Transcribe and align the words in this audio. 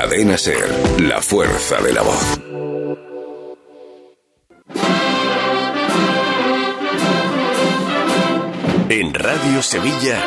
Cadena 0.00 0.38
Ser, 0.38 1.00
la 1.00 1.20
fuerza 1.20 1.82
de 1.82 1.92
la 1.92 2.02
voz. 2.02 2.40
En 8.88 9.12
Radio 9.12 9.60
Sevilla, 9.60 10.20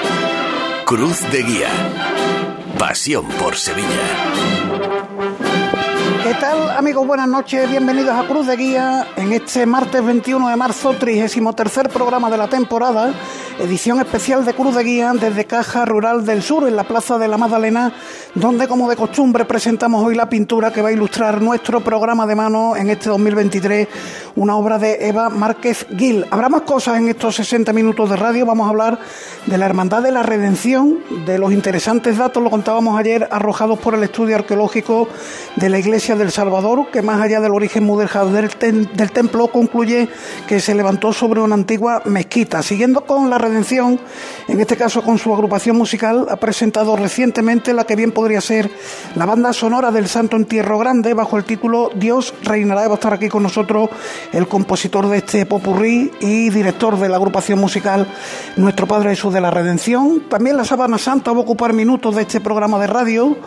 Cruz 0.84 1.22
de 1.32 1.44
Guía. 1.44 1.70
Pasión 2.78 3.26
por 3.42 3.56
Sevilla. 3.56 3.88
¿Qué 6.24 6.34
tal 6.34 6.72
amigos? 6.72 7.08
Buenas 7.08 7.30
noches, 7.30 7.70
bienvenidos 7.70 8.14
a 8.14 8.28
Cruz 8.28 8.48
de 8.48 8.58
Guía 8.58 9.08
en 9.16 9.32
este 9.32 9.66
martes 9.66 10.04
21 10.04 10.50
de 10.50 10.56
marzo, 10.58 10.96
33 11.00 11.88
programa 11.88 12.30
de 12.30 12.38
la 12.38 12.50
temporada 12.50 13.14
edición 13.60 14.00
especial 14.00 14.46
de 14.46 14.54
Cruz 14.54 14.76
de 14.76 14.84
Guía 14.84 15.12
desde 15.14 15.46
Caja 15.46 15.86
Rural 15.86 16.26
del 16.26 16.42
Sur, 16.42 16.68
en 16.68 16.76
la 16.76 16.84
Plaza 16.84 17.18
de 17.18 17.28
la 17.28 17.38
Magdalena, 17.38 17.94
donde 18.36 18.68
como 18.68 18.90
de 18.90 18.96
costumbre 18.96 19.46
presentamos 19.46 20.04
hoy 20.04 20.16
la 20.16 20.30
pintura 20.30 20.72
que 20.72 20.82
va 20.82 20.90
a 20.90 20.92
ilustrar 20.92 21.42
nuestro 21.42 21.82
programa 21.82 22.26
de 22.26 22.36
mano 22.36 22.76
en 22.76 22.90
este 22.90 23.10
2023, 23.10 23.88
una 24.36 24.56
obra 24.56 24.78
de 24.78 25.08
Eva 25.08 25.30
Márquez 25.30 25.86
Gil. 25.98 26.26
Habrá 26.32 26.50
más 26.50 26.62
cosas 26.62 26.98
en 26.98 27.10
estos 27.10 27.36
60 27.36 27.74
minutos 27.74 28.10
de 28.10 28.16
radio, 28.16 28.46
vamos 28.46 28.68
a 28.68 28.70
hablar 28.70 29.00
de 29.46 29.58
la 29.58 29.66
Hermandad 29.66 30.02
de 30.02 30.12
la 30.12 30.24
Redención, 30.24 31.00
de 31.26 31.38
los 31.38 31.52
interesantes 31.52 32.18
datos, 32.18 32.42
lo 32.42 32.50
contábamos 32.50 32.98
ayer, 33.00 33.28
arrojados 33.32 33.80
por 33.80 33.96
el 33.96 34.04
estudio 34.04 34.36
arqueológico 34.36 35.08
de 35.56 35.70
la 35.70 35.80
Iglesia 35.80 36.16
del 36.16 36.32
Salvador, 36.32 36.90
que 36.92 37.02
más 37.02 37.22
allá 37.22 37.42
del 37.42 37.54
origen 37.54 37.84
mudéjar 37.84 38.28
del, 38.28 38.50
del 38.94 39.12
templo, 39.12 39.48
concluye 39.48 40.08
que 40.48 40.60
se 40.60 40.76
levantó 40.76 41.14
sobre 41.14 41.42
una 41.42 41.56
antigua 41.56 42.02
mezquita. 42.06 42.62
Siguiendo 42.64 43.02
con 43.02 43.30
la 43.30 43.38
Redención, 43.42 44.00
en 44.48 44.60
este 44.60 44.78
caso 44.78 45.02
con 45.02 45.18
su 45.18 45.34
agrupación 45.34 45.76
musical, 45.76 46.28
ha 46.30 46.38
presentado 46.38 46.96
recientemente 46.96 47.74
la 47.74 47.86
que 47.86 47.96
bien 47.96 48.12
podría 48.12 48.42
ser 48.42 48.70
la 49.16 49.26
banda 49.26 49.54
sonora 49.54 49.92
del 49.92 50.08
Santo 50.08 50.38
Entierro 50.38 50.78
Grande 50.78 51.14
bajo 51.14 51.38
el 51.38 51.44
título 51.44 51.90
Dios 51.96 52.34
reinará. 52.44 52.88
Va 52.88 52.94
a 52.94 52.96
estar 52.96 53.14
aquí 53.14 53.30
con 53.30 53.44
nosotros 53.44 53.90
el 54.32 54.48
compositor 54.48 55.08
de 55.08 55.18
este 55.18 55.46
popurrí 55.46 56.12
y 56.20 56.50
director 56.50 56.98
de 56.98 57.10
la 57.10 57.18
agrupación 57.18 57.60
musical 57.60 58.08
Nuestro 58.58 58.88
Padre 58.88 59.12
Jesús 59.12 59.34
de 59.34 59.42
la 59.42 59.52
Redención. 59.52 60.30
También 60.30 60.58
la 60.58 60.66
Sábana 60.66 60.98
Santa 60.98 61.32
va 61.32 61.38
a 61.38 61.42
ocupar 61.42 61.74
minutos 61.74 62.16
de 62.16 62.22
este 62.24 62.42
programa 62.42 62.80
de 62.80 62.88
radio. 62.88 63.38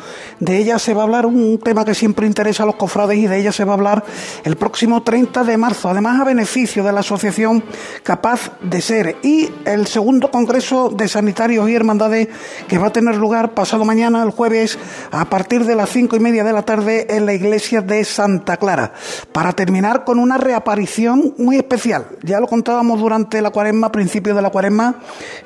De 0.41 0.59
ella 0.59 0.78
se 0.78 0.95
va 0.95 1.03
a 1.03 1.05
hablar 1.05 1.27
un 1.27 1.59
tema 1.59 1.84
que 1.84 1.95
siempre 1.95 2.27
interesa 2.27 2.65
a 2.65 2.67
los 2.67 2.77
cofrades 2.77 3.19
y 3.19 3.27
de 3.27 3.39
ella 3.39 3.53
se 3.53 3.65
va 3.65 3.72
a 3.72 3.77
hablar 3.77 4.05
el 4.45 4.56
próximo 4.56 5.03
30 5.03 5.45
de 5.45 5.56
marzo, 5.56 5.89
además 5.89 6.20
a 6.20 6.25
beneficio 6.25 6.83
de 6.83 6.92
la 6.92 7.00
asociación 7.00 7.65
Capaz 8.03 8.53
de 8.61 8.81
Ser 8.81 9.17
y 9.22 9.48
el 9.65 9.84
segundo 9.87 10.31
Congreso 10.31 10.91
de 10.91 11.09
Sanitarios 11.09 11.69
y 11.69 11.75
Hermandades 11.75 12.29
que 12.69 12.79
va 12.79 12.89
a 12.89 12.93
tener 12.93 13.17
lugar 13.17 13.55
pasado 13.55 13.85
mañana, 13.85 14.23
el 14.23 14.31
jueves, 14.31 14.79
a 15.11 15.25
partir 15.27 15.65
de 15.65 15.75
las 15.75 15.91
cinco 15.91 16.17
y 16.17 16.21
media 16.21 16.45
de 16.45 16.53
la 16.53 16.63
tarde 16.63 17.07
en 17.11 17.27
la 17.27 17.35
iglesia 17.35 17.81
de 17.81 18.05
Santa 18.05 18.57
Clara. 18.57 18.93
Para 19.33 19.53
terminar 19.53 20.05
con 20.05 20.19
una 20.19 20.39
reaparición 20.39 21.35
muy 21.39 21.57
especial. 21.57 22.07
Ya 22.23 22.41
lo 22.41 22.47
contábamos 22.47 23.01
durante 23.01 23.41
la 23.43 23.51
cuaresma, 23.51 23.93
principio 23.93 24.35
de 24.35 24.43
la 24.43 24.51
cuaresma. 24.51 24.97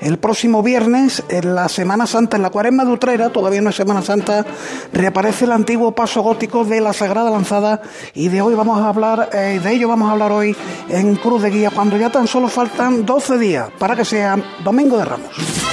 El 0.00 0.18
próximo 0.18 0.62
viernes, 0.62 1.22
en 1.28 1.54
la 1.54 1.68
Semana 1.68 2.06
Santa, 2.06 2.36
en 2.36 2.42
la 2.42 2.50
cuaresma 2.50 2.84
de 2.84 2.92
Utrera, 2.92 3.30
todavía 3.30 3.60
no 3.60 3.70
es 3.70 3.76
Semana 3.76 4.02
Santa, 4.02 4.44
reaparece 4.92 5.44
el 5.44 5.52
antiguo 5.52 5.92
paso 5.94 6.22
gótico 6.22 6.64
de 6.64 6.80
la 6.80 6.92
Sagrada 6.92 7.30
Lanzada 7.30 7.82
y 8.14 8.28
de 8.28 8.40
hoy 8.42 8.54
vamos 8.54 8.80
a 8.80 8.88
hablar, 8.88 9.30
eh, 9.32 9.60
de 9.62 9.72
ello 9.72 9.88
vamos 9.88 10.08
a 10.08 10.12
hablar 10.12 10.32
hoy 10.32 10.56
en 10.88 11.16
Cruz 11.16 11.42
de 11.42 11.50
Guía, 11.50 11.70
cuando 11.70 11.96
ya 11.96 12.10
tan 12.10 12.26
solo 12.26 12.48
faltan 12.48 13.04
12 13.04 13.38
días 13.38 13.68
para 13.78 13.96
que 13.96 14.04
sea 14.04 14.27
Domingo 14.62 14.98
de 14.98 15.04
Ramos. 15.04 15.67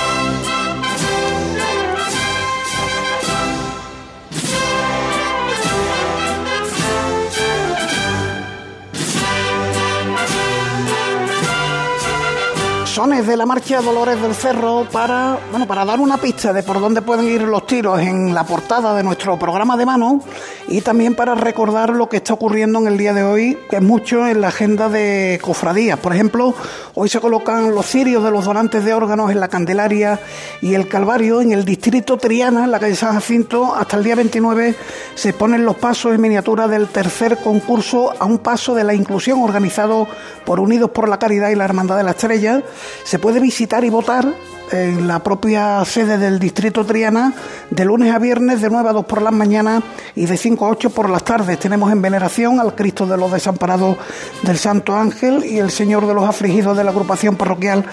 Sones 12.96 13.28
de 13.28 13.36
la 13.36 13.46
marcha 13.46 13.82
Dolores 13.82 14.22
del 14.22 14.34
Cerro 14.34 14.88
para, 14.90 15.38
bueno, 15.52 15.68
para 15.68 15.84
dar 15.84 16.00
una 16.00 16.16
pista 16.16 16.54
de 16.54 16.64
por 16.64 16.80
dónde 16.80 17.02
pueden 17.02 17.28
ir 17.28 17.42
los 17.42 17.68
tiros 17.68 18.00
en 18.00 18.34
la 18.34 18.46
portada 18.46 18.96
de 18.96 19.04
nuestro 19.04 19.38
programa 19.38 19.76
de 19.76 19.86
mano 19.86 20.22
y 20.70 20.80
también 20.80 21.14
para 21.14 21.36
recordar 21.36 21.90
lo 21.90 22.08
que 22.08 22.18
está 22.18 22.34
ocurriendo 22.34 22.80
en 22.80 22.88
el 22.88 22.98
día 22.98 23.14
de 23.14 23.22
hoy, 23.22 23.58
que 23.70 23.76
es 23.76 23.82
mucho 23.82 24.26
en 24.26 24.40
la 24.40 24.48
agenda 24.48 24.88
de 24.88 25.40
cofradías. 25.42 26.00
Por 26.00 26.14
ejemplo, 26.14 26.54
hoy 26.94 27.10
se 27.10 27.20
colocan 27.20 27.76
los 27.76 27.86
cirios 27.86 28.24
de 28.24 28.32
los 28.32 28.46
donantes 28.46 28.86
de 28.86 28.94
órganos 28.94 29.30
en 29.30 29.42
la 29.42 29.50
Candelaria 29.50 30.22
y 30.62 30.74
el 30.74 30.88
Calvario 30.88 31.42
en 31.42 31.52
el 31.52 31.66
distrito 31.66 32.16
Triana, 32.16 32.64
en 32.64 32.72
la 32.72 32.80
calle 32.80 32.96
San 32.96 33.14
Jacinto, 33.14 33.76
hasta 33.76 33.98
el 33.98 34.06
día 34.06 34.16
29 34.16 34.74
se 35.16 35.34
ponen 35.34 35.66
los 35.66 35.76
pasos 35.76 36.16
en 36.16 36.22
miniatura 36.22 36.70
del 36.70 36.88
tercer 36.88 37.40
concurso 37.40 38.14
a 38.18 38.24
un 38.24 38.38
paso 38.38 38.74
de 38.74 38.86
la 38.86 38.94
inclusión 38.94 39.42
organizado 39.42 40.08
por 40.46 40.62
Unidos 40.62 40.92
por 40.92 41.10
la 41.10 41.20
Caridad 41.20 41.50
y 41.50 41.56
la 41.56 41.66
Hermandad 41.66 41.98
de 41.98 42.04
la 42.04 42.12
Estrella 42.12 42.64
se 43.04 43.20
puede 43.20 43.40
visitar 43.40 43.84
y 43.84 43.90
votar 43.90 44.34
en 44.72 45.08
la 45.08 45.20
propia 45.20 45.84
sede 45.86 46.18
del 46.18 46.40
Distrito 46.40 46.86
Triana 46.86 47.34
de 47.70 47.86
lunes 47.86 48.14
a 48.14 48.20
viernes 48.20 48.62
de 48.62 48.70
9 48.70 48.90
a 48.90 48.94
2 48.94 49.06
por 49.06 49.22
las 49.22 49.34
mañanas 49.34 49.84
y 50.16 50.26
de 50.26 50.38
5 50.38 50.66
a 50.66 50.70
8 50.70 50.90
por 50.90 51.10
las 51.10 51.24
tardes. 51.24 51.60
Tenemos 51.60 51.92
en 51.92 52.02
veneración 52.02 52.60
al 52.60 52.76
Cristo 52.76 53.06
de 53.06 53.18
los 53.18 53.32
Desamparados 53.32 53.98
del 54.44 54.58
Santo 54.58 54.96
Ángel 54.96 55.46
y 55.46 55.60
el 55.60 55.72
Señor 55.72 56.08
de 56.08 56.14
los 56.14 56.28
Afligidos 56.28 56.78
de 56.78 56.84
la 56.84 56.92
agrupación 56.92 57.36
parroquial 57.36 57.86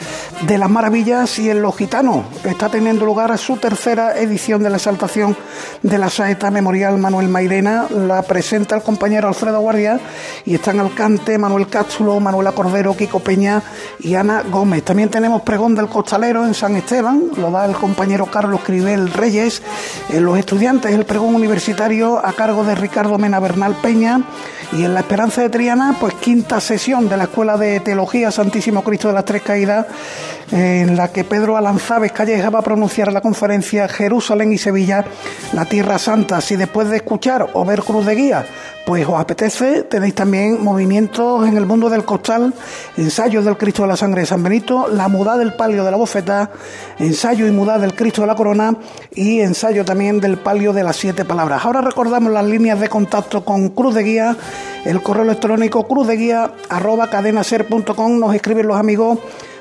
de 0.46 0.58
las 0.58 0.70
Maravillas 0.70 1.38
y 1.38 1.50
en 1.50 1.62
Los 1.62 1.76
Gitanos. 1.76 2.24
Está 2.44 2.68
teniendo 2.68 3.04
lugar 3.04 3.36
su 3.38 3.56
tercera 3.56 4.18
edición 4.18 4.62
de 4.62 4.70
la 4.70 4.76
exaltación 4.76 5.36
de 5.82 5.98
la 5.98 6.10
saeta 6.10 6.50
memorial 6.50 6.98
Manuel 6.98 7.28
Mairena. 7.28 7.86
La 7.90 8.22
presenta 8.22 8.76
el 8.76 8.82
compañero 8.82 9.28
Alfredo 9.28 9.60
Guardia 9.60 10.00
y 10.44 10.54
están 10.54 10.80
al 10.80 10.94
cante 10.94 11.38
Manuel 11.38 11.68
Cápsulo, 11.68 12.18
Manuela 12.20 12.52
Cordero, 12.52 12.96
Kiko 12.96 13.20
Peña 13.20 13.62
y 14.00 14.14
Ana 14.14 14.42
Gómez. 14.50 14.81
También 14.84 15.10
tenemos 15.10 15.42
pregón 15.42 15.76
del 15.76 15.88
costalero 15.88 16.44
en 16.44 16.54
San 16.54 16.74
Esteban, 16.74 17.30
lo 17.36 17.50
da 17.50 17.64
el 17.66 17.74
compañero 17.74 18.26
Carlos 18.26 18.62
Cribel 18.64 19.12
Reyes, 19.12 19.62
en 20.10 20.24
los 20.24 20.36
estudiantes 20.36 20.92
el 20.92 21.04
pregón 21.04 21.34
universitario 21.34 22.18
a 22.24 22.32
cargo 22.32 22.64
de 22.64 22.74
Ricardo 22.74 23.16
Mena 23.16 23.38
Bernal 23.38 23.76
Peña 23.80 24.22
y 24.72 24.84
en 24.84 24.94
la 24.94 25.00
Esperanza 25.00 25.42
de 25.42 25.50
Triana, 25.50 25.96
pues 26.00 26.14
quinta 26.14 26.60
sesión 26.60 27.08
de 27.08 27.16
la 27.16 27.24
Escuela 27.24 27.56
de 27.56 27.80
Teología 27.80 28.30
Santísimo 28.30 28.82
Cristo 28.82 29.08
de 29.08 29.14
las 29.14 29.24
Tres 29.24 29.42
Caídas, 29.42 29.86
en 30.50 30.96
la 30.96 31.12
que 31.12 31.24
Pedro 31.24 31.56
Alanzávez 31.56 32.12
Calleja 32.12 32.50
va 32.50 32.60
a 32.60 32.62
pronunciar 32.62 33.12
la 33.12 33.20
conferencia 33.20 33.88
Jerusalén 33.88 34.52
y 34.52 34.58
Sevilla, 34.58 35.04
la 35.52 35.64
Tierra 35.66 35.98
Santa. 35.98 36.40
Si 36.40 36.56
después 36.56 36.88
de 36.88 36.96
escuchar 36.96 37.50
o 37.52 37.64
ver 37.64 37.82
Cruz 37.82 38.06
de 38.06 38.14
Guía 38.14 38.46
pues 38.84 39.06
os 39.06 39.14
apetece, 39.14 39.84
tenéis 39.84 40.14
también 40.14 40.62
movimientos 40.62 41.46
en 41.46 41.56
el 41.56 41.66
mundo 41.66 41.88
del 41.88 42.04
costal, 42.04 42.52
ensayos 42.96 43.44
del 43.44 43.56
Cristo 43.56 43.82
de 43.82 43.88
la 43.88 43.96
Sangre 43.96 44.22
de 44.22 44.26
San 44.26 44.42
Benito, 44.42 44.71
la 44.88 45.08
mudad 45.08 45.38
del 45.38 45.54
palio 45.54 45.84
de 45.84 45.90
la 45.90 45.96
bofeta, 45.96 46.50
ensayo 46.98 47.46
y 47.46 47.50
mudad 47.50 47.80
del 47.80 47.94
Cristo 47.94 48.22
de 48.22 48.26
la 48.26 48.34
Corona 48.34 48.76
y 49.14 49.40
ensayo 49.40 49.84
también 49.84 50.20
del 50.20 50.38
palio 50.38 50.72
de 50.72 50.82
las 50.82 50.96
siete 50.96 51.24
palabras. 51.24 51.64
Ahora 51.64 51.80
recordamos 51.80 52.32
las 52.32 52.44
líneas 52.44 52.80
de 52.80 52.88
contacto 52.88 53.44
con 53.44 53.70
Cruz 53.70 53.94
de 53.94 54.02
Guía, 54.02 54.36
el 54.84 55.02
correo 55.02 55.24
electrónico 55.24 55.86
cruzdeguía 55.86 56.52
arroba 56.68 57.08
cadenaser.com, 57.10 58.18
nos 58.18 58.34
escriben 58.34 58.66
los 58.66 58.78
amigos 58.78 59.18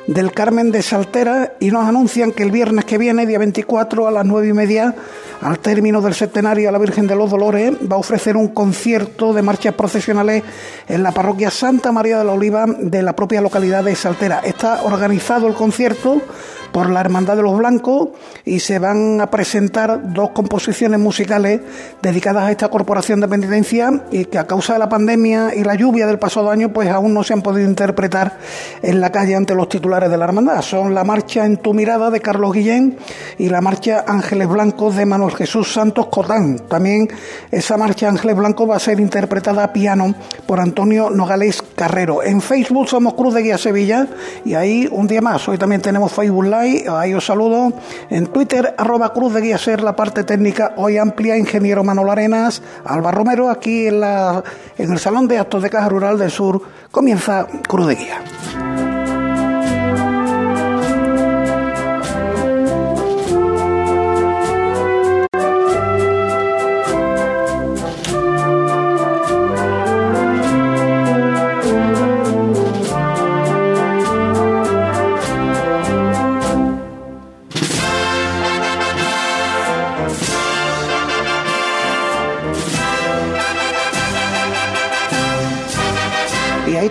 del 0.08 0.32
Carmen 0.32 0.72
de 0.72 0.82
Saltera 0.82 1.54
y 1.60 1.72
nos 1.72 1.88
anuncian 1.88 2.32
que 2.32 2.44
el 2.44 2.52
viernes 2.52 2.86
que 2.86 2.98
viene, 2.98 3.26
día 3.26 3.40
24 3.40 4.08
a 4.08 4.12
las 4.12 4.26
nueve 4.26 4.48
y 4.48 4.54
media, 4.54 4.96
al 5.42 5.60
término 5.60 6.02
del 6.02 6.14
centenario 6.14 6.70
a 6.70 6.72
la 6.72 6.78
Virgen 6.78 7.08
de 7.08 7.16
los 7.16 7.30
Dolores, 7.30 7.74
va 7.92 7.96
a 7.96 8.00
ofrecer 8.00 8.36
un 8.38 8.50
concierto 8.50 9.34
de 9.34 9.42
marchas 9.42 9.74
procesionales 9.74 10.44
en 10.88 11.04
la 11.04 11.12
parroquia 11.12 11.52
Santa 11.52 11.92
María 11.92 12.20
de 12.20 12.26
la 12.26 12.34
Oliva 12.34 12.66
de 12.68 13.02
la 13.02 13.16
propia 13.16 13.42
localidad 13.42 13.84
de 13.84 13.96
Saltera. 13.96 14.42
Está 14.44 14.84
organizado 14.84 15.48
el 15.48 15.54
concierto 15.54 16.22
por 16.72 16.90
la 16.90 17.02
Hermandad 17.02 17.36
de 17.36 17.44
los 17.44 17.58
Blancos 17.58 18.09
y 18.46 18.59
se 18.59 18.80
van 18.80 19.22
a 19.22 19.30
presentar 19.30 20.14
dos 20.14 20.32
composiciones 20.32 21.00
musicales 21.00 21.62
dedicadas 22.02 22.44
a 22.44 22.52
esta 22.52 22.70
corporación 22.70 23.20
de 23.20 23.28
penitencia 23.28 24.03
y 24.12 24.26
que 24.26 24.38
a 24.38 24.47
causa 24.47 24.73
de 24.73 24.79
la 24.79 24.90
pandemia 24.90 25.53
y 25.56 25.64
la 25.64 25.76
lluvia 25.76 26.08
del 26.08 26.20
pasado 26.20 26.50
año 26.50 26.72
pues 26.72 26.90
aún 26.90 27.14
no 27.14 27.23
se 27.23 27.34
han 27.34 27.41
podido 27.41 27.68
interpretar 27.68 28.38
en 28.82 29.02
la 29.02 29.12
calle 29.12 29.35
ante 29.35 29.56
los 29.56 29.70
titulares 29.70 30.09
de 30.09 30.18
la 30.18 30.26
hermandad. 30.26 30.62
Son 30.62 30.94
la 30.94 31.03
marcha 31.03 31.46
En 31.46 31.58
tu 31.58 31.73
mirada 31.73 32.09
de 32.09 32.22
Carlos 32.22 32.53
Guillén 32.53 32.97
y 33.38 33.50
la 33.50 33.62
marcha 33.62 34.06
Ángeles 34.08 34.47
Blancos 34.47 34.96
de 34.96 35.06
Manuel 35.06 35.35
Jesús 35.35 35.73
Santos 35.73 36.08
Cotán. 36.08 36.59
También 36.68 37.09
esa 37.52 37.78
marcha 37.78 38.08
Ángeles 38.08 38.35
Blancos 38.35 38.70
va 38.70 38.78
a 38.78 38.79
ser 38.79 39.00
interpretada 39.00 39.64
a 39.64 39.73
piano 39.73 40.14
por 40.46 40.59
Antonio 40.59 41.09
Nogales 41.09 41.62
Carrero. 41.76 42.23
En 42.23 42.41
Facebook 42.41 42.88
somos 42.88 43.14
Cruz 43.14 43.34
de 43.34 43.44
Guía 43.44 43.58
Sevilla 43.58 44.08
y 44.46 44.53
ahí 44.53 44.88
un 44.91 45.08
día 45.08 45.22
más. 45.22 45.47
Hoy 45.47 45.58
también 45.58 45.82
tenemos 45.82 46.12
Facebook 46.12 46.46
Live 46.46 46.60
ahí 46.61 47.13
os 47.13 47.25
saludo. 47.25 47.73
En 48.09 48.28
Twitter, 48.28 48.73
arroba 48.78 49.13
Cruz 49.13 49.34
de 49.34 49.41
Guía 49.41 49.58
Ser, 49.58 49.81
la 49.81 49.96
parte 49.96 50.23
técnica 50.23 50.73
hoy 50.78 50.97
amplia, 50.97 51.37
ingeniero 51.37 51.84
Manolo 51.84 52.11
Arenas, 52.11 52.61
Alba 52.85 53.11
Romero, 53.11 53.49
aquí 53.49 53.87
en, 53.87 54.03
en 54.03 54.91
el 54.91 54.99
Salón 54.99 55.28
de 55.28 55.40
Actos 55.40 55.63
de 55.63 55.69
Caja 55.69 55.90
Rural 55.90 56.17
del 56.17 56.31
Sur, 56.31 56.61
comienza 56.91 57.47
Cruz 57.67 57.87
de 57.87 57.96
Guía. 57.96 58.91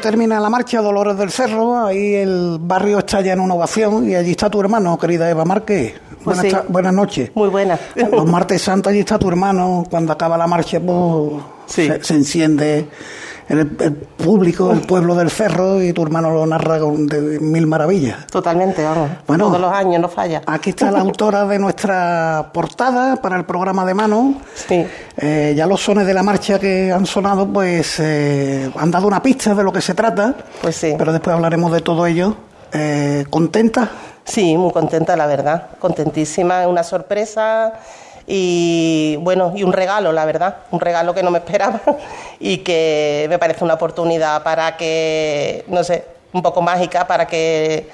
Termina 0.00 0.40
la 0.40 0.50
marcha 0.50 0.80
Dolores 0.80 1.16
del 1.16 1.30
Cerro, 1.30 1.86
ahí 1.86 2.14
el 2.14 2.58
barrio 2.60 2.98
está 2.98 3.20
ya 3.20 3.32
en 3.34 3.40
una 3.40 3.54
ovación 3.54 4.08
y 4.10 4.14
allí 4.14 4.32
está 4.32 4.50
tu 4.50 4.60
hermano, 4.60 4.98
querida 4.98 5.28
Eva 5.30 5.44
Márquez. 5.44 5.94
Pues 6.24 6.36
buenas, 6.38 6.62
sí. 6.62 6.66
buenas 6.68 6.92
noches. 6.92 7.30
Muy 7.34 7.48
buena. 7.48 7.78
Los 7.94 8.26
martes 8.26 8.60
santos 8.62 8.90
allí 8.90 9.00
está 9.00 9.18
tu 9.18 9.28
hermano, 9.28 9.84
cuando 9.88 10.12
acaba 10.12 10.36
la 10.36 10.46
marcha 10.46 10.78
pues, 10.80 11.42
Sí. 11.66 11.86
se, 11.86 12.02
se 12.04 12.14
enciende 12.14 12.88
el, 13.50 13.58
el 13.80 13.92
público, 13.94 14.70
el 14.72 14.80
pueblo 14.80 15.14
del 15.14 15.30
Cerro 15.30 15.82
y 15.82 15.92
tu 15.92 16.02
hermano 16.02 16.30
lo 16.30 16.46
narra 16.46 16.78
con- 16.78 17.06
de 17.06 17.38
mil 17.40 17.66
maravillas. 17.66 18.26
Totalmente, 18.28 18.82
vamos. 18.82 19.10
Bueno. 19.26 19.46
Todos 19.48 19.60
los 19.60 19.72
años 19.72 20.00
no 20.00 20.08
falla. 20.08 20.40
Aquí 20.46 20.70
está 20.70 20.90
la 20.90 21.00
autora 21.00 21.44
de 21.44 21.58
nuestra 21.58 22.50
portada 22.54 23.16
para 23.16 23.36
el 23.36 23.44
programa 23.44 23.84
de 23.84 23.94
mano. 23.94 24.34
Sí. 24.54 24.86
Eh, 25.16 25.54
ya 25.56 25.66
los 25.66 25.82
sones 25.82 26.06
de 26.06 26.14
la 26.14 26.22
marcha 26.22 26.58
que 26.58 26.90
han 26.92 27.04
sonado, 27.06 27.46
pues 27.46 27.96
eh, 28.00 28.70
han 28.76 28.90
dado 28.90 29.06
una 29.06 29.22
pista 29.22 29.54
de 29.54 29.62
lo 29.64 29.72
que 29.72 29.80
se 29.80 29.94
trata. 29.94 30.34
Pues 30.62 30.76
sí. 30.76 30.94
Pero 30.96 31.12
después 31.12 31.34
hablaremos 31.34 31.72
de 31.72 31.80
todo 31.80 32.06
ello. 32.06 32.36
Eh, 32.72 33.24
¿Contenta? 33.30 33.90
Sí, 34.24 34.56
muy 34.56 34.72
contenta, 34.72 35.16
la 35.16 35.26
verdad. 35.26 35.70
Contentísima, 35.80 36.68
una 36.68 36.84
sorpresa 36.84 37.72
y 38.32 39.16
bueno, 39.16 39.52
y 39.56 39.64
un 39.64 39.72
regalo, 39.72 40.12
la 40.12 40.24
verdad. 40.24 40.58
Un 40.70 40.78
regalo 40.78 41.12
que 41.12 41.24
no 41.24 41.32
me 41.32 41.38
esperaba 41.38 41.80
y 42.38 42.58
que 42.58 43.26
me 43.28 43.40
parece 43.40 43.64
una 43.64 43.74
oportunidad 43.74 44.44
para 44.44 44.76
que, 44.76 45.64
no 45.66 45.82
sé, 45.82 46.04
un 46.32 46.40
poco 46.40 46.62
mágica 46.62 47.08
para 47.08 47.26
que 47.26 47.88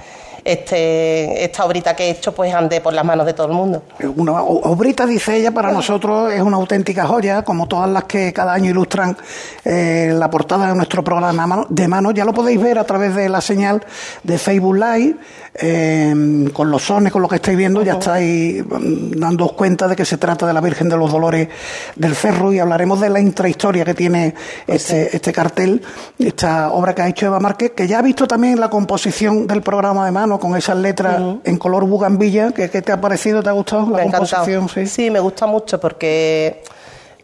este, 0.46 1.44
esta 1.44 1.64
obrita 1.64 1.96
que 1.96 2.04
he 2.04 2.10
hecho 2.10 2.32
pues 2.32 2.54
ande 2.54 2.80
por 2.80 2.92
las 2.92 3.04
manos 3.04 3.26
de 3.26 3.32
todo 3.32 3.48
el 3.48 3.52
mundo. 3.52 3.82
Una 4.14 4.42
obrita, 4.42 5.04
dice 5.04 5.36
ella, 5.36 5.50
para 5.50 5.72
nosotros 5.72 6.32
es 6.32 6.40
una 6.40 6.56
auténtica 6.56 7.04
joya, 7.04 7.42
como 7.42 7.66
todas 7.66 7.90
las 7.90 8.04
que 8.04 8.32
cada 8.32 8.52
año 8.52 8.70
ilustran 8.70 9.16
eh, 9.64 10.12
la 10.14 10.30
portada 10.30 10.68
de 10.68 10.76
nuestro 10.76 11.02
programa 11.02 11.66
de 11.68 11.88
mano. 11.88 12.12
Ya 12.12 12.24
lo 12.24 12.32
podéis 12.32 12.60
ver 12.62 12.78
a 12.78 12.84
través 12.84 13.16
de 13.16 13.28
la 13.28 13.40
señal 13.40 13.84
de 14.22 14.38
Facebook 14.38 14.76
Live, 14.76 15.16
eh, 15.58 16.48
con 16.52 16.70
los 16.70 16.82
sones, 16.82 17.12
con 17.12 17.22
lo 17.22 17.28
que 17.28 17.36
estáis 17.36 17.56
viendo, 17.56 17.82
ya 17.82 17.94
estáis 17.94 18.64
mm, 18.64 19.18
dándoos 19.18 19.52
cuenta 19.52 19.88
de 19.88 19.96
que 19.96 20.04
se 20.04 20.18
trata 20.18 20.46
de 20.46 20.52
la 20.52 20.60
Virgen 20.60 20.88
de 20.88 20.96
los 20.96 21.10
Dolores 21.10 21.48
del 21.96 22.14
Cerro 22.14 22.52
y 22.52 22.58
hablaremos 22.58 23.00
de 23.00 23.10
la 23.10 23.18
intrahistoria 23.20 23.84
que 23.84 23.94
tiene 23.94 24.34
este, 24.66 25.16
este 25.16 25.32
cartel, 25.32 25.82
esta 26.18 26.70
obra 26.70 26.94
que 26.94 27.02
ha 27.02 27.08
hecho 27.08 27.26
Eva 27.26 27.40
Márquez, 27.40 27.72
que 27.72 27.88
ya 27.88 27.98
ha 27.98 28.02
visto 28.02 28.28
también 28.28 28.60
la 28.60 28.70
composición 28.70 29.46
del 29.46 29.62
programa 29.62 30.04
de 30.04 30.12
mano 30.12 30.35
con 30.38 30.56
esas 30.56 30.76
letras 30.76 31.20
en 31.44 31.58
color 31.58 31.84
bugambilla. 31.84 32.52
¿Qué, 32.52 32.70
qué 32.70 32.82
te 32.82 32.92
ha 32.92 33.00
parecido? 33.00 33.42
¿Te 33.42 33.48
ha 33.48 33.52
gustado 33.52 33.82
la 33.90 33.98
me 33.98 34.04
encantado. 34.04 34.44
composición? 34.44 34.86
Sí. 34.86 35.10
me 35.10 35.20
gusta 35.20 35.46
mucho 35.46 35.80
porque, 35.80 36.62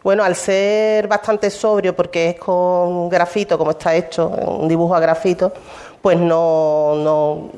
bueno, 0.03 0.23
al 0.23 0.35
ser 0.35 1.07
bastante 1.07 1.49
sobrio, 1.49 1.95
porque 1.95 2.31
es 2.31 2.35
con 2.39 3.09
grafito, 3.09 3.57
como 3.57 3.71
está 3.71 3.95
hecho, 3.95 4.27
un 4.27 4.67
dibujo 4.67 4.95
a 4.95 4.99
grafito, 4.99 5.53
pues 6.01 6.17
no, 6.17 6.95
no, 6.95 7.49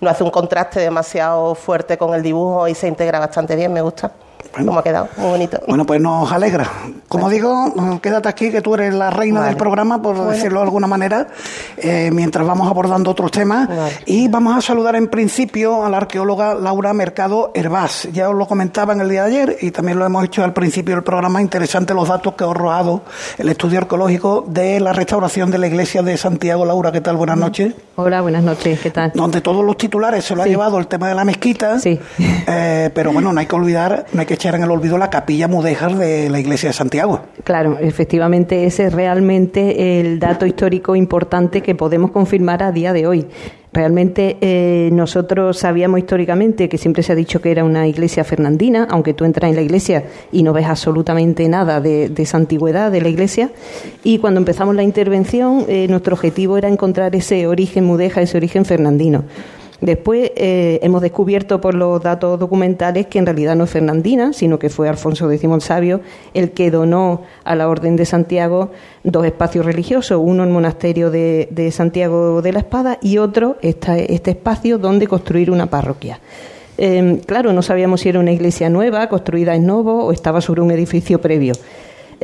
no 0.00 0.10
hace 0.10 0.24
un 0.24 0.30
contraste 0.30 0.80
demasiado 0.80 1.54
fuerte 1.54 1.98
con 1.98 2.14
el 2.14 2.22
dibujo 2.22 2.66
y 2.68 2.74
se 2.74 2.88
integra 2.88 3.18
bastante 3.18 3.54
bien, 3.56 3.72
me 3.72 3.82
gusta. 3.82 4.12
Bueno. 4.52 4.66
Cómo 4.66 4.78
ha 4.78 4.82
quedado, 4.82 5.08
muy 5.16 5.28
bonito. 5.30 5.60
Bueno, 5.66 5.86
pues 5.86 6.00
nos 6.00 6.30
alegra. 6.30 6.68
Como 7.08 7.28
digo, 7.30 8.00
quédate 8.00 8.28
aquí, 8.28 8.50
que 8.50 8.60
tú 8.60 8.74
eres 8.74 8.94
la 8.94 9.10
reina 9.10 9.40
Vale. 9.40 9.50
del 9.50 9.56
programa, 9.56 10.00
por 10.00 10.28
decirlo 10.28 10.60
de 10.60 10.64
alguna 10.64 10.86
manera, 10.86 11.28
eh, 11.76 12.10
mientras 12.12 12.46
vamos 12.46 12.68
abordando 12.68 13.10
otros 13.10 13.30
temas. 13.30 13.68
Vale. 13.68 13.92
Y 14.06 14.28
vamos 14.28 14.56
a 14.56 14.60
saludar 14.60 14.96
en 14.96 15.08
principio 15.08 15.84
a 15.84 15.90
la 15.90 15.98
arqueóloga 15.98 16.54
Laura 16.54 16.92
Mercado 16.92 17.50
Herbás. 17.54 18.08
Ya 18.12 18.28
os 18.28 18.34
lo 18.34 18.46
comentaba 18.46 18.92
en 18.92 19.00
el 19.00 19.08
día 19.08 19.24
de 19.24 19.28
ayer 19.28 19.56
y 19.60 19.70
también 19.70 19.98
lo 19.98 20.06
hemos 20.06 20.24
hecho 20.24 20.44
al 20.44 20.52
principio 20.52 20.94
del 20.94 21.04
programa. 21.04 21.40
Interesante 21.40 21.94
los 21.94 22.08
datos 22.08 22.34
que 22.34 22.44
os 22.44 22.50
ha 22.50 22.52
arrojado 22.52 23.02
el 23.38 23.48
estudio 23.48 23.78
arqueológico 23.78 24.44
de 24.48 24.80
la 24.80 24.92
restauración 24.92 25.50
de 25.50 25.58
la 25.58 25.66
iglesia 25.66 26.02
de 26.02 26.16
Santiago. 26.16 26.64
Laura, 26.64 26.92
¿qué 26.92 27.00
tal? 27.00 27.16
Buenas 27.16 27.38
noches. 27.38 27.74
Hola, 27.96 28.20
buenas 28.22 28.42
noches, 28.42 28.80
¿qué 28.80 28.90
tal? 28.90 29.12
Donde 29.14 29.40
todos 29.40 29.64
los 29.64 29.76
titulares 29.76 30.24
se 30.24 30.34
lo 30.34 30.42
ha 30.42 30.46
llevado 30.46 30.78
el 30.78 30.86
tema 30.86 31.08
de 31.08 31.14
la 31.14 31.24
mezquita. 31.24 31.78
Sí. 31.78 31.98
Eh, 32.18 32.90
pero 32.94 33.12
bueno, 33.12 33.32
no 33.32 33.40
hay 33.40 33.46
que 33.46 33.54
olvidar, 33.54 34.06
no 34.12 34.20
hay 34.20 34.26
que 34.26 34.31
echar 34.34 34.54
en 34.54 34.62
el 34.62 34.70
olvido 34.70 34.98
la 34.98 35.10
capilla 35.10 35.48
mudéjar 35.48 35.96
de 35.96 36.30
la 36.30 36.40
iglesia 36.40 36.70
de 36.70 36.72
Santiago. 36.72 37.20
Claro, 37.44 37.78
efectivamente 37.80 38.64
ese 38.64 38.86
es 38.86 38.92
realmente 38.92 40.00
el 40.00 40.18
dato 40.18 40.46
histórico 40.46 40.96
importante 40.96 41.62
que 41.62 41.74
podemos 41.74 42.10
confirmar 42.10 42.62
a 42.62 42.72
día 42.72 42.92
de 42.92 43.06
hoy. 43.06 43.26
Realmente 43.74 44.36
eh, 44.42 44.90
nosotros 44.92 45.58
sabíamos 45.58 45.98
históricamente 45.98 46.68
que 46.68 46.76
siempre 46.76 47.02
se 47.02 47.12
ha 47.12 47.14
dicho 47.14 47.40
que 47.40 47.50
era 47.50 47.64
una 47.64 47.88
iglesia 47.88 48.22
fernandina, 48.22 48.86
aunque 48.90 49.14
tú 49.14 49.24
entras 49.24 49.48
en 49.48 49.56
la 49.56 49.62
iglesia 49.62 50.04
y 50.30 50.42
no 50.42 50.52
ves 50.52 50.66
absolutamente 50.66 51.48
nada 51.48 51.80
de, 51.80 52.10
de 52.10 52.22
esa 52.22 52.36
antigüedad 52.36 52.92
de 52.92 53.00
la 53.00 53.08
iglesia. 53.08 53.50
Y 54.04 54.18
cuando 54.18 54.40
empezamos 54.40 54.74
la 54.74 54.82
intervención, 54.82 55.64
eh, 55.68 55.86
nuestro 55.88 56.14
objetivo 56.14 56.58
era 56.58 56.68
encontrar 56.68 57.16
ese 57.16 57.46
origen 57.46 57.84
mudeja, 57.84 58.20
ese 58.20 58.36
origen 58.36 58.66
fernandino. 58.66 59.24
Después 59.82 60.30
eh, 60.36 60.78
hemos 60.82 61.02
descubierto 61.02 61.60
por 61.60 61.74
los 61.74 62.00
datos 62.00 62.38
documentales 62.38 63.08
que 63.08 63.18
en 63.18 63.26
realidad 63.26 63.56
no 63.56 63.64
es 63.64 63.70
Fernandina, 63.70 64.32
sino 64.32 64.56
que 64.56 64.70
fue 64.70 64.88
Alfonso 64.88 65.28
X 65.28 65.50
el 65.52 65.60
Sabio 65.60 66.00
el 66.34 66.52
que 66.52 66.70
donó 66.70 67.22
a 67.42 67.56
la 67.56 67.68
Orden 67.68 67.96
de 67.96 68.06
Santiago 68.06 68.70
dos 69.02 69.26
espacios 69.26 69.66
religiosos, 69.66 70.20
uno 70.22 70.44
el 70.44 70.50
monasterio 70.50 71.10
de, 71.10 71.70
Santiago 71.72 72.42
de 72.42 72.52
la 72.52 72.60
Espada 72.60 72.98
y 73.02 73.18
otro 73.18 73.56
este 73.60 74.30
espacio 74.30 74.78
donde 74.78 75.08
construir 75.08 75.50
una 75.50 75.66
parroquia. 75.66 76.20
Eh, 76.78 77.20
claro, 77.26 77.52
no 77.52 77.60
sabíamos 77.62 78.02
si 78.02 78.08
era 78.08 78.20
una 78.20 78.30
iglesia 78.30 78.70
nueva, 78.70 79.08
construida 79.08 79.56
en 79.56 79.66
nuevo 79.66 80.04
o 80.04 80.12
estaba 80.12 80.40
sobre 80.40 80.60
un 80.60 80.70
edificio 80.70 81.20
previo. 81.20 81.54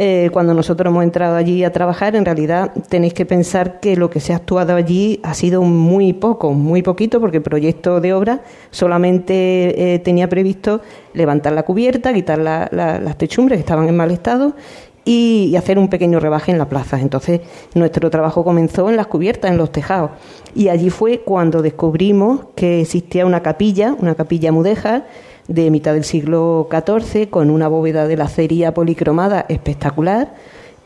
Eh, 0.00 0.30
cuando 0.32 0.54
nosotros 0.54 0.92
hemos 0.92 1.02
entrado 1.02 1.34
allí 1.34 1.64
a 1.64 1.72
trabajar, 1.72 2.14
en 2.14 2.24
realidad 2.24 2.70
tenéis 2.88 3.14
que 3.14 3.26
pensar 3.26 3.80
que 3.80 3.96
lo 3.96 4.10
que 4.10 4.20
se 4.20 4.32
ha 4.32 4.36
actuado 4.36 4.76
allí 4.76 5.18
ha 5.24 5.34
sido 5.34 5.62
muy 5.62 6.12
poco, 6.12 6.52
muy 6.52 6.82
poquito, 6.82 7.18
porque 7.20 7.38
el 7.38 7.42
proyecto 7.42 8.00
de 8.00 8.12
obra 8.14 8.42
solamente 8.70 9.94
eh, 9.94 9.98
tenía 9.98 10.28
previsto 10.28 10.80
levantar 11.14 11.52
la 11.52 11.64
cubierta, 11.64 12.14
quitar 12.14 12.38
la- 12.38 12.68
la- 12.70 13.00
las 13.00 13.18
techumbres 13.18 13.56
que 13.56 13.60
estaban 13.62 13.88
en 13.88 13.96
mal 13.96 14.12
estado 14.12 14.54
y, 15.04 15.56
hacer 15.56 15.78
un 15.80 15.88
pequeño 15.88 16.20
rebaje 16.20 16.52
en 16.52 16.58
la 16.58 16.68
plaza. 16.68 17.00
Entonces, 17.00 17.40
nuestro 17.74 18.08
trabajo 18.08 18.44
comenzó 18.44 18.88
en 18.90 18.96
las 18.96 19.08
cubiertas, 19.08 19.50
en 19.50 19.56
los 19.56 19.72
tejados. 19.72 20.10
Y 20.54 20.68
allí 20.68 20.90
fue 20.90 21.20
cuando 21.24 21.60
descubrimos 21.60 22.40
que 22.54 22.82
existía 22.82 23.26
una 23.26 23.42
capilla, 23.42 23.96
una 23.98 24.14
capilla 24.14 24.52
mudéjar, 24.52 25.06
de 25.48 25.70
mitad 25.70 25.94
del 25.94 26.04
siglo 26.04 26.68
XIV, 26.70 27.28
con 27.30 27.50
una 27.50 27.68
bóveda 27.68 28.06
de 28.06 28.16
lacería 28.16 28.72
policromada 28.74 29.46
espectacular. 29.48 30.34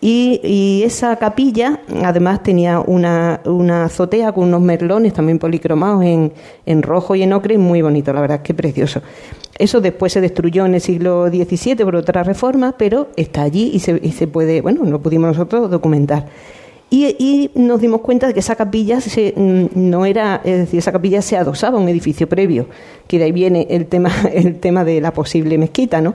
Y, 0.05 0.83
esa 0.85 1.15
capilla, 1.15 1.81
además, 2.03 2.43
tenía 2.43 2.81
una, 2.81 3.41
una 3.45 3.85
azotea 3.85 4.33
con 4.33 4.49
unos 4.49 4.61
merlones 4.61 5.13
también 5.13 5.39
policromados 5.39 6.03
en, 6.05 6.33
en 6.67 6.83
rojo 6.83 7.15
y 7.15 7.23
en 7.23 7.33
ocre, 7.33 7.57
muy 7.57 7.83
bonito, 7.83 8.13
la 8.13 8.21
verdad 8.21 8.43
que 8.43 8.53
precioso. 8.53 9.01
Eso 9.57 9.81
después 9.81 10.13
se 10.13 10.21
destruyó 10.21 10.67
en 10.67 10.75
el 10.75 10.81
siglo 10.81 11.29
XVII 11.29 11.77
por 11.85 11.95
otra 11.95 12.25
reforma, 12.25 12.75
pero 12.77 13.11
está 13.17 13.43
allí 13.43 13.71
y 13.73 13.79
se, 13.79 14.01
y 14.03 14.11
se 14.11 14.27
puede, 14.27 14.61
bueno, 14.61 14.85
lo 14.85 15.01
pudimos 15.01 15.29
nosotros 15.29 15.71
documentar. 15.71 16.27
Y, 16.93 17.17
y 17.19 17.51
nos 17.55 17.81
dimos 17.81 18.03
cuenta 18.03 18.27
de 18.27 18.35
que 18.35 18.41
esa 18.41 18.55
capilla 18.55 19.01
se, 19.01 19.33
mm, 19.35 19.69
no 19.75 20.05
era, 20.05 20.43
es 20.45 20.59
decir, 20.59 20.79
esa 20.79 20.93
capilla 20.93 21.23
se 21.23 21.39
adosaba 21.39 21.79
a 21.79 21.81
un 21.81 21.89
edificio 21.89 22.29
previo, 22.29 22.67
que 23.07 23.19
de 23.19 23.25
ahí 23.25 23.33
viene 23.33 23.67
el 23.71 23.87
tema, 23.87 24.11
el 24.35 24.61
tema 24.61 24.85
de 24.85 25.01
la 25.01 25.15
posible 25.15 25.57
mezquita, 25.57 26.03
¿no? 26.03 26.15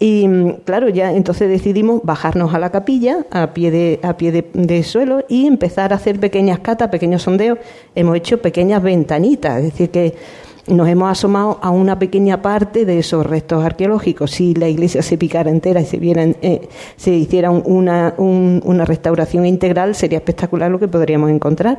Y 0.00 0.26
mm, 0.26 0.50
claro, 0.64 0.88
ya 0.88 1.12
entonces 1.12 1.48
decidimos 1.48 2.00
bajarnos 2.02 2.52
a 2.54 2.58
la 2.58 2.70
capilla 2.70 3.24
a 3.30 3.54
pie 3.54 3.70
de, 3.70 4.00
a 4.02 4.16
pie 4.16 4.32
de, 4.32 4.44
de 4.52 4.82
suelo 4.82 5.24
y 5.28 5.46
empezar 5.46 5.92
a 5.92 5.96
hacer 5.96 6.18
pequeñas 6.18 6.58
catas, 6.58 6.88
pequeños 6.88 7.22
sondeos. 7.22 7.60
Hemos 7.94 8.16
hecho 8.16 8.42
pequeñas 8.42 8.82
ventanitas, 8.82 9.58
es 9.58 9.64
decir, 9.66 9.90
que 9.90 10.16
nos 10.68 10.88
hemos 10.88 11.10
asomado 11.10 11.58
a 11.62 11.70
una 11.70 11.98
pequeña 11.98 12.42
parte 12.42 12.84
de 12.84 12.98
esos 12.98 13.24
restos 13.24 13.64
arqueológicos. 13.64 14.32
Si 14.32 14.52
la 14.54 14.68
iglesia 14.68 15.00
se 15.02 15.16
picara 15.16 15.50
entera 15.50 15.80
y 15.80 15.84
se, 15.84 15.98
vieran, 15.98 16.36
eh, 16.42 16.68
se 16.96 17.12
hiciera 17.12 17.50
un- 17.50 17.62
una, 17.64 18.14
un- 18.18 18.60
una 18.64 18.84
restauración 18.84 19.46
integral, 19.46 19.94
sería 19.94 20.18
espectacular 20.18 20.70
lo 20.70 20.78
que 20.80 20.88
podríamos 20.88 21.30
encontrar. 21.30 21.78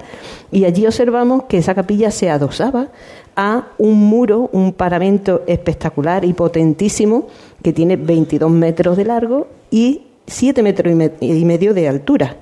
Y 0.51 0.63
allí 0.65 0.85
observamos 0.87 1.43
que 1.43 1.57
esa 1.57 1.75
capilla 1.75 2.11
se 2.11 2.29
adosaba 2.29 2.87
a 3.35 3.67
un 3.77 3.95
muro, 3.99 4.49
un 4.53 4.71
paramento 4.73 5.41
espectacular 5.47 6.23
y 6.23 6.33
potentísimo 6.33 7.27
que 7.61 7.73
tiene 7.73 7.97
22 7.97 8.49
metros 8.51 8.95
de 8.95 9.05
largo 9.05 9.47
y 9.69 10.03
7 10.27 10.63
metros 10.63 10.91
y 10.93 10.95
me- 10.95 11.11
y 11.19 11.43
medio 11.45 11.73
de 11.73 11.87
altura 11.89 12.37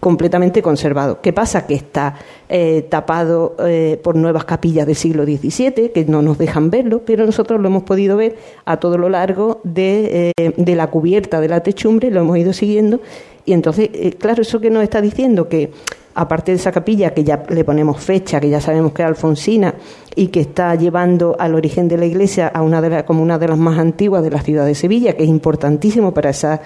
completamente 0.00 0.62
conservado. 0.62 1.20
¿Qué 1.20 1.32
pasa? 1.32 1.66
Que 1.66 1.74
está 1.74 2.14
eh, 2.48 2.86
tapado 2.88 3.56
eh, 3.66 4.00
por 4.02 4.16
nuevas 4.16 4.44
capillas 4.44 4.86
del 4.86 4.96
siglo 4.96 5.24
XVII, 5.24 5.90
que 5.94 6.04
no 6.06 6.22
nos 6.22 6.38
dejan 6.38 6.70
verlo, 6.70 7.02
pero 7.04 7.26
nosotros 7.26 7.60
lo 7.60 7.68
hemos 7.68 7.82
podido 7.84 8.16
ver 8.16 8.36
a 8.64 8.78
todo 8.78 8.98
lo 8.98 9.08
largo 9.08 9.60
de, 9.64 10.32
eh, 10.36 10.52
de 10.56 10.74
la 10.74 10.86
cubierta 10.88 11.40
de 11.40 11.48
la 11.48 11.60
techumbre, 11.60 12.10
lo 12.10 12.20
hemos 12.20 12.36
ido 12.38 12.52
siguiendo, 12.52 13.00
y 13.44 13.52
entonces, 13.52 13.90
claro, 14.18 14.42
eso 14.42 14.60
que 14.60 14.70
nos 14.70 14.82
está 14.82 15.00
diciendo 15.00 15.48
que 15.48 15.70
aparte 16.14 16.50
de 16.52 16.56
esa 16.56 16.72
capilla 16.72 17.12
que 17.14 17.22
ya 17.24 17.44
le 17.48 17.62
ponemos 17.62 18.00
fecha, 18.00 18.40
que 18.40 18.48
ya 18.48 18.60
sabemos 18.60 18.92
que 18.92 19.02
es 19.02 19.08
alfonsina 19.08 19.74
y 20.14 20.28
que 20.28 20.40
está 20.40 20.74
llevando 20.74 21.36
al 21.38 21.54
origen 21.54 21.88
de 21.88 21.98
la 21.98 22.06
iglesia 22.06 22.48
a 22.48 22.62
una 22.62 22.80
de 22.80 22.88
la- 22.90 23.04
como 23.06 23.22
una 23.22 23.38
de 23.38 23.48
las 23.48 23.58
más 23.58 23.78
antiguas 23.78 24.22
de 24.22 24.30
la 24.30 24.40
ciudad 24.40 24.64
de 24.64 24.74
Sevilla, 24.74 25.12
que 25.12 25.24
es 25.24 25.28
importantísimo 25.28 26.12
para 26.14 26.30
esa, 26.30 26.60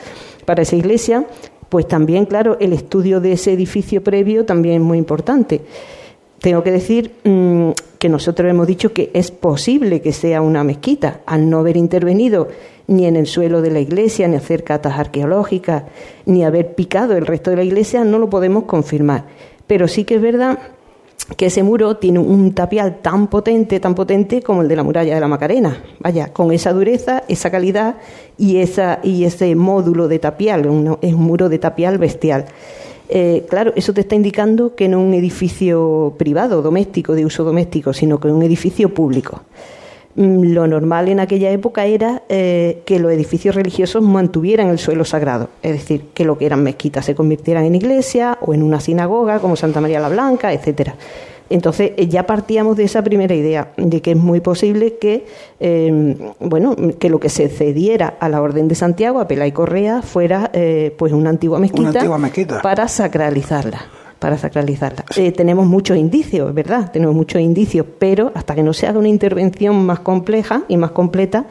para 0.46 0.62
esa 0.62 0.76
iglesia, 0.76 1.26
Pues 1.70 1.88
también, 1.88 2.26
claro, 2.26 2.58
el 2.60 2.72
estudio 2.72 3.20
de 3.20 3.32
ese 3.32 3.52
edificio 3.52 4.02
previo 4.02 4.44
también 4.44 4.74
es 4.74 4.80
muy 4.82 4.98
importante. 4.98 5.62
Tengo 6.40 6.62
que 6.62 6.72
decir 6.72 7.12
mm, 7.22 7.70
que 7.98 8.08
nosotros 8.08 8.50
hemos 8.50 8.66
dicho 8.66 8.92
que 8.92 9.10
es 9.14 9.30
posible 9.30 10.02
que 10.02 10.12
sea 10.12 10.42
una 10.42 10.64
mezquita, 10.64 11.20
al 11.26 11.48
no 11.48 11.60
haber 11.60 11.76
intervenido 11.76 12.48
ni 12.88 13.06
en 13.06 13.14
el 13.14 13.28
suelo 13.28 13.62
de 13.62 13.70
la 13.70 13.78
iglesia, 13.78 14.26
ni 14.26 14.34
hacer 14.34 14.64
catas 14.64 14.98
arqueológicas, 14.98 15.84
ni 16.26 16.44
haber 16.44 16.74
picado 16.74 17.16
el 17.16 17.24
resto 17.24 17.50
de 17.50 17.56
la 17.56 17.62
iglesia, 17.62 18.02
no 18.02 18.18
lo 18.18 18.28
podemos 18.28 18.64
confirmar. 18.64 19.26
Pero 19.68 19.86
sí 19.86 20.02
que 20.02 20.16
es 20.16 20.20
verdad 20.20 20.58
que 21.36 21.46
ese 21.46 21.62
muro 21.62 21.96
tiene 21.96 22.18
un 22.18 22.52
tapial 22.54 22.98
tan 23.02 23.28
potente, 23.28 23.80
tan 23.80 23.94
potente 23.94 24.42
como 24.42 24.62
el 24.62 24.68
de 24.68 24.76
la 24.76 24.82
muralla 24.82 25.14
de 25.14 25.20
la 25.20 25.28
Macarena. 25.28 25.82
Vaya, 26.00 26.32
con 26.32 26.52
esa 26.52 26.72
dureza, 26.72 27.22
esa 27.28 27.50
calidad 27.50 27.96
y, 28.36 28.56
esa, 28.58 29.00
y 29.02 29.24
ese 29.24 29.54
módulo 29.54 30.08
de 30.08 30.18
tapial, 30.18 30.60
es 31.00 31.14
un 31.14 31.22
muro 31.22 31.48
de 31.48 31.58
tapial 31.58 31.98
bestial. 31.98 32.46
Eh, 33.08 33.44
claro, 33.48 33.72
eso 33.74 33.92
te 33.92 34.02
está 34.02 34.14
indicando 34.14 34.76
que 34.76 34.88
no 34.88 35.00
es 35.00 35.06
un 35.06 35.14
edificio 35.14 36.14
privado, 36.16 36.62
doméstico, 36.62 37.14
de 37.14 37.24
uso 37.24 37.42
doméstico, 37.42 37.92
sino 37.92 38.20
que 38.20 38.28
es 38.28 38.34
un 38.34 38.42
edificio 38.42 38.94
público. 38.94 39.42
Mm, 40.16 40.52
lo 40.52 40.66
normal 40.66 41.08
en 41.08 41.20
aquella 41.20 41.50
época 41.50 41.86
era 41.86 42.22
eh, 42.28 42.82
que 42.84 42.98
los 42.98 43.12
edificios 43.12 43.54
religiosos 43.54 44.02
mantuvieran 44.02 44.68
el 44.68 44.78
suelo 44.78 45.04
sagrado, 45.04 45.48
es 45.62 45.72
decir, 45.72 46.06
que 46.14 46.24
lo 46.24 46.36
que 46.36 46.46
eran 46.46 46.64
mezquitas 46.64 47.04
se 47.04 47.14
convirtieran 47.14 47.64
en 47.64 47.76
iglesia 47.76 48.36
o 48.40 48.52
en 48.52 48.64
una 48.64 48.80
sinagoga 48.80 49.38
como 49.38 49.54
Santa 49.54 49.80
María 49.80 50.00
la 50.00 50.08
Blanca, 50.08 50.52
etcétera. 50.52 50.96
Entonces 51.48 51.92
eh, 51.96 52.08
ya 52.08 52.26
partíamos 52.26 52.76
de 52.76 52.84
esa 52.84 53.02
primera 53.02 53.34
idea, 53.34 53.72
de 53.76 54.02
que 54.02 54.12
es 54.12 54.16
muy 54.16 54.40
posible 54.40 54.98
que, 54.98 55.26
em, 55.60 56.16
bueno, 56.40 56.74
que 56.98 57.08
lo 57.08 57.20
que 57.20 57.28
se 57.28 57.48
cediera 57.48 58.14
a 58.18 58.28
la 58.28 58.42
Orden 58.42 58.66
de 58.66 58.74
Santiago, 58.74 59.20
a 59.20 59.28
Pela 59.28 59.46
y 59.46 59.52
Correa, 59.52 60.02
fuera 60.02 60.50
eh, 60.52 60.92
pues 60.98 61.12
una 61.12 61.30
antigua 61.30 61.60
mezquita. 61.60 62.60
para 62.62 62.88
sacralizarla 62.88 63.99
para 64.20 64.38
sacralizarla. 64.38 65.04
Eh, 65.16 65.32
tenemos 65.32 65.66
muchos 65.66 65.96
indicios, 65.96 66.54
¿verdad? 66.54 66.92
Tenemos 66.92 67.16
muchos 67.16 67.40
indicios, 67.40 67.86
pero 67.98 68.30
hasta 68.34 68.54
que 68.54 68.62
no 68.62 68.72
se 68.72 68.86
haga 68.86 68.98
una 68.98 69.08
intervención 69.08 69.84
más 69.84 70.00
compleja 70.00 70.62
y 70.68 70.76
más 70.76 70.92
completa, 70.92 71.46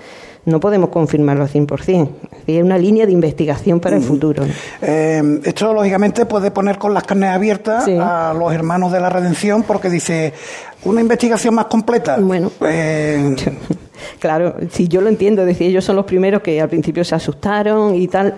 no 0.50 0.60
podemos 0.60 0.89
confirmarlo 0.89 1.44
al 1.44 1.50
100%. 1.50 2.10
Es 2.48 2.63
una 2.63 2.77
línea 2.77 3.06
de 3.06 3.12
investigación 3.12 3.79
para 3.79 3.98
el 3.98 4.01
futuro. 4.01 4.44
Eh, 4.82 5.41
esto, 5.44 5.74
lógicamente, 5.74 6.25
puede 6.25 6.51
poner 6.51 6.77
con 6.77 6.94
las 6.94 7.03
carnes 7.03 7.29
abiertas 7.29 7.88
a 7.88 8.34
los 8.38 8.53
hermanos 8.53 8.91
de 8.91 9.00
la 9.00 9.10
redención 9.10 9.63
porque 9.63 9.89
dice, 9.89 10.34
una 10.84 11.01
investigación 11.01 11.56
más 11.56 11.65
completa. 11.65 12.18
Bueno. 12.20 12.51
Eh, 12.62 13.36
Claro, 14.20 14.56
si 14.72 14.88
yo 14.88 15.01
lo 15.01 15.10
entiendo, 15.10 15.46
decía, 15.46 15.68
ellos 15.68 15.86
son 15.86 15.96
los 15.96 16.06
primeros 16.06 16.41
que 16.41 16.60
al 16.60 16.70
principio 16.70 17.03
se 17.03 17.15
asustaron 17.15 17.96
y 17.96 18.08
tal, 18.08 18.36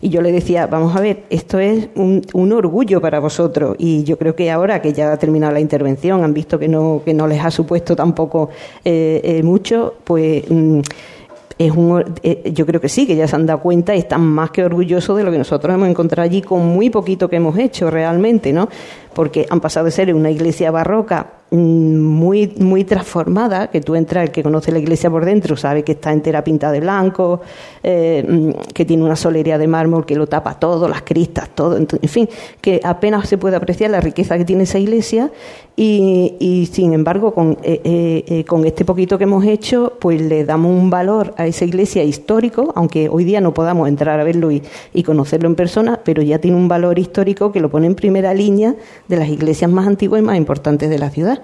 y 0.00 0.08
yo 0.08 0.20
le 0.20 0.32
decía, 0.32 0.66
vamos 0.66 0.94
a 0.96 1.00
ver, 1.00 1.24
esto 1.30 1.58
es 1.58 1.88
un, 1.94 2.22
un 2.32 2.52
orgullo 2.52 3.00
para 3.00 3.18
vosotros, 3.20 3.76
y 3.78 4.04
yo 4.04 4.18
creo 4.18 4.34
que 4.34 4.50
ahora 4.50 4.80
que 4.82 4.92
ya 4.92 5.12
ha 5.12 5.16
terminado 5.16 5.52
la 5.52 5.60
intervención, 5.60 6.24
han 6.24 6.34
visto 6.34 6.58
que 6.58 6.68
no, 6.68 7.02
que 7.04 7.14
no 7.14 7.26
les 7.26 7.42
ha 7.44 7.50
supuesto 7.50 7.96
tampoco 7.96 8.50
eh, 8.84 9.20
eh, 9.24 9.42
mucho, 9.42 9.94
pues... 10.04 10.44
Mm, 10.48 10.80
es 11.66 11.72
un, 11.72 12.04
eh, 12.22 12.52
yo 12.54 12.66
creo 12.66 12.80
que 12.80 12.88
sí, 12.88 13.06
que 13.06 13.16
ya 13.16 13.28
se 13.28 13.36
han 13.36 13.46
dado 13.46 13.60
cuenta 13.60 13.94
y 13.94 13.98
están 13.98 14.22
más 14.22 14.50
que 14.50 14.64
orgullosos 14.64 15.16
de 15.16 15.24
lo 15.24 15.30
que 15.30 15.38
nosotros 15.38 15.74
hemos 15.74 15.88
encontrado 15.88 16.24
allí 16.24 16.42
con 16.42 16.66
muy 16.66 16.90
poquito 16.90 17.28
que 17.28 17.36
hemos 17.36 17.58
hecho 17.58 17.90
realmente, 17.90 18.52
¿no? 18.52 18.68
Porque 19.14 19.46
han 19.50 19.60
pasado 19.60 19.86
de 19.86 19.92
ser 19.92 20.14
una 20.14 20.30
iglesia 20.30 20.70
barroca 20.70 21.41
muy, 21.52 22.50
muy 22.58 22.84
transformada, 22.84 23.68
que 23.68 23.82
tú 23.82 23.94
entras, 23.94 24.24
el 24.24 24.30
que 24.30 24.42
conoce 24.42 24.72
la 24.72 24.78
iglesia 24.78 25.10
por 25.10 25.26
dentro 25.26 25.54
sabe 25.56 25.82
que 25.82 25.92
está 25.92 26.10
entera 26.10 26.42
pintada 26.42 26.72
de 26.72 26.80
blanco, 26.80 27.42
eh, 27.82 28.24
mm, 28.26 28.72
que 28.72 28.86
tiene 28.86 29.04
una 29.04 29.16
solería 29.16 29.58
de 29.58 29.66
mármol 29.66 30.06
que 30.06 30.14
lo 30.16 30.26
tapa 30.26 30.58
todo, 30.58 30.88
las 30.88 31.02
cristas, 31.02 31.50
todo, 31.54 31.76
en 31.76 31.86
fin, 32.08 32.28
que 32.60 32.80
apenas 32.82 33.28
se 33.28 33.36
puede 33.36 33.56
apreciar 33.56 33.90
la 33.90 34.00
riqueza 34.00 34.38
que 34.38 34.46
tiene 34.46 34.62
esa 34.62 34.78
iglesia 34.78 35.30
y, 35.76 36.68
sin 36.72 36.92
embargo 36.92 37.34
con, 37.34 37.58
eh, 37.62 38.24
eh, 38.26 38.44
con 38.44 38.66
este 38.66 38.84
poquito 38.84 39.18
que 39.18 39.24
hemos 39.24 39.44
hecho, 39.44 39.94
pues 40.00 40.20
le 40.20 40.44
damos 40.44 40.70
un 40.70 40.90
valor 40.90 41.34
a 41.36 41.46
esa 41.46 41.64
iglesia 41.64 42.02
histórico, 42.02 42.72
aunque 42.76 43.08
hoy 43.10 43.24
día 43.24 43.40
no 43.40 43.52
podamos 43.52 43.88
entrar 43.88 44.20
a 44.20 44.24
verlo 44.24 44.50
y, 44.50 44.62
y 44.94 45.02
conocerlo 45.02 45.48
en 45.48 45.54
persona, 45.54 46.00
pero 46.02 46.22
ya 46.22 46.38
tiene 46.38 46.56
un 46.56 46.68
valor 46.68 46.98
histórico 46.98 47.52
que 47.52 47.60
lo 47.60 47.70
pone 47.70 47.86
en 47.86 47.94
primera 47.94 48.32
línea 48.32 48.74
de 49.08 49.16
las 49.16 49.28
iglesias 49.28 49.70
más 49.70 49.86
antiguas 49.86 50.20
y 50.22 50.24
más 50.24 50.36
importantes 50.36 50.88
de 50.88 50.98
la 50.98 51.10
ciudad 51.10 51.41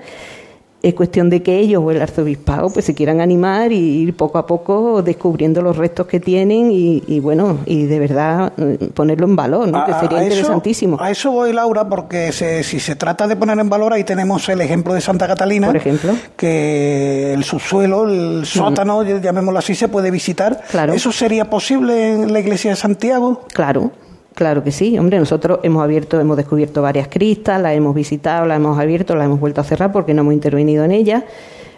es 0.80 0.94
cuestión 0.94 1.28
de 1.28 1.42
que 1.42 1.58
ellos 1.58 1.82
o 1.84 1.90
el 1.90 2.00
arzobispado 2.00 2.70
pues 2.70 2.84
se 2.84 2.94
quieran 2.94 3.20
animar 3.20 3.72
y 3.72 3.76
ir 3.76 4.16
poco 4.16 4.38
a 4.38 4.46
poco 4.46 5.02
descubriendo 5.02 5.60
los 5.60 5.76
restos 5.76 6.06
que 6.06 6.20
tienen 6.20 6.70
y, 6.70 7.20
bueno 7.20 7.58
y 7.66 7.86
de 7.86 7.98
verdad 7.98 8.52
mm, 8.56 8.86
ponerlo 8.94 9.26
en 9.26 9.34
valor 9.34 9.68
¿no? 9.68 9.84
que 9.84 9.92
sería 9.94 10.22
interesantísimo. 10.22 10.96
a 11.00 11.10
eso 11.10 11.32
voy 11.32 11.52
Laura 11.52 11.88
porque 11.88 12.32
si 12.32 12.78
se 12.78 12.94
trata 12.94 13.26
de 13.26 13.34
poner 13.34 13.58
en 13.58 13.68
valor 13.68 13.92
ahí 13.92 14.04
tenemos 14.04 14.48
el 14.48 14.60
ejemplo 14.60 14.94
de 14.94 15.00
Santa 15.00 15.26
Catalina 15.26 15.66
por 15.66 15.76
ejemplo. 15.76 16.14
que 16.36 17.34
el 17.34 17.42
subsuelo 17.42 18.08
el 18.08 18.46
sótano 18.46 19.02
llamémoslo 19.02 19.58
así 19.58 19.74
se 19.74 19.88
puede 19.88 20.10
visitar. 20.10 20.62
Claro. 20.70 20.92
Eso 20.92 21.10
sería 21.10 21.50
posible 21.50 22.12
en 22.12 22.32
la 22.32 22.40
iglesia 22.40 22.70
de 22.70 22.76
Santiago 22.76 23.46
claro 23.52 23.90
Claro 24.38 24.62
que 24.62 24.70
sí, 24.70 24.96
hombre, 24.96 25.18
nosotros 25.18 25.58
hemos 25.64 25.82
abierto, 25.82 26.20
hemos 26.20 26.36
descubierto 26.36 26.80
varias 26.80 27.08
cristas, 27.08 27.60
las 27.60 27.72
hemos 27.72 27.92
visitado, 27.92 28.46
las 28.46 28.58
hemos 28.58 28.78
abierto, 28.78 29.16
las 29.16 29.24
hemos 29.24 29.40
vuelto 29.40 29.62
a 29.62 29.64
cerrar 29.64 29.90
porque 29.90 30.14
no 30.14 30.20
hemos 30.20 30.32
intervenido 30.32 30.84
en 30.84 30.92
ellas. 30.92 31.24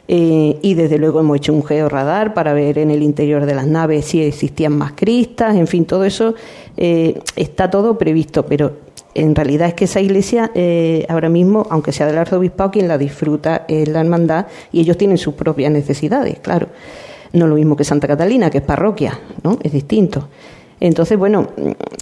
Eh, 0.09 0.59
y 0.61 0.75
desde 0.75 0.99
luego 0.99 1.21
hemos 1.21 1.39
hecho 1.39 1.55
un 1.55 1.65
georradar 1.65 2.35
para 2.35 2.53
ver 2.53 2.77
en 2.77 2.91
el 2.91 3.03
interior 3.03 3.47
de 3.47 3.55
las 3.55 3.67
naves 3.67 4.05
si 4.05 4.21
existían 4.21 4.77
más 4.77 4.93
cristas, 4.93 5.57
en 5.57 5.69
fin, 5.69 5.87
todo 5.87 6.05
eso 6.05 6.35
eh, 6.77 7.19
está 7.35 7.71
todo 7.71 7.97
previsto, 7.97 8.45
pero 8.45 8.73
en 9.15 9.35
realidad 9.35 9.69
es 9.69 9.73
que 9.73 9.87
esa 9.87 10.03
iglesia 10.03 10.51
eh, 10.55 11.07
ahora 11.09 11.31
mismo, 11.31 11.67
aunque 11.71 11.93
sea 11.93 12.07
del 12.09 12.19
arzobispado, 12.19 12.73
quien 12.73 12.89
la 12.89 12.99
disfruta 12.99 13.65
es 13.69 13.89
la 13.89 14.01
hermandad 14.01 14.49
y 14.71 14.81
ellos 14.81 14.99
tienen 14.99 15.17
sus 15.17 15.33
propias 15.33 15.73
necesidades, 15.73 16.41
claro. 16.41 16.67
No 17.33 17.47
lo 17.47 17.55
mismo 17.55 17.75
que 17.75 17.85
Santa 17.85 18.07
Catalina, 18.07 18.51
que 18.51 18.59
es 18.59 18.65
parroquia, 18.65 19.19
¿no? 19.45 19.57
Es 19.63 19.73
distinto. 19.73 20.29
Entonces, 20.81 21.19
bueno, 21.19 21.49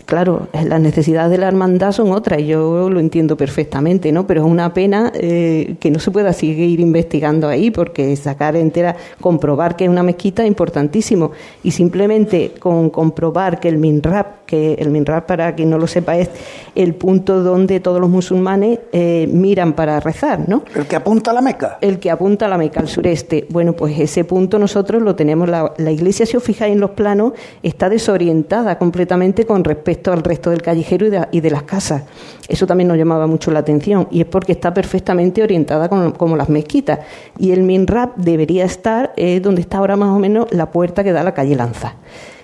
claro, 0.06 0.46
las 0.52 0.80
necesidades 0.80 1.32
de 1.32 1.38
la 1.38 1.48
hermandad 1.48 1.90
son 1.90 2.12
otras, 2.12 2.40
y 2.40 2.46
yo 2.46 2.88
lo 2.88 3.00
entiendo 3.00 3.36
perfectamente, 3.36 4.12
¿no? 4.12 4.24
Pero 4.26 4.44
es 4.44 4.50
una 4.50 4.72
pena 4.72 5.12
eh, 5.14 5.74
que 5.80 5.90
no 5.90 5.98
se 5.98 6.12
pueda 6.12 6.32
seguir 6.32 6.78
investigando 6.78 7.48
ahí, 7.48 7.72
porque 7.72 8.14
sacar 8.14 8.54
entera, 8.54 8.94
comprobar 9.20 9.74
que 9.74 9.84
es 9.84 9.90
una 9.90 10.04
mezquita 10.04 10.42
es 10.42 10.48
importantísimo. 10.48 11.32
Y 11.64 11.72
simplemente 11.72 12.52
con 12.58 12.90
comprobar 12.90 13.58
que 13.58 13.68
el 13.68 13.78
MINRAP, 13.78 14.46
que 14.46 14.74
el 14.74 14.90
MINRAP, 14.90 15.26
para 15.26 15.54
quien 15.56 15.70
no 15.70 15.78
lo 15.78 15.88
sepa, 15.88 16.16
es 16.16 16.30
el 16.76 16.94
punto 16.94 17.42
donde 17.42 17.80
todos 17.80 18.00
los 18.00 18.08
musulmanes 18.08 18.78
eh, 18.92 19.28
miran 19.30 19.72
para 19.72 19.98
rezar, 19.98 20.48
¿no? 20.48 20.62
El 20.76 20.86
que 20.86 20.94
apunta 20.94 21.32
a 21.32 21.34
la 21.34 21.42
Meca. 21.42 21.78
El 21.80 21.98
que 21.98 22.12
apunta 22.12 22.46
a 22.46 22.48
la 22.48 22.56
Meca, 22.58 22.78
al 22.78 22.88
sureste. 22.88 23.46
Bueno, 23.50 23.72
pues 23.72 23.98
ese 23.98 24.24
punto 24.24 24.58
nosotros 24.58 25.02
lo 25.02 25.16
tenemos, 25.16 25.48
la, 25.48 25.74
la 25.78 25.90
iglesia, 25.90 26.24
si 26.26 26.36
os 26.36 26.42
fijáis 26.44 26.72
en 26.72 26.80
los 26.80 26.90
planos, 26.90 27.32
está 27.62 27.88
desorientada 27.88 28.67
completamente 28.76 29.46
con 29.46 29.64
respecto 29.64 30.12
al 30.12 30.22
resto 30.22 30.50
del 30.50 30.60
callejero 30.60 31.06
y 31.30 31.40
de, 31.40 31.50
las 31.50 31.62
casas. 31.62 32.02
Eso 32.48 32.66
también 32.66 32.88
nos 32.88 32.98
llamaba 32.98 33.26
mucho 33.26 33.50
la 33.50 33.60
atención 33.60 34.08
y 34.10 34.20
es 34.20 34.26
porque 34.26 34.52
está 34.52 34.74
perfectamente 34.74 35.42
orientada 35.42 35.88
como 35.88 36.36
las 36.36 36.48
mezquitas. 36.48 36.98
Y 37.38 37.52
el 37.52 37.62
MINRAP 37.62 38.16
debería 38.16 38.64
estar 38.64 39.12
eh, 39.16 39.40
donde 39.40 39.60
está 39.60 39.78
ahora 39.78 39.96
más 39.96 40.10
o 40.10 40.18
menos 40.18 40.48
la 40.50 40.70
puerta 40.70 41.04
que 41.04 41.12
da 41.12 41.20
a 41.20 41.24
la 41.24 41.34
calle 41.34 41.56
Lanza. 41.56 41.94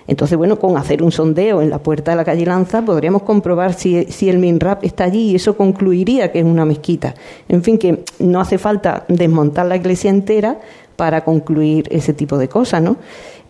Entonces, 0.07 0.37
bueno, 0.37 0.59
con 0.59 0.77
hacer 0.77 1.01
un 1.01 1.11
sondeo 1.11 1.61
en 1.61 1.69
la 1.69 1.79
puerta 1.79 2.11
de 2.11 2.17
la 2.17 2.23
calle 2.23 2.45
Lanza 2.45 2.83
podríamos 2.83 3.23
comprobar 3.23 3.73
si, 3.73 4.05
si, 4.05 4.29
el 4.29 4.37
MINRAP 4.37 4.83
está 4.83 5.03
allí 5.03 5.31
y 5.31 5.35
eso 5.35 5.57
concluiría 5.57 6.31
que 6.31 6.39
es 6.39 6.45
una 6.45 6.63
mezquita. 6.63 7.15
En 7.49 7.63
fin, 7.63 7.77
que 7.77 8.03
no 8.19 8.39
hace 8.39 8.57
falta 8.57 9.05
desmontar 9.07 9.65
la 9.65 9.75
iglesia 9.75 10.11
entera 10.11 10.59
para 10.95 11.23
concluir 11.23 11.87
ese 11.91 12.13
tipo 12.13 12.37
de 12.37 12.47
cosas, 12.47 12.81
¿no? 12.81 12.97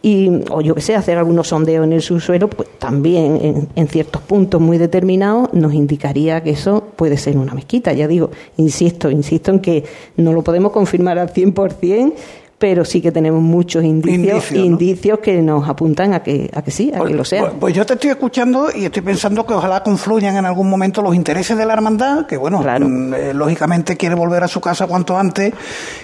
Y, 0.05 0.29
o 0.51 0.61
yo 0.61 0.75
que 0.75 0.81
sé, 0.81 0.93
hacer 0.93 1.17
algunos 1.17 1.47
sondeos 1.47 1.83
en 1.83 1.91
el 1.91 2.01
subsuelo, 2.03 2.47
pues 2.47 2.69
también 2.77 3.39
en, 3.41 3.69
en, 3.75 3.87
ciertos 3.87 4.21
puntos 4.21 4.61
muy 4.61 4.77
determinados 4.77 5.51
nos 5.51 5.73
indicaría 5.73 6.43
que 6.43 6.51
eso 6.51 6.83
puede 6.95 7.17
ser 7.17 7.39
una 7.39 7.55
mezquita. 7.55 7.91
Ya 7.91 8.07
digo, 8.07 8.29
insisto, 8.57 9.09
insisto 9.09 9.49
en 9.49 9.61
que 9.61 9.83
no 10.17 10.31
lo 10.31 10.43
podemos 10.43 10.71
confirmar 10.71 11.17
al 11.17 11.33
100%, 11.33 12.13
pero 12.57 12.85
sí 12.85 13.01
que 13.01 13.11
tenemos 13.11 13.41
muchos 13.41 13.83
indicios, 13.83 14.51
indicios 14.51 15.19
que 15.19 15.41
nos 15.41 15.67
apuntan 15.67 16.13
a 16.13 16.23
que, 16.23 16.49
a 16.53 16.61
que 16.61 16.71
sí, 16.71 16.91
a 16.93 16.99
pues, 16.99 17.11
que 17.11 17.17
lo 17.17 17.25
sea. 17.25 17.41
Pues, 17.41 17.53
pues, 17.59 17.73
yo 17.73 17.85
te 17.85 17.95
estoy 17.95 18.11
escuchando 18.11 18.69
y 18.73 18.85
estoy 18.85 19.01
pensando 19.01 19.45
que 19.45 19.53
ojalá 19.53 19.83
confluyan 19.83 20.37
en 20.37 20.45
algún 20.45 20.69
momento 20.69 21.01
los 21.01 21.15
intereses 21.15 21.57
de 21.57 21.65
la 21.65 21.73
hermandad, 21.73 22.25
que 22.25 22.37
bueno, 22.37 22.61
mm, 22.61 23.13
eh, 23.13 23.33
lógicamente 23.33 23.97
quiere 23.97 24.15
volver 24.15 24.43
a 24.43 24.47
su 24.47 24.61
casa 24.61 24.87
cuanto 24.87 25.17
antes, 25.17 25.53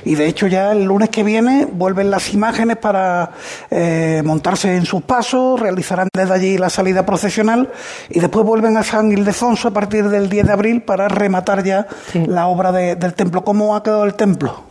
y 0.03 0.15
de 0.15 0.27
hecho 0.27 0.47
ya 0.47 0.73
el 0.73 0.83
lunes 0.83 1.09
que 1.09 1.23
viene 1.23 1.65
vuelven 1.65 2.11
las 2.11 2.33
imágenes 2.33 2.77
para 2.77 3.31
eh, 3.69 4.21
montarse 4.25 4.75
en 4.75 4.85
sus 4.85 5.03
pasos, 5.03 5.59
realizarán 5.59 6.09
desde 6.13 6.33
allí 6.33 6.57
la 6.57 6.69
salida 6.69 7.05
procesional 7.05 7.71
y 8.09 8.19
después 8.19 8.45
vuelven 8.45 8.75
a 8.75 8.83
San 8.83 9.11
Ildefonso 9.11 9.69
a 9.69 9.71
partir 9.71 10.09
del 10.09 10.29
10 10.29 10.47
de 10.47 10.53
abril 10.53 10.81
para 10.81 11.07
rematar 11.07 11.63
ya 11.63 11.87
la 12.13 12.47
obra 12.47 12.71
del 12.71 13.13
templo. 13.13 13.43
¿Cómo 13.43 13.75
ha 13.75 13.83
quedado 13.83 14.03
el 14.03 14.15
templo? 14.15 14.63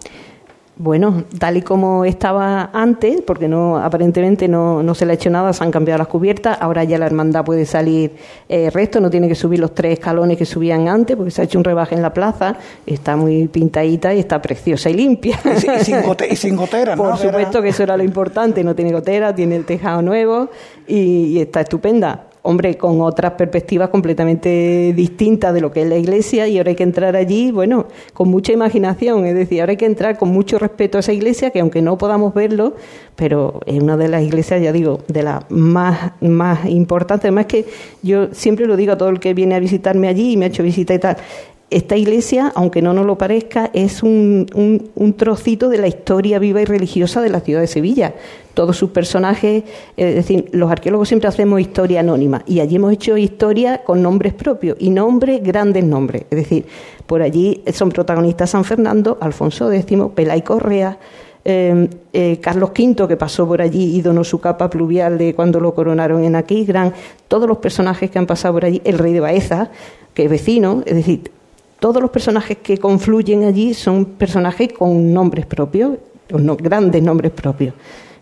Bueno, 0.83 1.25
tal 1.39 1.59
y 1.59 1.63
como 1.63 2.07
estaba 2.07 2.71
antes, 2.73 3.21
porque 3.21 3.49
no 3.49 3.77
aparentemente 3.77 4.49
no, 4.49 4.83
no 4.83 4.95
se 4.95 5.05
le 5.05 5.13
ha 5.13 5.15
hecho 5.15 5.29
nada, 5.29 5.53
se 5.53 5.63
han 5.63 5.71
cambiado 5.71 5.99
las 5.99 6.09
cubiertas, 6.09 6.57
ahora 6.59 6.85
ya 6.85 6.97
la 6.97 7.05
hermandad 7.05 7.45
puede 7.45 7.67
salir 7.67 8.13
eh, 8.49 8.71
resto, 8.71 8.99
no 8.99 9.11
tiene 9.11 9.29
que 9.29 9.35
subir 9.35 9.61
los 9.61 9.75
tres 9.75 9.99
escalones 9.99 10.39
que 10.39 10.47
subían 10.47 10.89
antes, 10.89 11.19
porque 11.19 11.31
se 11.31 11.43
ha 11.43 11.45
hecho 11.45 11.59
un 11.59 11.65
rebaje 11.65 11.95
en 11.95 12.01
la 12.01 12.15
plaza, 12.15 12.57
está 12.87 13.15
muy 13.15 13.47
pintadita 13.49 14.15
y 14.15 14.21
está 14.21 14.41
preciosa 14.41 14.89
y 14.89 14.95
limpia. 14.95 15.39
Y, 15.45 15.85
sin, 15.85 16.01
gote, 16.07 16.29
y 16.33 16.37
sin 16.37 16.57
gotera, 16.57 16.97
¿no? 16.97 17.03
Por 17.03 17.19
supuesto 17.19 17.61
que 17.61 17.69
eso 17.69 17.83
era 17.83 17.99
lo 17.99 18.03
importante, 18.03 18.65
no 18.65 18.75
tiene 18.75 18.91
gotera, 18.93 19.35
tiene 19.35 19.57
el 19.57 19.67
tejado 19.67 20.01
nuevo 20.01 20.49
y 20.89 21.39
está 21.41 21.61
estupenda 21.61 22.30
hombre, 22.43 22.77
con 22.77 23.01
otras 23.01 23.33
perspectivas 23.33 23.91
completamente 23.91 24.93
distintas 24.95 25.53
de 25.53 25.61
lo 25.61 25.71
que 25.71 25.83
es 25.83 25.89
la 25.89 25.97
iglesia 25.97 26.49
y 26.49 26.59
ahora 26.59 26.71
hay 26.71 26.77
que 26.77 26.83
entrar 26.83 27.17
allí, 27.17 27.51
bueno, 27.51 27.87
con 28.15 28.29
mucha 28.29 28.53
imaginación, 28.53 29.27
es 29.27 29.35
decir, 29.35 29.61
ahora 29.61 29.73
hay 29.73 29.77
que 29.77 29.87
entrar 29.87 30.17
con 30.17 30.31
mucho 30.31 30.59
respeto 30.59 30.99
a 30.99 31.01
esa 31.01 31.13
iglesia, 31.13 31.51
que 31.51 31.61
aunque 31.61 31.83
no 31.83 31.99
podamos 31.99 32.33
verlo, 32.33 32.75
pero 33.17 33.61
es 33.67 33.83
una 33.83 33.97
de 33.97 34.09
las 34.09 34.23
iglesias, 34.23 34.63
ya 34.63 34.73
digo, 34.73 35.01
de 35.09 35.23
las 35.23 35.51
más, 35.51 36.13
más 36.21 36.67
importantes, 36.67 37.27
además 37.27 37.47
que 37.47 37.67
yo 38.03 38.33
siempre 38.33 38.67
lo 38.67 38.77
digo 38.77 38.93
a 38.93 38.99
todo 38.99 39.11
el 39.11 39.21
que 39.21 39.35
viene 39.35 39.55
a 39.55 39.61
visitarme 39.61 40.09
allí 40.09 40.33
y 40.33 40.37
me 40.37 40.47
ha 40.47 40.49
hecho 40.49 40.63
visita 40.63 40.95
y 40.95 40.99
tal, 40.99 41.17
esta 41.71 41.97
iglesia, 41.97 42.53
aunque 42.55 42.83
no 42.83 42.93
nos 42.93 43.07
lo 43.07 43.17
parezca, 43.17 43.71
es 43.73 44.03
un, 44.03 44.47
trocito 45.17 45.69
de 45.69 45.79
la 45.79 45.87
historia 45.87 46.39
viva 46.39 46.61
y 46.61 46.65
religiosa 46.65 47.23
de 47.23 47.31
la 47.31 47.41
ciudad 47.41 47.61
de 47.61 47.69
Sevilla. 47.69 48.15
Todos 48.55 48.77
sus 48.77 48.91
personajes, 48.91 49.63
es 49.97 50.15
decir, 50.17 50.49
los 50.53 50.71
arqueólogos 50.71 51.09
siempre 51.09 51.29
hacemos 51.29 51.61
historia 51.61 52.01
anónima 52.01 52.43
y 52.47 52.61
allí 52.61 52.77
hemos 52.77 52.93
hecho 52.93 53.17
historia 53.17 53.85
con 53.85 54.03
nombres 54.03 54.35
propios 54.35 54.77
y 54.81 54.91
nombres, 54.91 55.43
grandes 55.43 55.85
nombres. 55.85 56.25
Es 56.31 56.39
decir, 56.39 56.67
por 57.07 57.23
allí 57.23 57.63
son 57.73 57.91
protagonistas 57.91 58.51
San 58.51 58.65
Fernando, 58.65 59.19
Alfonso 59.21 59.71
X, 59.71 59.99
Pelay 60.15 60.43
Correa, 60.43 60.99
eh, 61.45 61.89
eh, 62.13 62.39
Carlos 62.43 62.71
V, 62.71 63.09
que 63.09 63.17
pasó 63.17 63.47
por 63.47 63.63
allí 63.63 63.97
y 63.97 64.03
donó 64.03 64.25
su 64.25 64.41
capa 64.41 64.69
pluvial 64.69 65.17
de 65.17 65.35
cuando 65.35 65.61
lo 65.61 65.75
coronaron 65.75 66.25
en 66.25 66.35
Aquisgrán, 66.37 66.93
todos 67.29 67.49
los 67.49 67.59
personajes 67.59 68.11
que 68.11 68.19
han 68.19 68.27
pasado 68.27 68.55
por 68.55 68.65
allí, 68.65 68.83
el 68.85 68.99
rey 68.99 69.13
de 69.13 69.21
Baeza, 69.21 69.71
que 70.13 70.25
es 70.25 70.31
vecino, 70.31 70.83
es 70.85 70.97
decir, 70.97 71.31
todos 71.81 72.01
los 72.01 72.11
personajes 72.11 72.59
que 72.59 72.79
confluyen 72.79 73.45
allí 73.45 73.75
son 73.75 74.05
personajes 74.05 74.73
con 74.73 75.13
nombres 75.13 75.47
propios, 75.47 75.93
con 76.31 76.47
grandes 76.57 77.03
nombres 77.03 77.33
propios. 77.33 77.75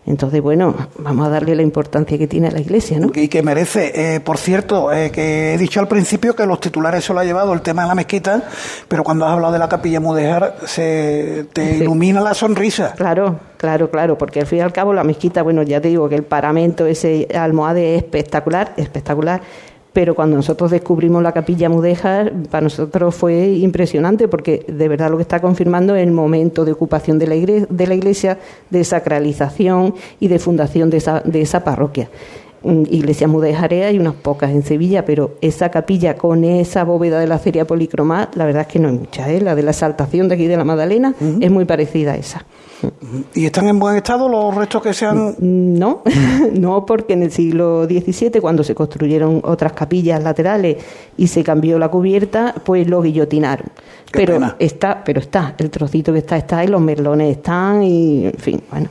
Entonces, 0.05 0.41
bueno, 0.41 0.75
vamos 0.97 1.27
a 1.27 1.29
darle 1.29 1.55
la 1.55 1.61
importancia 1.61 2.17
que 2.17 2.25
tiene 2.25 2.47
a 2.47 2.51
la 2.51 2.59
Iglesia, 2.59 2.99
¿no? 2.99 3.11
Y 3.13 3.27
que 3.27 3.43
merece. 3.43 4.15
Eh, 4.15 4.19
por 4.21 4.39
cierto, 4.39 4.91
eh, 4.91 5.11
que 5.11 5.53
he 5.53 5.57
dicho 5.59 5.79
al 5.79 5.87
principio 5.87 6.35
que 6.35 6.47
los 6.47 6.59
titulares 6.59 7.03
se 7.03 7.13
lo 7.13 7.19
ha 7.19 7.23
llevado 7.23 7.53
el 7.53 7.61
tema 7.61 7.83
de 7.83 7.89
la 7.89 7.95
mezquita, 7.95 8.43
pero 8.87 9.03
cuando 9.03 9.25
has 9.25 9.33
hablado 9.33 9.53
de 9.53 9.59
la 9.59 9.69
capilla 9.69 9.99
Mudéjar, 9.99 10.55
se 10.65 11.45
te 11.53 11.77
ilumina 11.77 12.21
la 12.21 12.33
sonrisa. 12.33 12.93
Claro, 12.95 13.39
claro, 13.57 13.91
claro, 13.91 14.17
porque 14.17 14.39
al 14.39 14.47
fin 14.47 14.59
y 14.59 14.61
al 14.61 14.73
cabo 14.73 14.93
la 14.93 15.03
mezquita, 15.03 15.43
bueno, 15.43 15.61
ya 15.61 15.79
te 15.79 15.89
digo 15.89 16.09
que 16.09 16.15
el 16.15 16.23
paramento, 16.23 16.87
ese 16.87 17.27
almohade 17.35 17.95
es 17.95 18.03
espectacular, 18.03 18.73
espectacular 18.77 19.41
pero 19.93 20.15
cuando 20.15 20.35
nosotros 20.35 20.71
descubrimos 20.71 21.23
la 21.23 21.31
capilla 21.31 21.69
mudéjar, 21.69 22.31
para 22.51 22.61
nosotros 22.61 23.15
fue 23.15 23.47
impresionante 23.47 24.27
porque 24.27 24.65
de 24.67 24.87
verdad 24.87 25.09
lo 25.09 25.17
que 25.17 25.23
está 25.23 25.39
confirmando 25.39 25.95
es 25.95 26.05
el 26.05 26.11
momento 26.11 26.65
de 26.65 26.71
ocupación 26.71 27.17
de 27.17 27.27
la, 27.27 27.35
iglesia, 27.35 27.67
de, 27.69 27.87
la 27.87 27.95
iglesia, 27.95 28.39
de 28.69 28.83
sacralización 28.83 29.95
y 30.19 30.27
de 30.27 30.39
fundación 30.39 30.89
de 30.89 30.97
esa, 30.97 31.21
de 31.21 31.41
esa 31.41 31.63
parroquia. 31.63 32.09
Mm, 32.63 32.83
Iglesia 32.89 33.27
mudéjares 33.27 33.85
hay 33.85 33.99
unas 33.99 34.15
pocas 34.15 34.51
en 34.51 34.63
Sevilla, 34.63 35.05
pero 35.05 35.35
esa 35.41 35.69
capilla 35.69 36.15
con 36.15 36.43
esa 36.43 36.83
bóveda 36.83 37.19
de 37.19 37.27
la 37.27 37.39
feria 37.39 37.65
policromá, 37.65 38.29
la 38.33 38.45
verdad 38.45 38.63
es 38.63 38.67
que 38.67 38.79
no 38.79 38.89
hay 38.89 38.95
mucha. 38.95 39.31
¿eh? 39.31 39.41
La 39.41 39.55
de 39.55 39.63
la 39.63 39.71
exaltación 39.71 40.27
de 40.27 40.35
aquí 40.35 40.47
de 40.47 40.57
la 40.57 40.65
Magdalena 40.65 41.13
es 41.39 41.51
muy 41.51 41.65
parecida 41.65 42.13
a 42.13 42.15
esa. 42.17 42.45
¿Y 43.33 43.45
están 43.45 43.67
en 43.67 43.77
buen 43.77 43.97
estado 43.97 44.29
los 44.29 44.55
restos 44.55 44.81
que 44.81 44.93
se 44.93 45.05
han...? 45.05 45.35
No, 45.39 46.01
no, 46.53 46.85
porque 46.85 47.13
en 47.13 47.23
el 47.23 47.31
siglo 47.31 47.85
XVII, 47.85 48.39
cuando 48.41 48.63
se 48.63 48.75
construyeron 48.75 49.41
otras 49.43 49.73
capillas 49.73 50.23
laterales 50.23 50.77
y 51.17 51.27
se 51.27 51.43
cambió 51.43 51.77
la 51.79 51.89
cubierta, 51.89 52.55
pues 52.63 52.87
lo 52.87 53.01
guillotinaron. 53.01 53.67
pero 54.11 54.39
está, 54.59 55.03
pero 55.03 55.19
está, 55.19 55.55
el 55.57 55.69
trocito 55.69 56.13
que 56.13 56.19
está 56.19 56.37
está 56.37 56.63
y 56.63 56.67
los 56.67 56.81
merlones 56.81 57.37
están 57.37 57.83
y, 57.83 58.25
en 58.25 58.37
fin, 58.37 58.61
bueno 58.69 58.89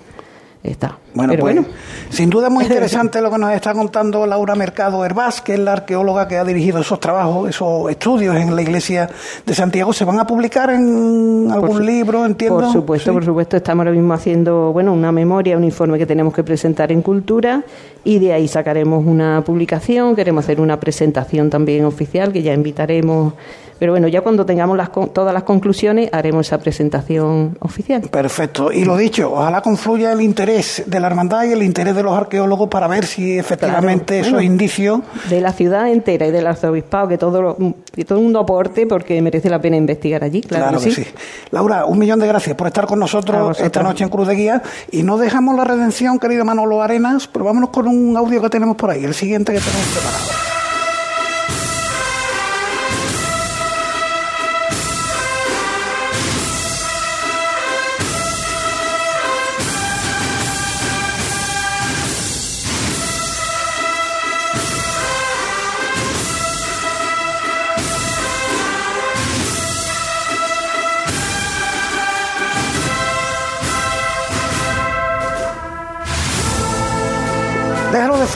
está. 0.70 0.98
Bueno, 1.14 1.32
pues, 1.38 1.40
bueno. 1.40 1.66
sin 2.10 2.30
duda 2.30 2.48
es 2.48 2.52
muy 2.52 2.64
interesante 2.66 3.20
lo 3.20 3.30
que 3.30 3.38
nos 3.38 3.52
está 3.52 3.72
contando 3.72 4.26
Laura 4.26 4.54
Mercado 4.54 5.04
Herbás, 5.04 5.40
que 5.40 5.54
es 5.54 5.58
la 5.58 5.72
arqueóloga 5.72 6.28
que 6.28 6.36
ha 6.36 6.44
dirigido 6.44 6.80
esos 6.80 7.00
trabajos, 7.00 7.48
esos 7.48 7.90
estudios 7.90 8.36
en 8.36 8.54
la 8.54 8.62
iglesia 8.62 9.08
de 9.44 9.54
Santiago. 9.54 9.92
¿Se 9.92 10.04
van 10.04 10.18
a 10.18 10.26
publicar 10.26 10.70
en 10.70 11.48
algún 11.50 11.84
libro, 11.84 12.24
entiendo? 12.24 12.60
Por 12.60 12.72
supuesto, 12.72 13.12
por 13.12 13.24
supuesto. 13.24 13.56
Estamos 13.56 13.84
ahora 13.84 13.96
mismo 13.96 14.14
haciendo 14.14 14.72
bueno, 14.72 14.92
una 14.92 15.12
memoria, 15.12 15.56
un 15.56 15.64
informe 15.64 15.98
que 15.98 16.06
tenemos 16.06 16.32
que 16.32 16.44
presentar 16.44 16.92
en 16.92 17.02
Cultura 17.02 17.64
y 18.04 18.18
de 18.18 18.32
ahí 18.32 18.48
sacaremos 18.48 19.04
una 19.04 19.42
publicación. 19.44 20.14
Queremos 20.14 20.44
hacer 20.44 20.60
una 20.60 20.78
presentación 20.78 21.50
también 21.50 21.84
oficial 21.84 22.32
que 22.32 22.42
ya 22.42 22.54
invitaremos 22.54 23.34
pero 23.78 23.92
bueno, 23.92 24.08
ya 24.08 24.22
cuando 24.22 24.44
tengamos 24.44 24.76
las, 24.76 24.90
todas 25.12 25.32
las 25.32 25.42
conclusiones 25.44 26.08
haremos 26.12 26.46
esa 26.46 26.58
presentación 26.58 27.56
oficial. 27.60 28.02
Perfecto. 28.02 28.72
Y 28.72 28.84
lo 28.84 28.96
dicho, 28.96 29.32
ojalá 29.32 29.60
confluya 29.60 30.12
el 30.12 30.20
interés 30.20 30.82
de 30.86 31.00
la 31.00 31.06
hermandad 31.06 31.44
y 31.44 31.52
el 31.52 31.62
interés 31.62 31.94
de 31.94 32.02
los 32.02 32.12
arqueólogos 32.12 32.68
para 32.68 32.88
ver 32.88 33.06
si 33.06 33.38
efectivamente 33.38 34.20
esos 34.20 34.42
indicios... 34.42 35.00
De 35.28 35.40
la 35.40 35.52
ciudad 35.52 35.90
entera 35.90 36.26
y 36.26 36.30
del 36.30 36.46
arzobispado, 36.46 37.08
que 37.08 37.18
todo, 37.18 37.56
que 37.94 38.04
todo 38.04 38.18
el 38.18 38.24
mundo 38.24 38.40
aporte 38.40 38.86
porque 38.86 39.20
merece 39.22 39.50
la 39.50 39.60
pena 39.60 39.76
investigar 39.76 40.24
allí, 40.24 40.40
claro, 40.42 40.80
que, 40.80 40.90
sí. 40.90 41.06
Laura, 41.50 41.84
un 41.84 41.98
millón 41.98 42.18
de 42.18 42.26
gracias 42.26 42.56
por 42.56 42.66
estar 42.66 42.86
con 42.86 42.98
nosotros 42.98 43.60
esta 43.60 43.82
noche 43.82 44.04
en 44.04 44.10
Cruz 44.10 44.28
de 44.28 44.34
Guía 44.34 44.62
y 44.90 45.02
no 45.02 45.18
dejamos 45.18 45.56
la 45.56 45.64
redención, 45.64 46.18
querido 46.18 46.44
Manolo 46.44 46.82
Arenas, 46.82 47.28
pero 47.28 47.44
vámonos 47.44 47.70
con 47.70 47.86
un 47.86 48.16
audio 48.16 48.42
que 48.42 48.48
tenemos 48.48 48.76
por 48.76 48.90
ahí, 48.90 49.04
el 49.04 49.14
siguiente 49.14 49.52
que 49.52 49.60
tenemos 49.60 49.86
preparado. 49.88 50.47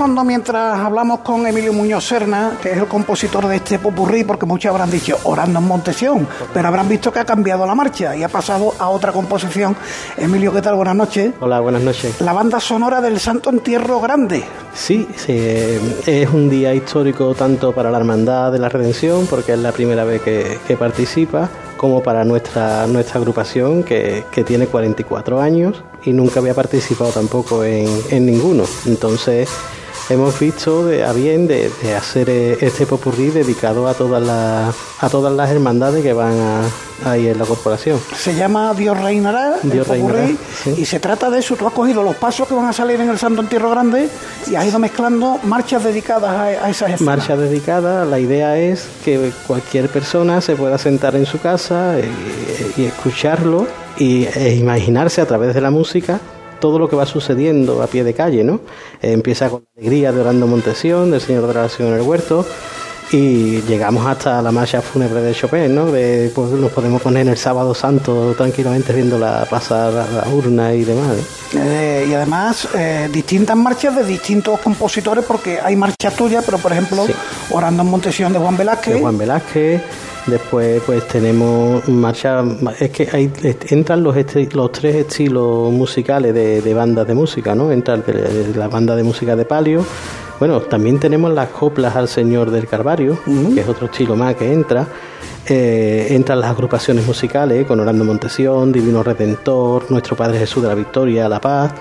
Fondo 0.02 0.24
mientras 0.24 0.80
hablamos 0.80 1.20
con 1.20 1.46
Emilio 1.46 1.72
Muñoz 1.72 2.04
Serna, 2.04 2.58
que 2.60 2.72
es 2.72 2.76
el 2.76 2.88
compositor 2.88 3.46
de 3.46 3.54
este 3.54 3.78
popurrí, 3.78 4.24
porque 4.24 4.46
muchos 4.46 4.68
habrán 4.68 4.90
dicho 4.90 5.16
orando 5.22 5.60
en 5.60 5.64
Montesión, 5.64 6.26
pero 6.52 6.66
habrán 6.66 6.88
visto 6.88 7.12
que 7.12 7.20
ha 7.20 7.24
cambiado 7.24 7.64
la 7.64 7.76
marcha 7.76 8.16
y 8.16 8.24
ha 8.24 8.28
pasado 8.28 8.74
a 8.80 8.88
otra 8.88 9.12
composición. 9.12 9.76
Emilio, 10.16 10.52
¿qué 10.52 10.60
tal? 10.60 10.74
Buenas 10.74 10.96
noches. 10.96 11.32
Hola, 11.38 11.60
buenas 11.60 11.82
noches. 11.82 12.20
La 12.20 12.32
banda 12.32 12.58
sonora 12.58 13.00
del 13.00 13.20
Santo 13.20 13.50
Entierro 13.50 14.00
Grande. 14.00 14.42
Sí, 14.74 15.06
sí, 15.14 15.38
es 16.04 16.28
un 16.30 16.50
día 16.50 16.74
histórico 16.74 17.36
tanto 17.36 17.70
para 17.70 17.88
la 17.88 17.98
Hermandad 17.98 18.50
de 18.50 18.58
la 18.58 18.68
Redención, 18.68 19.28
porque 19.30 19.52
es 19.52 19.60
la 19.60 19.70
primera 19.70 20.02
vez 20.02 20.20
que, 20.20 20.58
que 20.66 20.76
participa, 20.76 21.48
como 21.76 22.02
para 22.02 22.24
nuestra, 22.24 22.88
nuestra 22.88 23.20
agrupación, 23.20 23.84
que, 23.84 24.24
que 24.32 24.42
tiene 24.42 24.66
44 24.66 25.40
años 25.40 25.84
y 26.02 26.12
nunca 26.12 26.40
había 26.40 26.54
participado 26.54 27.12
tampoco 27.12 27.62
en, 27.62 27.86
en 28.10 28.26
ninguno. 28.26 28.64
Entonces 28.86 29.48
hemos 30.10 30.38
visto 30.38 30.86
de, 30.86 31.04
a 31.04 31.12
bien 31.12 31.46
de, 31.46 31.70
hacer 31.96 32.28
eh, 32.30 32.58
este 32.60 32.86
popurrí 32.86 33.30
dedicado 33.30 33.88
a 33.88 33.94
todas 33.94 34.22
las 34.22 34.74
a 35.00 35.08
todas 35.08 35.32
las 35.32 35.50
hermandades 35.50 36.02
que 36.02 36.12
van 36.12 36.34
ahí 37.04 37.28
en 37.28 37.38
la 37.38 37.44
corporación. 37.44 37.98
Se 38.16 38.34
llama 38.34 38.74
Dios 38.74 39.00
reinará, 39.00 39.56
Dios 39.62 39.86
reinará 39.88 40.28
y 40.76 40.84
se 40.84 41.00
trata 41.00 41.30
de 41.30 41.40
eso. 41.40 41.56
Tú 41.56 41.66
has 41.66 41.72
cogido 41.72 42.02
los 42.02 42.16
pasos 42.16 42.46
que 42.46 42.54
van 42.54 42.66
a 42.66 42.72
salir 42.72 43.00
en 43.00 43.08
el 43.08 43.18
Santo 43.18 43.42
Entierro 43.42 43.70
Grande 43.70 44.08
y 44.50 44.54
has 44.54 44.66
ido 44.66 44.78
mezclando 44.78 45.38
marchas 45.44 45.84
dedicadas 45.84 46.30
a, 46.30 46.70
esas 46.70 46.90
escenas. 46.90 47.00
Marchas 47.00 47.38
dedicadas. 47.38 48.06
La 48.08 48.18
idea 48.18 48.58
es 48.58 48.86
que 49.04 49.32
cualquier 49.46 49.88
persona 49.88 50.40
se 50.40 50.56
pueda 50.56 50.78
sentar 50.78 51.16
en 51.16 51.26
su 51.26 51.40
casa 51.40 51.96
y, 51.98 52.80
y 52.80 52.84
escucharlo 52.84 53.66
y, 53.98 54.26
e 54.26 54.54
imaginarse 54.54 55.20
a 55.20 55.26
través 55.26 55.54
de 55.54 55.60
la 55.60 55.70
música 55.70 56.20
todo 56.62 56.78
lo 56.78 56.88
que 56.88 56.94
va 56.94 57.04
sucediendo 57.04 57.82
a 57.82 57.88
pie 57.88 58.04
de 58.04 58.14
calle, 58.14 58.44
¿no? 58.44 58.60
Eh, 59.02 59.12
empieza 59.12 59.50
con 59.50 59.64
la 59.74 59.80
alegría 59.80 60.12
de 60.12 60.20
Orando 60.20 60.46
Montesión, 60.46 61.10
del 61.10 61.20
Señor 61.20 61.42
de 61.48 61.54
la 61.54 61.60
Oración 61.60 61.88
en 61.88 61.94
el 61.94 62.02
Huerto, 62.02 62.46
y 63.10 63.60
llegamos 63.62 64.06
hasta 64.06 64.40
la 64.40 64.52
marcha 64.52 64.80
fúnebre 64.80 65.20
de 65.20 65.34
Chopin, 65.34 65.74
¿no? 65.74 65.90
De, 65.90 66.30
pues, 66.32 66.50
nos 66.52 66.70
podemos 66.70 67.02
poner 67.02 67.22
en 67.22 67.30
el 67.30 67.36
sábado 67.36 67.74
santo 67.74 68.32
tranquilamente 68.36 68.92
viendo 68.92 69.18
la 69.18 69.44
pasar 69.50 69.92
la, 69.92 70.28
urna 70.32 70.72
y 70.72 70.84
demás. 70.84 71.16
Eh, 71.52 72.06
y 72.08 72.14
además 72.14 72.68
eh, 72.74 73.10
distintas 73.12 73.56
marchas 73.56 73.96
de 73.96 74.04
distintos 74.04 74.60
compositores 74.60 75.24
porque 75.24 75.58
hay 75.60 75.74
marchas 75.74 76.14
tuyas, 76.14 76.44
pero 76.44 76.58
por 76.58 76.72
ejemplo 76.72 77.04
Orando 77.50 77.82
en 77.82 77.90
Montesión 77.90 78.32
de 78.32 78.38
Juan 78.38 78.56
Velázquez. 78.56 78.94
De 78.94 79.00
Juan 79.00 79.18
Velázquez. 79.18 79.82
Después 80.26 80.80
pues 80.86 81.06
tenemos 81.08 81.88
marcha, 81.88 82.44
es 82.78 82.90
que 82.90 83.08
hay, 83.12 83.30
entran 83.70 84.04
los, 84.04 84.16
los 84.54 84.72
tres 84.72 84.94
estilos 84.94 85.72
musicales 85.72 86.32
de, 86.32 86.62
de 86.62 86.74
bandas 86.74 87.06
de 87.08 87.14
música, 87.14 87.54
¿no? 87.56 87.72
Entra 87.72 88.00
la 88.54 88.68
banda 88.68 88.94
de 88.94 89.02
música 89.02 89.34
de 89.34 89.44
palio, 89.44 89.84
bueno, 90.42 90.60
también 90.62 90.98
tenemos 90.98 91.32
las 91.32 91.50
coplas 91.50 91.94
al 91.94 92.08
Señor 92.08 92.50
del 92.50 92.66
Carvario, 92.66 93.16
que 93.54 93.60
es 93.60 93.68
otro 93.68 93.86
estilo 93.86 94.16
más 94.16 94.34
que 94.34 94.52
entra. 94.52 94.88
Eh, 95.46 96.08
entran 96.10 96.40
las 96.40 96.50
agrupaciones 96.50 97.06
musicales 97.06 97.64
con 97.64 97.78
Orlando 97.78 98.04
Montesión, 98.04 98.72
Divino 98.72 99.04
Redentor, 99.04 99.88
Nuestro 99.90 100.16
Padre 100.16 100.40
Jesús 100.40 100.60
de 100.62 100.68
la 100.68 100.74
Victoria, 100.74 101.28
La 101.28 101.40
Paz 101.40 101.72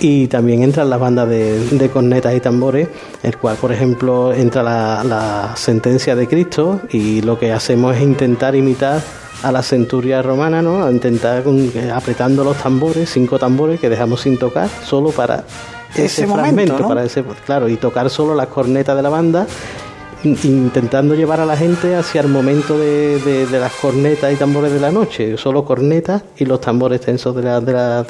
y 0.00 0.26
también 0.28 0.62
entran 0.62 0.90
las 0.90 1.00
bandas 1.00 1.28
de, 1.28 1.90
cornetas 1.92 2.34
y 2.34 2.40
tambores, 2.40 2.88
el 3.22 3.36
cual, 3.36 3.56
por 3.56 3.72
ejemplo, 3.72 4.32
entra 4.32 4.62
la, 4.62 5.52
sentencia 5.56 6.16
de 6.16 6.26
Cristo 6.26 6.80
y 6.90 7.22
lo 7.22 7.38
que 7.38 7.52
hacemos 7.52 7.96
es 7.96 8.02
intentar 8.02 8.54
imitar 8.54 9.00
a 9.42 9.52
la 9.52 9.62
centuria 9.62 10.22
romana, 10.22 10.62
¿no? 10.62 10.84
A 10.84 10.90
intentar 10.90 11.42
eh, 11.46 11.90
apretando 11.94 12.44
los 12.44 12.56
tambores, 12.56 13.10
cinco 13.10 13.38
tambores 13.38 13.78
que 13.78 13.88
dejamos 13.88 14.22
sin 14.22 14.38
tocar, 14.38 14.68
solo 14.84 15.10
para 15.10 15.44
ese, 15.94 16.26
fragmento, 16.26 16.88
para 16.88 17.04
ese, 17.04 17.22
claro, 17.44 17.68
y 17.68 17.76
tocar 17.76 18.10
solo 18.10 18.34
las 18.34 18.48
cornetas 18.48 18.96
de 18.96 19.02
la 19.02 19.10
banda 19.10 19.46
intentando 20.24 21.14
llevar 21.14 21.40
a 21.40 21.46
la 21.46 21.56
gente 21.56 21.94
hacia 21.94 22.22
el 22.22 22.28
momento 22.28 22.78
de, 22.78 23.18
de, 23.18 23.58
las 23.58 23.72
cornetas 23.74 24.32
y 24.32 24.36
tambores 24.36 24.72
de 24.72 24.80
la 24.80 24.90
noche, 24.90 25.36
solo 25.36 25.64
cornetas 25.64 26.22
y 26.36 26.46
los 26.46 26.60
tambores 26.60 27.00
tensos 27.00 27.36
de 27.36 27.42
la, 27.42 27.60
de 27.60 27.72
la 27.72 28.06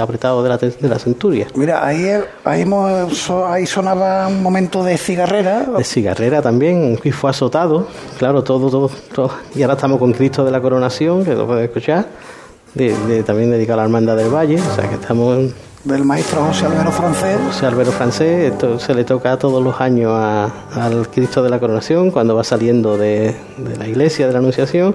apretados 0.00 0.42
de 0.42 0.48
la, 0.48 0.58
de 0.58 0.88
la 0.88 0.98
centuria. 0.98 1.46
Mira, 1.54 1.86
ahí, 1.86 2.08
ahí, 2.44 2.64
ahí 3.46 3.66
sonaba 3.66 4.26
un 4.28 4.42
momento 4.42 4.82
de 4.82 4.98
cigarrera. 4.98 5.64
De 5.76 5.84
cigarrera 5.84 6.42
también, 6.42 6.98
y 7.02 7.10
fue 7.12 7.30
azotado, 7.30 7.86
claro, 8.18 8.42
todo, 8.42 8.68
todo, 8.70 8.90
todo, 9.14 9.30
Y 9.54 9.62
ahora 9.62 9.74
estamos 9.74 9.98
con 9.98 10.12
Cristo 10.12 10.44
de 10.44 10.50
la 10.50 10.60
Coronación, 10.60 11.24
que 11.24 11.34
lo 11.34 11.46
puedes 11.46 11.64
escuchar, 11.64 12.06
de, 12.74 13.22
también 13.22 13.50
dedicado 13.50 13.80
a 13.80 13.82
la 13.82 13.84
Hermandad 13.84 14.16
del 14.16 14.34
Valle, 14.34 14.58
o 14.60 14.74
sea 14.74 14.88
que 14.88 14.96
estamos 14.96 15.52
del 15.84 16.04
maestro 16.04 16.44
José 16.44 16.66
Albero 16.66 16.92
Francés. 16.92 17.38
José 17.46 17.66
Albero 17.66 17.92
Francés, 17.92 18.52
esto 18.52 18.78
se 18.78 18.94
le 18.94 19.04
toca 19.04 19.36
todos 19.36 19.62
los 19.62 19.80
años 19.80 20.12
al 20.12 21.08
Cristo 21.10 21.42
de 21.42 21.50
la 21.50 21.58
Coronación 21.58 22.10
cuando 22.10 22.36
va 22.36 22.44
saliendo 22.44 22.96
de, 22.96 23.34
la 23.78 23.88
iglesia 23.88 24.26
de 24.26 24.32
la 24.32 24.38
Anunciación 24.38 24.94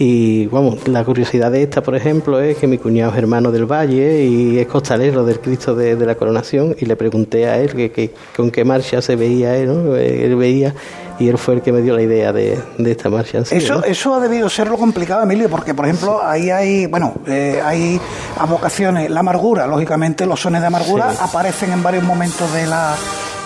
y 0.00 0.46
vamos, 0.46 0.86
la 0.86 1.04
curiosidad 1.04 1.50
de 1.50 1.64
esta, 1.64 1.82
por 1.82 1.96
ejemplo, 1.96 2.38
es 2.38 2.56
que 2.56 2.68
mi 2.68 2.78
cuñado 2.78 3.10
es 3.10 3.18
hermano 3.18 3.50
del 3.50 3.66
Valle 3.66 4.24
y 4.26 4.58
es 4.60 4.68
costalero 4.68 5.24
del 5.24 5.40
Cristo 5.40 5.74
de, 5.74 5.96
la 5.96 6.14
Coronación 6.14 6.76
y 6.78 6.86
le 6.86 6.94
pregunté 6.94 7.48
a 7.48 7.58
él 7.58 7.74
que, 7.74 8.12
con 8.36 8.52
qué 8.52 8.64
marcha 8.64 9.02
se 9.02 9.16
veía 9.16 9.56
él, 9.56 9.66
¿no? 9.66 9.96
él 9.96 10.36
veía 10.36 10.72
y 11.18 11.28
él 11.28 11.38
fue 11.38 11.54
el 11.54 11.62
que 11.62 11.72
me 11.72 11.82
dio 11.82 11.94
la 11.94 12.02
idea 12.02 12.32
de, 12.32 12.58
esta 12.78 13.10
marcha. 13.10 13.38
eso, 13.50 13.84
eso 13.84 14.14
ha 14.14 14.20
debido 14.20 14.48
ser 14.48 14.68
lo 14.68 14.76
complicado, 14.76 15.22
Emilio, 15.22 15.48
porque 15.48 15.74
por 15.74 15.86
ejemplo 15.86 16.22
ahí 16.22 16.50
hay, 16.50 16.86
bueno, 16.86 17.14
eh, 17.26 17.60
hay 17.64 18.00
avocaciones, 18.38 19.10
la 19.10 19.20
amargura, 19.20 19.66
lógicamente 19.66 20.26
los 20.26 20.40
sones 20.40 20.60
de 20.60 20.66
amargura 20.68 21.12
aparecen 21.20 21.72
en 21.72 21.82
varios 21.82 22.04
momentos 22.04 22.52
de 22.52 22.66
la, 22.66 22.94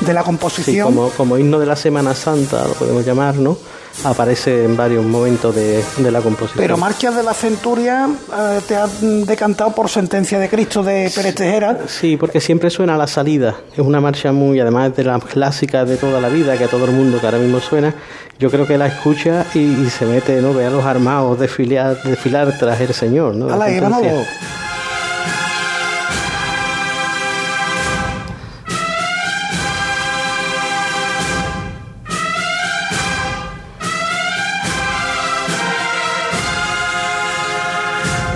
de 0.00 0.12
la 0.12 0.22
composición. 0.22 0.86
como, 0.86 1.10
como 1.10 1.38
himno 1.38 1.58
de 1.58 1.66
la 1.66 1.76
Semana 1.76 2.14
Santa, 2.14 2.66
lo 2.66 2.74
podemos 2.74 3.04
llamar, 3.04 3.36
¿no? 3.36 3.56
Aparece 4.04 4.64
en 4.64 4.76
varios 4.76 5.04
momentos 5.04 5.54
de, 5.54 5.82
la 6.10 6.20
composición. 6.20 6.62
Pero 6.62 6.76
Marchas 6.76 7.14
de 7.14 7.22
la 7.22 7.34
Centuria 7.34 8.08
eh, 8.08 8.60
te 8.66 8.76
ha 8.76 8.86
decantado 8.86 9.74
por 9.74 9.88
Sentencia 9.88 10.38
de 10.38 10.48
Cristo 10.48 10.82
de 10.82 11.10
Pérez 11.14 11.34
Tejera. 11.34 11.78
Sí, 11.86 12.16
porque 12.16 12.40
siempre 12.40 12.70
suena 12.70 12.94
a 12.94 12.98
la 12.98 13.06
salida. 13.06 13.56
Es 13.72 13.78
una 13.78 14.00
marcha 14.00 14.32
muy, 14.32 14.60
además 14.60 14.94
de 14.96 15.04
las 15.04 15.24
clásicas 15.24 15.88
de 15.88 15.96
toda 15.96 16.20
la 16.20 16.28
vida, 16.28 16.56
que 16.56 16.64
a 16.64 16.68
todo 16.68 16.84
el 16.86 16.92
mundo 16.92 17.20
que 17.20 17.26
ahora 17.26 17.38
mismo 17.38 17.60
suena, 17.60 17.94
yo 18.38 18.50
creo 18.50 18.66
que 18.66 18.76
la 18.76 18.86
escucha 18.86 19.46
y, 19.54 19.88
se 19.90 20.06
mete, 20.06 20.40
¿no? 20.42 20.52
Ve 20.52 20.66
a 20.66 20.70
los 20.70 20.84
armados 20.84 21.38
desfilar, 21.38 22.02
desfilar 22.02 22.56
tras 22.58 22.80
el 22.80 22.94
Señor, 22.94 23.34
¿no? 23.36 23.48
la 23.56 23.66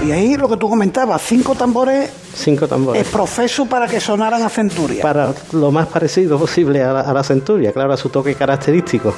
Y 0.06 0.12
ahí 0.12 0.36
lo 0.36 0.48
que 0.48 0.56
tú 0.56 0.68
comentabas, 0.68 1.20
cinco 1.20 1.56
tambores. 1.56 2.08
Cinco 2.32 2.68
tambores. 2.68 3.02
Es 3.02 3.08
profeso 3.08 3.66
para 3.66 3.88
que 3.88 3.98
sonaran 3.98 4.40
a 4.40 4.48
centuria. 4.48 5.02
Para 5.02 5.34
lo 5.50 5.72
más 5.72 5.88
parecido 5.88 6.38
posible 6.38 6.80
a 6.80 7.12
la, 7.12 7.24
centuria, 7.24 7.72
claro, 7.72 7.92
a 7.92 7.96
su 7.96 8.08
toque 8.08 8.36
característico. 8.36 9.12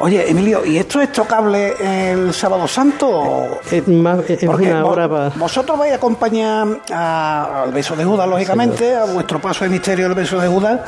Oye, 0.00 0.28
Emilio, 0.28 0.66
¿y 0.66 0.78
esto 0.78 1.00
es 1.00 1.12
tocable 1.12 1.74
el 1.80 2.34
Sábado 2.34 2.66
Santo? 2.66 3.60
Es, 3.70 3.86
una 3.86 4.84
hora 4.84 5.08
para... 5.08 5.28
Vosotros 5.28 5.78
vais 5.78 5.92
a 5.92 5.96
acompañar 5.96 6.80
al 6.90 7.72
beso 7.72 7.94
de 7.94 8.04
Judas, 8.04 8.28
lógicamente, 8.28 8.96
a 8.96 9.04
vuestro 9.04 9.40
paso 9.40 9.62
de 9.62 9.70
misterio 9.70 10.06
del 10.06 10.14
beso 10.16 10.40
de 10.40 10.48
Judas. 10.48 10.80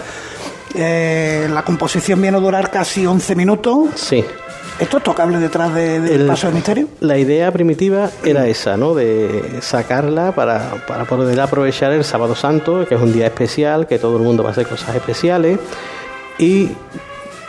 Eh, 0.74 1.46
la 1.48 1.62
composición 1.62 2.20
viene 2.20 2.38
a 2.38 2.40
durar 2.40 2.72
casi 2.72 3.06
11 3.06 3.36
minutos. 3.36 3.90
Sí. 3.94 4.24
¿Esto 4.78 4.98
es 4.98 5.04
tocable 5.04 5.38
detrás 5.38 5.72
del 5.72 6.26
paso 6.26 6.48
del 6.48 6.54
misterio? 6.54 6.88
La 7.00 7.16
idea 7.16 7.52
primitiva 7.52 8.10
era 8.24 8.48
esa, 8.48 8.76
¿no? 8.76 8.94
De 8.94 9.58
sacarla 9.60 10.32
para, 10.32 10.84
para 10.88 11.04
poder 11.04 11.40
aprovechar 11.40 11.92
el 11.92 12.02
Sábado 12.02 12.34
Santo, 12.34 12.84
que 12.87 12.96
es 12.96 13.00
un 13.00 13.12
día 13.12 13.26
especial, 13.26 13.87
que 13.87 13.98
todo 13.98 14.16
el 14.16 14.24
mundo 14.24 14.42
va 14.42 14.48
a 14.48 14.52
hacer 14.52 14.66
cosas 14.66 14.96
especiales, 14.96 15.60
y 16.38 16.70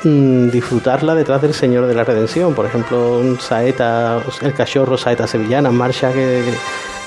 mm, 0.04 0.50
disfrutarla 0.50 1.16
detrás 1.16 1.42
del 1.42 1.56
Señor 1.56 1.88
de 1.88 1.96
la 1.96 2.04
Redención. 2.04 2.54
Por 2.54 2.68
ejemplo, 2.68 3.18
un 3.18 3.40
saeta, 3.40 4.22
el 4.42 4.54
cachorro 4.54 4.96
saeta 4.96 5.26
sevillana, 5.26 5.72
marcha 5.72 6.10
que, 6.10 6.44
que 6.46 6.54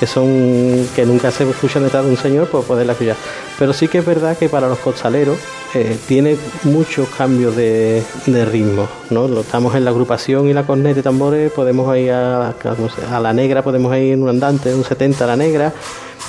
son 0.06 0.86
que 0.94 1.04
nunca 1.04 1.30
se 1.30 1.48
escuchan 1.48 1.82
detrás 1.82 2.04
de 2.04 2.10
un 2.10 2.16
señor, 2.16 2.48
pues 2.48 2.64
poderla 2.64 2.92
escuchar. 2.92 3.16
Pero 3.58 3.72
sí 3.72 3.88
que 3.88 3.98
es 3.98 4.06
verdad 4.06 4.36
que 4.36 4.48
para 4.48 4.68
los 4.68 4.78
costaleros 4.78 5.38
eh, 5.74 5.96
tiene 6.06 6.36
muchos 6.64 7.08
cambios 7.08 7.54
de, 7.56 8.02
ritmo. 8.26 8.88
¿no? 9.10 9.40
Estamos 9.40 9.74
en 9.74 9.84
la 9.84 9.90
agrupación 9.90 10.48
y 10.48 10.52
la 10.52 10.64
corneta 10.64 11.00
y 11.00 11.02
tambores, 11.02 11.52
podemos 11.52 11.96
ir 11.96 12.12
a, 12.12 12.50
a, 12.50 13.20
la 13.20 13.32
negra, 13.32 13.62
podemos 13.62 13.94
ir 13.96 14.12
en 14.12 14.22
un 14.22 14.28
andante, 14.28 14.74
un 14.74 14.84
70 14.84 15.24
a 15.24 15.26
la 15.26 15.36
negra. 15.36 15.72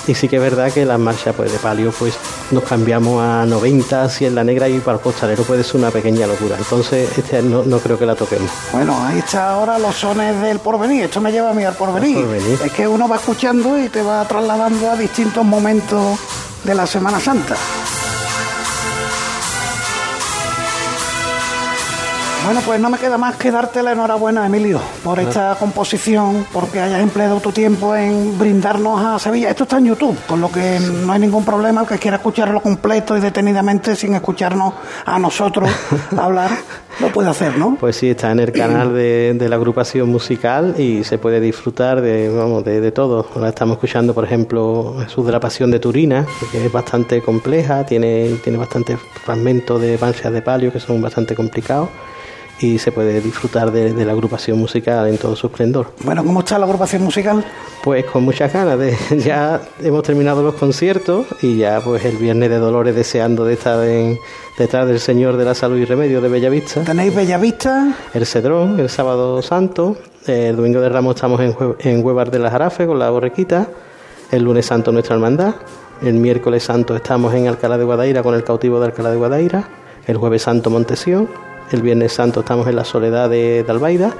Y 0.06 0.14
sí 0.14 0.28
que 0.28 0.36
es 0.36 0.42
verdad 0.42 0.72
que 0.72 0.84
las 0.84 0.98
marchas 0.98 1.34
pues, 1.34 1.52
de 1.52 1.58
palio 1.58 1.92
pues 1.98 2.14
nos 2.50 2.64
cambiamos 2.64 3.22
a 3.22 3.44
90, 3.46 4.08
si 4.08 4.26
en 4.26 4.34
la 4.34 4.44
negra 4.44 4.68
y 4.68 4.78
para 4.80 4.96
el 4.96 5.02
costalero 5.02 5.44
puede 5.44 5.62
ser 5.62 5.76
una 5.76 5.90
pequeña 5.90 6.26
locura. 6.26 6.56
Entonces 6.58 7.16
este 7.16 7.42
no, 7.42 7.62
no 7.62 7.78
creo 7.78 7.98
que 7.98 8.06
la 8.06 8.14
toquemos. 8.14 8.50
Bueno, 8.72 8.96
ahí 9.04 9.18
está 9.18 9.50
ahora 9.50 9.78
los 9.78 9.94
sones 9.94 10.40
del 10.40 10.58
porvenir. 10.58 11.04
Esto 11.04 11.20
me 11.20 11.30
lleva 11.32 11.50
a 11.50 11.54
mí 11.54 11.64
al 11.64 11.74
porvenir. 11.74 12.18
Es 12.64 12.72
que 12.72 12.88
uno 12.88 13.08
va 13.08 13.16
escuchando 13.16 13.78
y 13.78 13.88
te 13.88 14.02
va 14.02 14.26
trasladando 14.26 14.90
a 14.90 14.96
distintos 14.96 15.44
momentos 15.44 16.18
de 16.64 16.74
la 16.74 16.86
Semana 16.86 17.20
Santa. 17.20 17.56
Bueno, 22.44 22.62
pues 22.64 22.80
no 22.80 22.88
me 22.88 22.98
queda 22.98 23.18
más 23.18 23.36
que 23.36 23.50
darte 23.50 23.82
la 23.82 23.92
enhorabuena, 23.92 24.46
Emilio, 24.46 24.80
por 25.04 25.20
esta 25.20 25.56
composición, 25.58 26.46
porque 26.52 26.80
hayas 26.80 27.00
empleado 27.00 27.38
tu 27.38 27.52
tiempo 27.52 27.94
en 27.94 28.38
brindarnos 28.38 29.04
a 29.04 29.18
Sevilla. 29.18 29.50
Esto 29.50 29.64
está 29.64 29.76
en 29.76 29.86
YouTube, 29.86 30.16
con 30.26 30.40
lo 30.40 30.50
que 30.50 30.80
no 30.80 31.12
hay 31.12 31.20
ningún 31.20 31.44
problema. 31.44 31.82
El 31.82 31.86
que 31.86 31.98
quiera 31.98 32.16
escucharlo 32.16 32.62
completo 32.62 33.16
y 33.16 33.20
detenidamente 33.20 33.94
sin 33.94 34.14
escucharnos 34.14 34.72
a 35.04 35.18
nosotros 35.18 35.70
hablar, 36.16 36.50
lo 36.98 37.12
puede 37.12 37.28
hacer, 37.28 37.58
¿no? 37.58 37.76
Pues 37.78 37.96
sí, 37.96 38.10
está 38.10 38.32
en 38.32 38.40
el 38.40 38.52
canal 38.52 38.94
de, 38.94 39.46
la 39.48 39.56
agrupación 39.56 40.08
musical 40.08 40.74
y 40.78 41.04
se 41.04 41.18
puede 41.18 41.40
disfrutar 41.40 42.00
de, 42.00 42.30
vamos, 42.30 42.64
de, 42.64 42.90
todo. 42.90 43.26
Ahora 43.34 43.50
estamos 43.50 43.74
escuchando, 43.74 44.14
por 44.14 44.24
ejemplo, 44.24 44.96
Jesús 45.00 45.26
de 45.26 45.32
la 45.32 45.40
Pasión 45.40 45.70
de 45.70 45.78
Turina, 45.78 46.26
que 46.50 46.64
es 46.64 46.72
bastante 46.72 47.20
compleja, 47.20 47.84
tiene, 47.84 48.36
tiene 48.42 48.58
bastantes 48.58 48.98
fragmentos 49.24 49.80
de 49.80 49.98
manchas 49.98 50.32
de 50.32 50.40
palio 50.40 50.72
que 50.72 50.80
son 50.80 51.02
bastante 51.02 51.34
complicados 51.34 51.90
y 52.60 52.78
se 52.78 52.92
puede 52.92 53.20
disfrutar 53.20 53.72
de, 53.72 54.04
la 54.04 54.12
agrupación 54.12 54.58
musical 54.58 55.08
en 55.08 55.16
todo 55.16 55.34
su 55.34 55.46
esplendor. 55.46 55.92
Bueno, 56.04 56.24
¿cómo 56.24 56.40
está 56.40 56.58
la 56.58 56.66
agrupación 56.66 57.02
musical? 57.02 57.44
Pues 57.82 58.04
con 58.04 58.22
muchas 58.22 58.52
ganas. 58.52 58.78
De, 58.78 58.96
ya 59.24 59.60
hemos 59.82 60.02
terminado 60.02 60.42
los 60.42 60.54
conciertos 60.54 61.26
y 61.40 61.56
ya 61.56 61.80
pues 61.80 62.04
el 62.04 62.16
Viernes 62.16 62.50
de 62.50 62.58
Dolores 62.58 62.94
deseando 62.94 63.44
de 63.46 63.54
estar 63.54 63.82
en, 63.86 64.18
detrás 64.58 64.86
del 64.86 65.00
Señor 65.00 65.38
de 65.38 65.46
la 65.46 65.54
Salud 65.54 65.78
y 65.78 65.86
Remedio 65.86 66.20
de 66.20 66.28
Bellavista. 66.28 66.84
¿Tenéis 66.84 67.14
Bellavista? 67.14 67.96
El 68.12 68.26
Cedrón, 68.26 68.78
el 68.78 68.90
Sábado 68.90 69.40
Santo. 69.40 69.96
El 70.26 70.56
Domingo 70.56 70.82
de 70.82 70.90
Ramos 70.90 71.14
estamos 71.14 71.40
en, 71.40 71.56
en 71.78 72.04
Huevar 72.04 72.30
de 72.30 72.38
la 72.38 72.50
Jarafe 72.50 72.86
con 72.86 72.98
la 72.98 73.08
borrequita. 73.08 73.68
El 74.30 74.42
lunes 74.42 74.66
santo 74.66 74.92
nuestra 74.92 75.14
hermandad. 75.14 75.54
El 76.02 76.14
miércoles 76.14 76.62
santo 76.62 76.94
estamos 76.94 77.32
en 77.34 77.48
Alcalá 77.48 77.78
de 77.78 77.84
Guadaira 77.84 78.22
con 78.22 78.34
el 78.34 78.44
cautivo 78.44 78.78
de 78.80 78.86
Alcalá 78.86 79.10
de 79.10 79.16
Guadaira. 79.16 79.68
El 80.06 80.18
jueves 80.18 80.42
santo 80.42 80.68
Montesión 80.68 81.28
el 81.72 81.82
Viernes 81.82 82.12
Santo 82.12 82.40
estamos 82.40 82.66
en 82.68 82.76
la 82.76 82.84
Soledad 82.84 83.30
de, 83.30 83.64
Albaida 83.68 84.14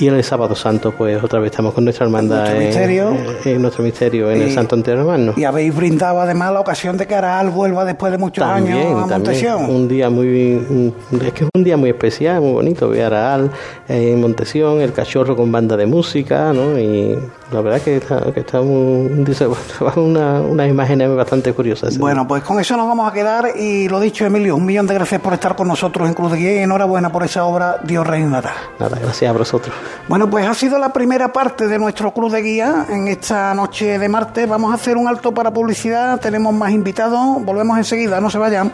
y 0.00 0.08
el 0.08 0.24
sábado 0.24 0.54
santo, 0.54 0.92
pues 0.92 1.22
otra 1.22 1.38
vez 1.40 1.50
estamos 1.50 1.74
con 1.74 1.84
nuestra 1.84 2.06
hermandad 2.06 2.50
en, 2.56 2.66
misterio. 2.66 3.16
en 3.44 3.62
nuestro 3.62 3.84
misterio, 3.84 4.30
en 4.30 4.38
Y- 4.40 4.42
el 4.44 4.52
Santo 4.52 4.74
Entierro 4.74 5.00
Hermano. 5.02 5.34
Y 5.36 5.44
habéis 5.44 5.74
brindado 5.76 6.20
además 6.20 6.52
la 6.52 6.60
ocasión 6.60 6.96
de 6.96 7.06
que 7.06 7.14
Araal 7.14 7.50
vuelva 7.50 7.84
después 7.84 8.10
de 8.10 8.18
muchos 8.18 8.44
También, 8.44 8.78
años 8.78 9.04
a. 9.04 9.06
Montesión. 9.18 9.64
Un 9.70 9.88
día 9.88 10.08
muy. 10.10 10.94
es 11.22 11.32
que 11.32 11.44
es 11.44 11.50
un 11.54 11.62
día 11.64 11.76
muy 11.76 11.90
especial, 11.90 12.40
muy 12.40 12.52
bonito. 12.52 12.88
Ver 12.88 13.02
a 13.04 13.06
Araal 13.34 13.50
eh, 13.88 14.12
en 14.14 14.20
Montesión, 14.20 14.80
el 14.80 14.92
cachorro 14.92 15.36
con 15.36 15.52
banda 15.52 15.76
de 15.76 15.86
música, 15.86 16.52
¿no? 16.52 16.78
Y 16.78 17.18
la 17.52 17.60
verdad 17.60 17.80
que 17.82 17.96
está, 17.98 18.32
que 18.32 18.40
está 18.40 18.60
una, 19.96 20.40
unas 20.40 20.68
imágenes 20.68 21.14
bastante 21.14 21.52
curiosas. 21.52 21.98
Bueno, 21.98 22.26
pues 22.26 22.42
con 22.42 22.58
eso 22.60 22.76
nos 22.76 22.86
vamos 22.86 23.10
a 23.10 23.12
quedar 23.12 23.50
y 23.56 23.88
lo 23.88 24.00
dicho, 24.00 24.24
Emilio, 24.24 24.56
un 24.56 24.64
millón 24.66 24.86
de 24.86 24.94
gracias 24.94 25.20
por 25.20 25.32
estar 25.34 25.56
con 25.56 25.68
nosotros 25.68 26.08
en 26.08 26.14
Cruz 26.14 26.32
de 26.32 26.38
Guía 26.38 26.54
y 26.54 26.58
enhorabuena 26.58 27.10
por 27.12 27.22
esa 27.24 27.44
obra 27.44 27.78
Dios 27.84 28.06
reinará. 28.06 28.52
Nada, 28.78 28.98
gracias 29.00 29.28
a 29.30 29.36
vosotros. 29.36 29.74
Bueno, 30.08 30.28
pues 30.28 30.46
ha 30.46 30.54
sido 30.54 30.78
la 30.78 30.92
primera 30.92 31.32
parte 31.32 31.68
de 31.68 31.78
nuestro 31.78 32.12
Cruz 32.12 32.32
de 32.32 32.42
Guía 32.42 32.86
en 32.88 33.08
esta 33.08 33.54
noche 33.54 33.98
de 33.98 34.08
martes. 34.08 34.48
Vamos 34.48 34.72
a 34.72 34.74
hacer 34.74 34.96
un 34.96 35.08
alto 35.08 35.32
para 35.32 35.52
publicidad, 35.52 36.18
tenemos 36.20 36.52
más 36.52 36.72
invitados, 36.72 37.44
volvemos 37.44 37.78
enseguida, 37.78 38.20
no 38.20 38.30
se 38.30 38.38
vayan. 38.38 38.72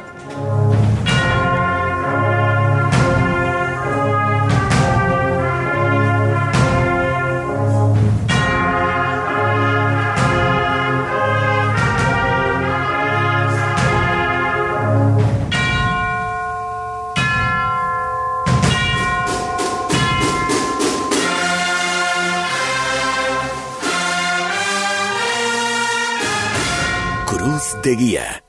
Guía. 27.94 28.42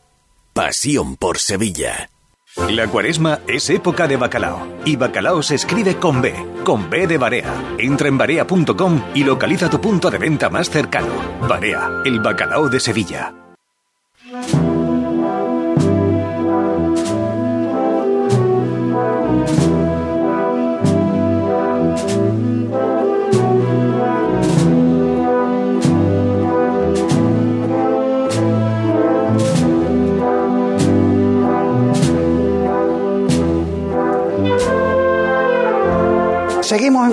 Pasión 0.54 1.16
por 1.18 1.38
Sevilla. 1.38 2.10
La 2.70 2.88
cuaresma 2.88 3.40
es 3.48 3.70
época 3.70 4.08
de 4.08 4.18
bacalao. 4.18 4.68
Y 4.84 4.96
bacalao 4.96 5.44
se 5.44 5.56
escribe 5.56 5.98
con 5.98 6.22
B, 6.22 6.34
con 6.64 6.90
B 6.90 7.06
de 7.06 7.18
Barea. 7.18 7.76
Entra 7.78 8.08
en 8.08 8.18
barea.com 8.18 9.04
y 9.14 9.24
localiza 9.24 9.70
tu 9.70 9.80
punto 9.80 10.10
de 10.10 10.18
venta 10.18 10.50
más 10.50 10.70
cercano. 10.70 11.14
Barea, 11.48 12.02
el 12.04 12.20
bacalao 12.20 12.68
de 12.68 12.80
Sevilla. 12.80 13.34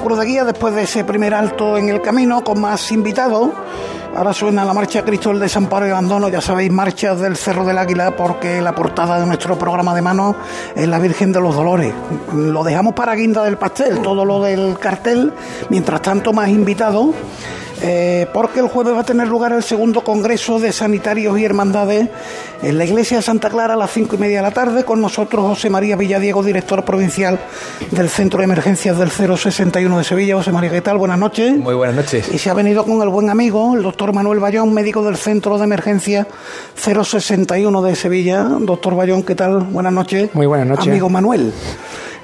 Cruz 0.05 0.19
de 0.19 0.27
Guía 0.27 0.45
después 0.45 0.75
de 0.75 0.83
ese 0.83 1.03
primer 1.03 1.33
alto 1.33 1.79
en 1.79 1.89
el 1.89 2.03
camino 2.03 2.45
con 2.45 2.61
más 2.61 2.93
invitados. 2.93 3.49
Ahora 4.15 4.35
suena 4.35 4.63
la 4.63 4.75
marcha 4.75 5.03
Cristo 5.03 5.31
el 5.31 5.41
Desamparo 5.41 5.87
y 5.87 5.91
Abandono, 5.91 6.29
ya 6.29 6.43
sabéis, 6.43 6.71
marchas 6.71 7.19
del 7.21 7.39
Cerro 7.39 7.65
del 7.65 7.79
Águila, 7.79 8.15
porque 8.15 8.61
la 8.61 8.75
portada 8.75 9.19
de 9.19 9.25
nuestro 9.25 9.59
programa 9.59 9.95
de 9.95 10.03
mano 10.03 10.37
es 10.77 10.87
la 10.87 10.99
Virgen 10.99 11.33
de 11.33 11.41
los 11.41 11.57
Dolores. 11.57 11.95
Lo 12.35 12.63
dejamos 12.63 12.93
para 12.93 13.15
guinda 13.15 13.45
del 13.45 13.57
pastel, 13.57 14.03
todo 14.03 14.27
lo 14.27 14.43
del 14.43 14.79
cartel. 14.79 15.33
Mientras 15.71 16.03
tanto, 16.03 16.35
más 16.35 16.51
invitados. 16.51 17.07
Eh, 17.83 18.27
porque 18.33 18.61
el 18.61 18.69
jueves 18.69 18.95
va 18.95 19.01
a 19.01 19.05
tener 19.05 19.29
lugar 19.29 19.53
el 19.53 19.63
segundo 19.63 20.03
Congreso 20.03 20.59
de 20.59 20.73
Sanitarios 20.73 21.39
y 21.39 21.45
Hermandades 21.45 22.09
en 22.63 22.79
la 22.79 22.85
Iglesia 22.85 23.19
de 23.19 23.23
Santa 23.23 23.51
Clara 23.51 23.75
a 23.75 23.77
las 23.77 23.91
cinco 23.91 24.17
y 24.17 24.19
media 24.19 24.39
de 24.39 24.43
la 24.43 24.51
tarde. 24.51 24.85
Con 24.85 25.01
nosotros 25.01 25.45
José 25.45 25.71
María 25.71 25.97
Villadiego, 25.97 26.43
director 26.43 26.85
provincial 26.85 27.39
del 27.91 28.09
Centro 28.09 28.39
de 28.39 28.45
Emergencias 28.45 28.99
del 28.99 29.11
061 29.11 29.99
de 29.99 30.05
Sevilla. 30.05 30.37
José 30.37 30.53
María, 30.53 30.71
¿qué 30.71 30.81
tal? 30.81 30.99
Buenas 30.99 31.19
noches. 31.19 31.57
Muy 31.57 31.75
buenas 31.75 31.97
noches. 31.97 32.33
Y 32.33 32.39
se 32.39 32.51
ha 32.51 32.55
venido 32.55 32.85
con 32.85 33.03
el 33.03 33.09
buen 33.09 33.31
amigo, 33.31 33.75
el 33.75 33.83
doctor 33.83 34.13
Manuel 34.13 34.39
Bayón, 34.39 34.73
médico 34.73 35.03
del 35.05 35.17
Centro 35.17 35.59
de 35.59 35.65
Emergencia 35.65 36.27
061 36.77 37.83
de 37.83 37.97
Sevilla. 37.97 38.45
Doctor 38.61 38.95
Bayón, 38.97 39.23
¿qué 39.23 39.35
tal? 39.35 39.61
Buenas 39.61 39.93
noches. 39.93 40.35
Muy 40.35 40.47
buenas 40.47 40.67
noches. 40.67 40.89
Amigo 40.89 41.09
Manuel. 41.09 41.53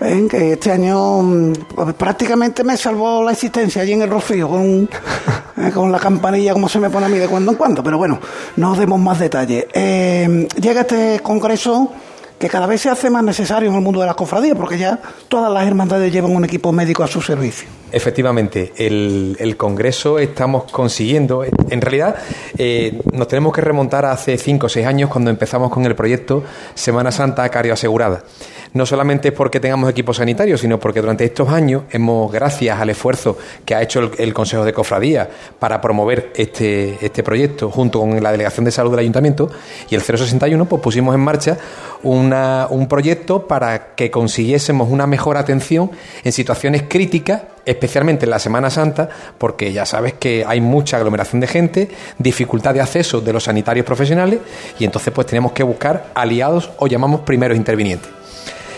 Que 0.00 0.52
este 0.52 0.72
año 0.72 1.20
mm, 1.20 1.52
pues, 1.74 1.94
prácticamente 1.94 2.64
me 2.64 2.76
salvó 2.78 3.22
la 3.22 3.32
existencia 3.32 3.82
allí 3.82 3.92
en 3.92 4.00
el 4.00 4.08
Rocío 4.08 4.48
con, 4.48 4.88
eh, 5.58 5.70
con 5.74 5.92
la 5.92 5.98
campanilla 5.98 6.54
como 6.54 6.70
se 6.70 6.78
me 6.78 6.88
pone 6.88 7.04
a 7.04 7.08
mí 7.10 7.18
de 7.18 7.28
cuando 7.28 7.52
en 7.52 7.58
cuando. 7.58 7.82
Pero 7.82 7.98
bueno, 7.98 8.18
no 8.56 8.74
demos 8.74 8.98
más 8.98 9.18
detalles. 9.18 9.66
Eh, 9.74 10.48
llega 10.58 10.80
este 10.82 11.20
congreso 11.22 11.92
que 12.40 12.48
cada 12.48 12.66
vez 12.66 12.80
se 12.80 12.88
hace 12.88 13.10
más 13.10 13.22
necesario 13.22 13.68
en 13.68 13.74
el 13.74 13.82
mundo 13.82 14.00
de 14.00 14.06
las 14.06 14.14
cofradías, 14.14 14.56
porque 14.56 14.78
ya 14.78 14.98
todas 15.28 15.52
las 15.52 15.66
hermandades 15.66 16.10
llevan 16.10 16.34
un 16.34 16.42
equipo 16.46 16.72
médico 16.72 17.04
a 17.04 17.06
su 17.06 17.20
servicio. 17.20 17.68
Efectivamente, 17.92 18.72
el, 18.76 19.36
el 19.38 19.58
Congreso 19.58 20.18
estamos 20.18 20.64
consiguiendo. 20.72 21.44
En 21.44 21.80
realidad, 21.82 22.16
eh, 22.56 22.98
nos 23.12 23.28
tenemos 23.28 23.52
que 23.52 23.60
remontar 23.60 24.06
a 24.06 24.12
hace 24.12 24.38
cinco 24.38 24.66
o 24.66 24.68
seis 24.70 24.86
años 24.86 25.10
cuando 25.10 25.28
empezamos 25.28 25.70
con 25.70 25.84
el 25.84 25.94
proyecto 25.94 26.42
Semana 26.74 27.12
Santa 27.12 27.46
Cario 27.50 27.74
Asegurada. 27.74 28.24
No 28.72 28.86
solamente 28.86 29.28
es 29.28 29.34
porque 29.34 29.58
tengamos 29.58 29.90
equipos 29.90 30.18
sanitarios, 30.18 30.60
sino 30.60 30.78
porque 30.78 31.00
durante 31.00 31.24
estos 31.24 31.48
años 31.48 31.82
hemos, 31.90 32.30
gracias 32.30 32.78
al 32.80 32.88
esfuerzo 32.90 33.36
que 33.64 33.74
ha 33.74 33.82
hecho 33.82 34.10
el, 34.16 34.32
Consejo 34.32 34.64
de 34.64 34.72
Cofradía 34.72 35.28
para 35.58 35.80
promover 35.80 36.32
este, 36.36 36.96
este 37.04 37.24
proyecto 37.24 37.68
junto 37.70 37.98
con 37.98 38.22
la 38.22 38.30
Delegación 38.30 38.64
de 38.64 38.70
Salud 38.70 38.92
del 38.92 39.00
Ayuntamiento 39.00 39.50
y 39.88 39.96
el 39.96 40.02
061, 40.02 40.66
pues 40.66 40.80
pusimos 40.80 41.16
en 41.16 41.20
marcha 41.20 41.58
una- 42.04 42.68
un 42.70 42.86
proyecto 42.86 43.48
para 43.48 43.94
que 43.96 44.10
consiguiésemos 44.10 44.88
una 44.88 45.06
mejor 45.08 45.36
atención 45.36 45.90
en 46.22 46.30
situaciones 46.32 46.84
críticas, 46.88 47.42
especialmente 47.66 48.24
en 48.24 48.30
la 48.30 48.38
Semana 48.38 48.70
Santa, 48.70 49.08
porque 49.36 49.72
ya 49.72 49.84
sabes 49.84 50.12
que 50.14 50.44
hay 50.46 50.60
mucha 50.60 50.96
aglomeración 50.96 51.40
de 51.40 51.48
gente, 51.48 51.88
dificultad 52.18 52.72
de 52.74 52.80
acceso 52.82 53.20
de 53.20 53.32
los 53.32 53.42
sanitarios 53.44 53.84
profesionales 53.84 54.38
y 54.78 54.84
entonces 54.84 55.12
pues 55.12 55.26
tenemos 55.26 55.50
que 55.52 55.64
buscar 55.64 56.10
aliados 56.14 56.70
o 56.78 56.86
llamamos 56.86 57.22
primeros 57.22 57.56
intervinientes. 57.56 58.19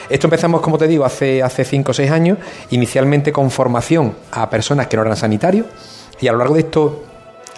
Esto 0.09 0.27
empezamos, 0.27 0.61
como 0.61 0.79
te 0.79 0.87
digo, 0.87 1.05
hace, 1.05 1.43
hace 1.43 1.65
cinco 1.65 1.91
o 1.93 1.95
seis 1.95 2.11
años, 2.11 2.39
inicialmente 2.71 3.33
con 3.33 3.51
formación 3.51 4.15
a 4.31 4.49
personas 4.51 4.87
que 4.87 4.97
no 4.97 5.03
eran 5.03 5.17
sanitarios, 5.17 5.67
y 6.21 6.29
a 6.29 6.33
lo 6.33 6.39
largo 6.39 6.55
de 6.55 6.61
estos, 6.61 6.93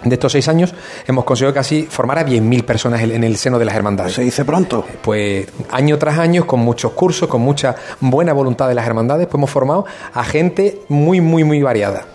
de 0.03 0.13
estos 0.13 0.31
seis 0.31 0.47
años 0.47 0.73
hemos 1.07 1.23
conseguido 1.23 1.53
casi 1.53 1.83
formar 1.83 2.19
a 2.19 2.25
10.000 2.25 2.63
personas 2.63 3.01
en 3.01 3.11
en 3.11 3.23
el 3.23 3.37
seno 3.37 3.59
de 3.59 3.65
las 3.65 3.75
hermandades. 3.75 4.13
Se 4.13 4.21
dice 4.21 4.43
pronto. 4.43 4.85
Pues 5.01 5.47
año 5.71 5.97
tras 5.97 6.17
año, 6.17 6.45
con 6.47 6.59
muchos 6.59 6.91
cursos, 6.93 7.29
con 7.29 7.41
mucha 7.41 7.75
buena 7.99 8.33
voluntad 8.33 8.67
de 8.67 8.75
las 8.75 8.87
hermandades, 8.87 9.27
pues 9.27 9.35
hemos 9.35 9.51
formado 9.51 9.85
a 10.13 10.23
gente 10.23 10.81
muy, 10.89 11.21
muy, 11.21 11.43
muy 11.43 11.61
variada. 11.61 12.05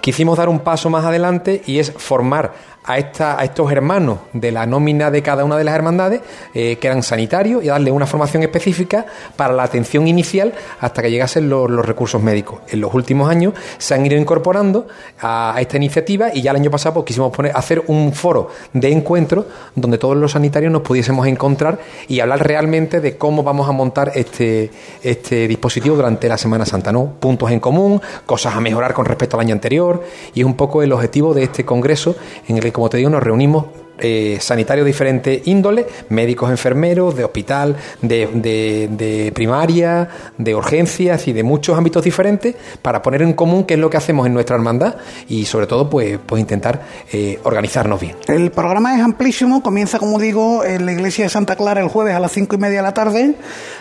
Quisimos 0.00 0.36
dar 0.36 0.48
un 0.48 0.60
paso 0.60 0.90
más 0.90 1.04
adelante 1.04 1.62
y 1.66 1.78
es 1.78 1.92
formar 1.92 2.52
a, 2.84 2.98
esta, 2.98 3.38
a 3.38 3.44
estos 3.44 3.70
hermanos 3.70 4.18
de 4.32 4.50
la 4.50 4.66
nómina 4.66 5.10
de 5.10 5.22
cada 5.22 5.44
una 5.44 5.56
de 5.56 5.64
las 5.64 5.74
hermandades, 5.74 6.20
eh, 6.54 6.76
que 6.76 6.86
eran 6.88 7.02
sanitarios, 7.02 7.62
y 7.64 7.68
darle 7.68 7.90
una 7.90 8.06
formación 8.06 8.42
específica 8.42 9.06
para 9.36 9.52
la 9.52 9.62
atención 9.62 10.08
inicial 10.08 10.52
hasta 10.80 11.02
que 11.02 11.10
llegasen 11.10 11.48
los, 11.48 11.70
recursos 11.86 12.22
médicos. 12.22 12.60
En 12.68 12.80
los 12.80 12.94
últimos 12.94 13.28
años 13.28 13.54
se 13.78 13.94
han 13.94 14.04
ido 14.06 14.16
incorporando 14.16 14.86
a, 15.20 15.54
a 15.54 15.60
esta 15.60 15.76
iniciativa 15.76 16.30
y 16.32 16.42
ya 16.42 16.50
el 16.50 16.58
año 16.58 16.70
pasado 16.70 16.94
pues, 16.94 17.06
quisimos 17.06 17.32
poner, 17.32 17.52
hacer 17.54 17.82
un 17.86 18.12
foro 18.12 18.50
de 18.72 18.90
encuentro 18.90 19.46
donde 19.74 19.98
todos 19.98 20.16
los 20.16 20.32
sanitarios 20.32 20.72
nos 20.72 20.82
pudiésemos 20.82 21.26
encontrar 21.26 21.78
y 22.08 22.20
hablar 22.20 22.46
realmente 22.46 23.00
de 23.00 23.16
cómo 23.16 23.42
vamos 23.42 23.68
a 23.68 23.72
montar 23.72 24.12
este, 24.14 24.70
este 25.02 25.48
dispositivo 25.48 25.96
durante 25.96 26.28
la 26.28 26.38
Semana 26.38 26.66
Santa, 26.66 26.92
¿no? 26.92 27.12
Puntos 27.20 27.50
en 27.50 27.60
común, 27.60 28.00
cosas 28.26 28.54
a 28.54 28.60
mejorar 28.60 28.94
con 28.94 29.04
respecto 29.04 29.36
al 29.36 29.42
año 29.42 29.54
anterior 29.54 30.02
y 30.34 30.40
es 30.40 30.46
un 30.46 30.54
poco 30.54 30.82
el 30.82 30.92
objetivo 30.92 31.34
de 31.34 31.44
este 31.44 31.64
congreso 31.64 32.16
en 32.48 32.58
el 32.58 32.71
como 32.72 32.88
te 32.88 32.96
digo, 32.96 33.10
nos 33.10 33.22
reunimos 33.22 33.66
eh, 33.98 34.38
sanitarios 34.40 34.84
de 34.84 34.90
diferentes 34.92 35.46
índoles, 35.46 35.86
médicos, 36.08 36.50
enfermeros, 36.50 37.16
de 37.16 37.24
hospital, 37.24 37.76
de, 38.00 38.28
de- 38.32 39.32
primaria, 39.34 40.08
de 40.38 40.54
urgencias 40.54 41.28
y 41.28 41.32
de 41.32 41.42
muchos 41.42 41.76
ámbitos 41.76 42.02
diferentes 42.04 42.54
para 42.82 43.02
poner 43.02 43.22
en 43.22 43.32
común 43.32 43.64
qué 43.64 43.74
es 43.74 43.80
lo 43.80 43.90
que 43.90 43.96
hacemos 43.96 44.26
en 44.26 44.34
nuestra 44.34 44.56
hermandad 44.56 44.96
y 45.28 45.44
sobre 45.44 45.66
todo 45.66 45.88
pues, 45.88 46.18
pues 46.24 46.40
intentar 46.40 46.82
eh, 47.12 47.38
organizarnos 47.44 48.00
bien. 48.00 48.16
El 48.26 48.50
programa 48.50 48.96
es 48.96 49.02
amplísimo, 49.02 49.62
comienza, 49.62 49.98
como 49.98 50.18
digo, 50.18 50.64
en 50.64 50.86
la 50.86 50.92
iglesia 50.92 51.24
de 51.24 51.30
Santa 51.30 51.56
Clara 51.56 51.80
el 51.80 51.88
jueves 51.88 52.14
a 52.14 52.20
las 52.20 52.32
cinco 52.32 52.56
y 52.56 52.58
media 52.58 52.78
de 52.78 52.82
la 52.82 52.94
tarde, 52.94 53.34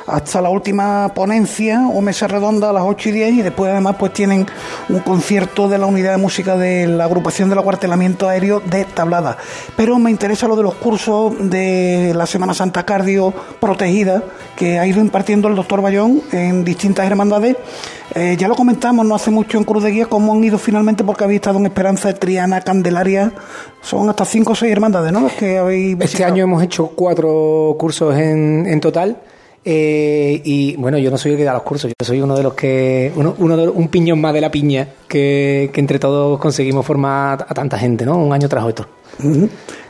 hasta 0.08 0.42
la 0.42 0.50
última 0.50 1.14
ponencia 1.14 1.88
o 1.88 2.02
mesa 2.02 2.28
redonda 2.28 2.70
a 2.70 2.74
las 2.74 2.84
ocho 2.86 3.10
y 3.10 3.14
diez, 3.14 3.34
y 3.34 3.42
después 3.42 3.72
además 3.72 3.96
pues 4.00 4.14
tienen 4.14 4.46
un 4.90 5.00
concierto 5.00 5.68
de 5.70 5.78
la 5.78 5.86
unidad 5.86 6.12
de 6.12 6.18
música 6.18 6.58
de 6.58 6.88
la 6.88 7.06
agrupación 7.06 7.50
del 7.50 7.60
acuartelamiento 7.60 8.28
aéreo 8.28 8.60
de 8.60 8.86
Tablada. 8.86 9.38
Pero 9.76 10.00
me 10.02 10.12
interesa 10.12 10.48
lo 10.48 10.56
de 10.56 10.64
los 10.64 10.76
cursos 10.76 11.34
de 11.50 12.14
la 12.16 12.26
Semana 12.26 12.54
Santa 12.54 12.86
Cardio 12.86 13.34
protegida 13.60 14.24
que 14.56 14.80
ha 14.80 14.86
ido 14.86 15.00
impartiendo 15.00 15.48
el 15.48 15.56
doctor 15.56 15.82
Bayón 15.82 16.22
en 16.32 16.64
distintas 16.64 17.06
hermandades. 17.06 17.56
Eh, 18.14 18.36
ya 18.38 18.50
lo 18.50 18.56
comentamos 18.56 19.06
no 19.06 19.16
hace 19.16 19.32
mucho 19.32 19.58
en 19.58 19.64
Cruz 19.64 19.84
de 19.84 19.92
Guía 19.92 20.06
cómo 20.08 20.34
han 20.34 20.44
ido 20.44 20.58
finalmente 20.58 21.04
porque 21.04 21.24
habéis 21.24 21.38
estado 21.38 21.60
en 21.60 21.66
Esperanza, 21.66 22.14
Triana, 22.14 22.62
Candelaria. 22.62 23.32
Son 23.82 24.10
hasta 24.10 24.26
cinco 24.26 24.52
o 24.52 24.56
seis 24.56 24.72
hermandades, 24.72 25.12
¿no? 25.14 25.22
Los 25.22 25.34
que 25.34 25.58
habéis 25.58 25.98
Este 26.00 26.26
año 26.26 26.44
hemos 26.44 26.62
hecho 26.62 26.88
cuatro 26.88 27.76
cursos 27.80 28.18
en, 28.18 28.66
en 28.68 28.82
total. 28.82 29.18
Eh, 29.64 30.42
y 30.44 30.76
bueno, 30.76 30.98
yo 30.98 31.12
no 31.12 31.18
soy 31.18 31.34
el 31.34 31.38
que 31.38 31.44
da 31.44 31.54
los 31.54 31.62
cursos, 31.62 31.92
yo 32.00 32.06
soy 32.06 32.20
uno 32.22 32.36
de 32.36 32.44
los 32.44 32.54
que, 32.54 33.12
uno, 33.16 33.36
uno 33.38 33.58
de, 33.58 33.70
un 33.70 33.90
piñón 33.90 34.20
más 34.20 34.34
de 34.34 34.42
la 34.42 34.50
piña 34.50 34.88
que, 35.08 35.70
que 35.72 35.80
entre 35.80 36.00
todos 36.00 36.40
conseguimos 36.40 36.86
formar 36.86 37.46
a 37.48 37.54
tanta 37.54 37.78
gente, 37.78 38.06
¿no? 38.06 38.18
Un 38.18 38.34
año 38.34 38.50
tras 38.50 38.64
otro. 38.64 38.88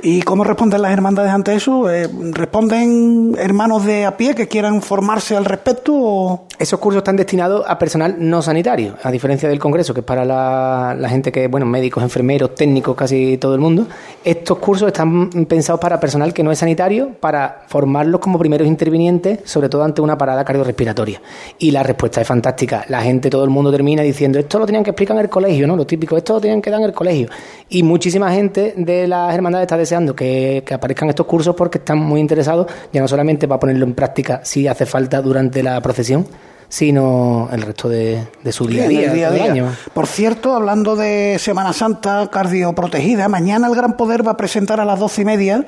¿Y 0.04 0.22
cómo 0.24 0.44
responden 0.44 0.82
las 0.82 0.92
hermandades 0.92 1.32
ante 1.32 1.54
eso? 1.54 1.90
Eh, 1.90 2.10
¿Responden 2.32 3.36
hermanos 3.38 3.86
de 3.86 4.06
a 4.06 4.18
pie 4.18 4.34
que 4.34 4.48
quieran 4.48 4.82
formarse 4.82 5.36
al 5.36 5.46
respecto? 5.46 5.94
O... 5.94 6.48
Esos 6.58 6.80
cursos 6.80 7.00
están 7.00 7.16
destinados 7.16 7.64
a 7.68 7.78
personal 7.78 8.16
no 8.18 8.42
sanitario, 8.42 8.96
a 9.04 9.12
diferencia 9.12 9.48
del 9.48 9.60
Congreso, 9.60 9.94
que 9.94 10.00
es 10.00 10.06
para 10.06 10.26
la, 10.26 10.96
la 10.98 11.10
gente 11.10 11.32
que, 11.32 11.48
bueno, 11.48 11.66
médicos, 11.66 12.04
enfermeros, 12.04 12.56
técnicos, 12.56 12.96
casi 12.96 13.38
todo 13.38 13.54
el 13.54 13.62
mundo. 13.62 13.88
Estos 14.24 14.58
cursos 14.58 14.88
están 14.88 15.30
pensados 15.48 15.80
para 15.80 16.00
personal 16.00 16.34
que 16.34 16.44
no 16.44 16.52
es 16.52 16.60
sanitario, 16.60 17.12
para 17.20 17.64
formarlos 17.68 18.22
como 18.22 18.40
primeros 18.40 18.68
intervinientes, 18.68 19.40
sobre 19.46 19.61
todo 19.70 19.84
ante 19.84 20.02
una 20.02 20.18
parada 20.18 20.44
cardiorrespiratoria. 20.44 21.22
Y 21.60 21.72
la 21.72 21.84
respuesta 21.84 22.22
es 22.22 22.28
fantástica. 22.28 22.86
La 22.88 23.02
gente, 23.02 23.30
todo 23.30 23.44
el 23.44 23.50
mundo 23.50 23.72
termina 23.72 24.02
diciendo, 24.02 24.40
esto 24.40 24.60
lo 24.60 24.66
tenían 24.66 24.84
que 24.84 24.92
explicar 24.92 25.18
en 25.18 25.24
el 25.24 25.30
colegio, 25.30 25.68
¿no? 25.68 25.76
Lo 25.76 25.86
típico, 25.86 26.18
esto 26.18 26.34
lo 26.34 26.42
tenían 26.42 26.62
que 26.62 26.70
dar 26.70 26.80
en 26.80 26.88
el 26.88 26.94
colegio. 26.94 27.30
Y 27.70 27.84
muchísima 27.84 28.32
gente 28.32 28.74
de 28.78 29.08
las 29.08 29.34
hermandades 29.34 29.66
está 29.66 29.78
deseando 29.78 30.16
que, 30.16 30.64
que 30.66 30.74
aparezcan 30.74 31.10
estos 31.10 31.26
cursos 31.26 31.56
porque 31.56 31.78
están 31.78 31.98
muy 31.98 32.20
interesados, 32.20 32.68
ya 32.92 33.02
no 33.02 33.08
solamente 33.08 33.48
para 33.48 33.60
ponerlo 33.60 33.86
en 33.86 33.94
práctica 33.94 34.42
si 34.44 34.68
hace 34.68 34.86
falta 34.86 35.22
durante 35.22 35.64
la 35.64 35.80
procesión, 35.82 36.26
sino 36.72 37.50
el 37.52 37.62
resto 37.64 37.90
de, 37.90 38.24
de 38.44 38.52
su 38.54 38.66
día 38.66 38.88
día, 38.88 39.12
del 39.12 39.14
día 39.14 39.44
año. 39.44 39.76
Por 39.94 40.08
cierto, 40.08 40.56
hablando 40.56 40.96
de 40.96 41.36
Semana 41.38 41.74
Santa 41.74 42.30
cardioprotegida, 42.32 43.28
mañana 43.28 43.68
el 43.68 43.76
Gran 43.76 43.98
Poder 43.98 44.26
va 44.26 44.32
a 44.32 44.38
presentar 44.38 44.80
a 44.80 44.86
las 44.86 44.98
doce 44.98 45.24
y 45.24 45.26
media 45.26 45.66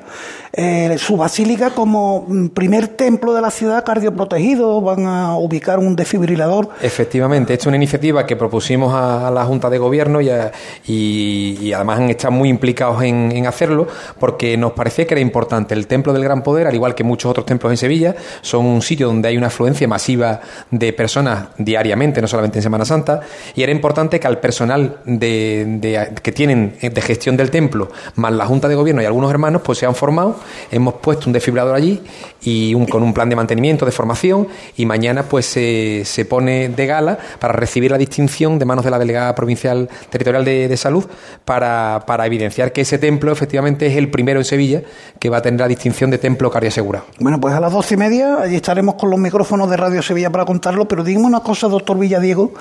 eh, 0.54 0.96
su 0.98 1.18
basílica 1.18 1.70
como 1.70 2.24
mm, 2.26 2.46
primer 2.48 2.88
templo 2.88 3.34
de 3.34 3.42
la 3.42 3.50
ciudad 3.50 3.84
cardioprotegido. 3.84 4.80
Van 4.80 5.04
a 5.04 5.36
ubicar 5.36 5.78
un 5.78 5.94
desfibrilador. 5.94 6.70
Efectivamente, 6.80 7.52
esta 7.52 7.64
es 7.64 7.66
una 7.66 7.76
iniciativa 7.76 8.24
que 8.24 8.34
propusimos 8.36 8.94
a, 8.94 9.28
a 9.28 9.30
la 9.30 9.44
Junta 9.44 9.68
de 9.68 9.76
Gobierno 9.76 10.22
y, 10.22 10.30
a- 10.30 10.52
y- 10.86 11.58
y 11.60 11.72
además 11.74 11.98
han 12.00 12.08
estado 12.08 12.32
muy 12.32 12.48
implicados 12.48 13.02
en, 13.02 13.30
en 13.30 13.46
hacerlo 13.46 13.86
porque 14.18 14.56
nos 14.56 14.72
parecía 14.72 15.06
que 15.06 15.12
era 15.12 15.20
importante. 15.20 15.74
El 15.74 15.86
Templo 15.86 16.14
del 16.14 16.24
Gran 16.24 16.42
Poder, 16.42 16.66
al 16.66 16.74
igual 16.74 16.94
que 16.94 17.04
muchos 17.04 17.30
otros 17.30 17.44
templos 17.44 17.70
en 17.70 17.76
Sevilla, 17.76 18.16
son 18.40 18.64
un 18.64 18.80
sitio 18.80 19.06
donde 19.08 19.28
hay 19.28 19.36
una 19.36 19.48
afluencia 19.48 19.86
masiva 19.86 20.40
de 20.70 20.93
personas 20.94 21.48
diariamente, 21.58 22.20
no 22.22 22.28
solamente 22.28 22.58
en 22.58 22.62
Semana 22.62 22.84
Santa, 22.84 23.20
y 23.54 23.62
era 23.62 23.72
importante 23.72 24.18
que 24.18 24.26
al 24.26 24.38
personal 24.40 24.96
de, 25.04 25.64
de- 25.80 26.08
que 26.22 26.32
tienen 26.32 26.74
de 26.80 27.00
gestión 27.02 27.36
del 27.36 27.50
templo, 27.50 27.90
más 28.16 28.32
la 28.32 28.46
Junta 28.46 28.68
de 28.68 28.74
Gobierno 28.74 29.02
y 29.02 29.04
algunos 29.04 29.30
hermanos, 29.30 29.62
pues 29.64 29.78
se 29.78 29.86
han 29.86 29.94
formado, 29.94 30.36
hemos 30.70 30.94
puesto 30.94 31.26
un 31.28 31.32
desfibrilador 31.32 31.74
allí 31.76 32.00
y 32.42 32.74
un- 32.74 32.86
con 32.86 33.02
un 33.02 33.12
plan 33.12 33.28
de 33.28 33.36
mantenimiento, 33.36 33.84
de 33.86 33.92
formación, 33.92 34.48
y 34.76 34.86
mañana 34.86 35.24
pues 35.24 35.46
se, 35.46 36.02
se 36.04 36.24
pone 36.24 36.68
de 36.68 36.86
gala 36.86 37.18
para 37.38 37.52
recibir 37.52 37.90
la 37.90 37.98
distinción 37.98 38.58
de 38.58 38.64
manos 38.64 38.84
de 38.84 38.90
la 38.90 38.98
delegada 38.98 39.34
provincial 39.34 39.88
territorial 40.10 40.44
de, 40.44 40.68
de 40.68 40.76
salud 40.76 41.04
para, 41.44 42.04
para 42.06 42.26
evidenciar 42.26 42.72
que 42.72 42.82
ese 42.82 42.98
templo 42.98 43.32
efectivamente 43.32 43.86
es 43.86 43.96
el 43.96 44.10
primero 44.10 44.38
en 44.40 44.44
Sevilla 44.44 44.82
que 45.18 45.28
va 45.30 45.38
a 45.38 45.42
tener 45.42 45.60
la 45.60 45.68
distinción 45.68 46.10
de 46.10 46.18
templo 46.18 46.50
cardioasegurado. 46.50 47.06
Bueno, 47.18 47.40
pues 47.40 47.54
a 47.54 47.60
las 47.60 47.72
doce 47.72 47.94
y 47.94 47.96
media 47.96 48.36
allí 48.42 48.56
estaremos 48.56 48.94
con 48.94 49.10
los 49.10 49.18
micrófonos 49.18 49.68
de 49.70 49.76
Radio 49.76 50.02
Sevilla 50.02 50.30
para 50.30 50.44
contarlo, 50.44 50.83
pero 50.86 51.04
dígame 51.04 51.26
una 51.26 51.40
cosa, 51.40 51.68
doctor 51.68 51.98
Villadiego, 51.98 52.52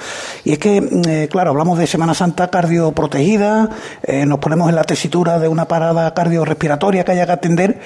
y 0.44 0.54
es 0.54 0.60
que, 0.60 0.82
mm, 0.82 1.02
eh, 1.08 1.28
claro, 1.30 1.52
hablamos 1.52 1.78
de 1.80 1.88
Semana 1.88 2.14
Santa 2.14 2.50
cardioprotegida, 2.50 3.70
eh, 4.04 4.26
nos 4.26 4.40
ponemos 4.40 4.70
en 4.70 4.76
la 4.76 4.84
tesitura 4.84 5.40
de 5.40 5.48
una 5.48 5.66
parada 5.66 6.14
cardiorrespiratoria 6.14 7.04
que 7.04 7.12
haya 7.12 7.26
que 7.26 7.32
atender, 7.32 7.80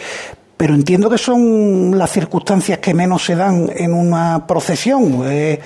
pero 0.57 0.73
entiendo 0.73 1.07
que 1.09 1.19
son 1.19 1.97
las 1.97 2.11
circunstancias 2.11 2.79
que 2.79 2.93
menos 2.95 3.23
se 3.23 3.35
dan 3.35 3.69
en 3.75 3.93
una 3.93 4.47
procesión. 4.47 5.21
Eh, 5.25 5.59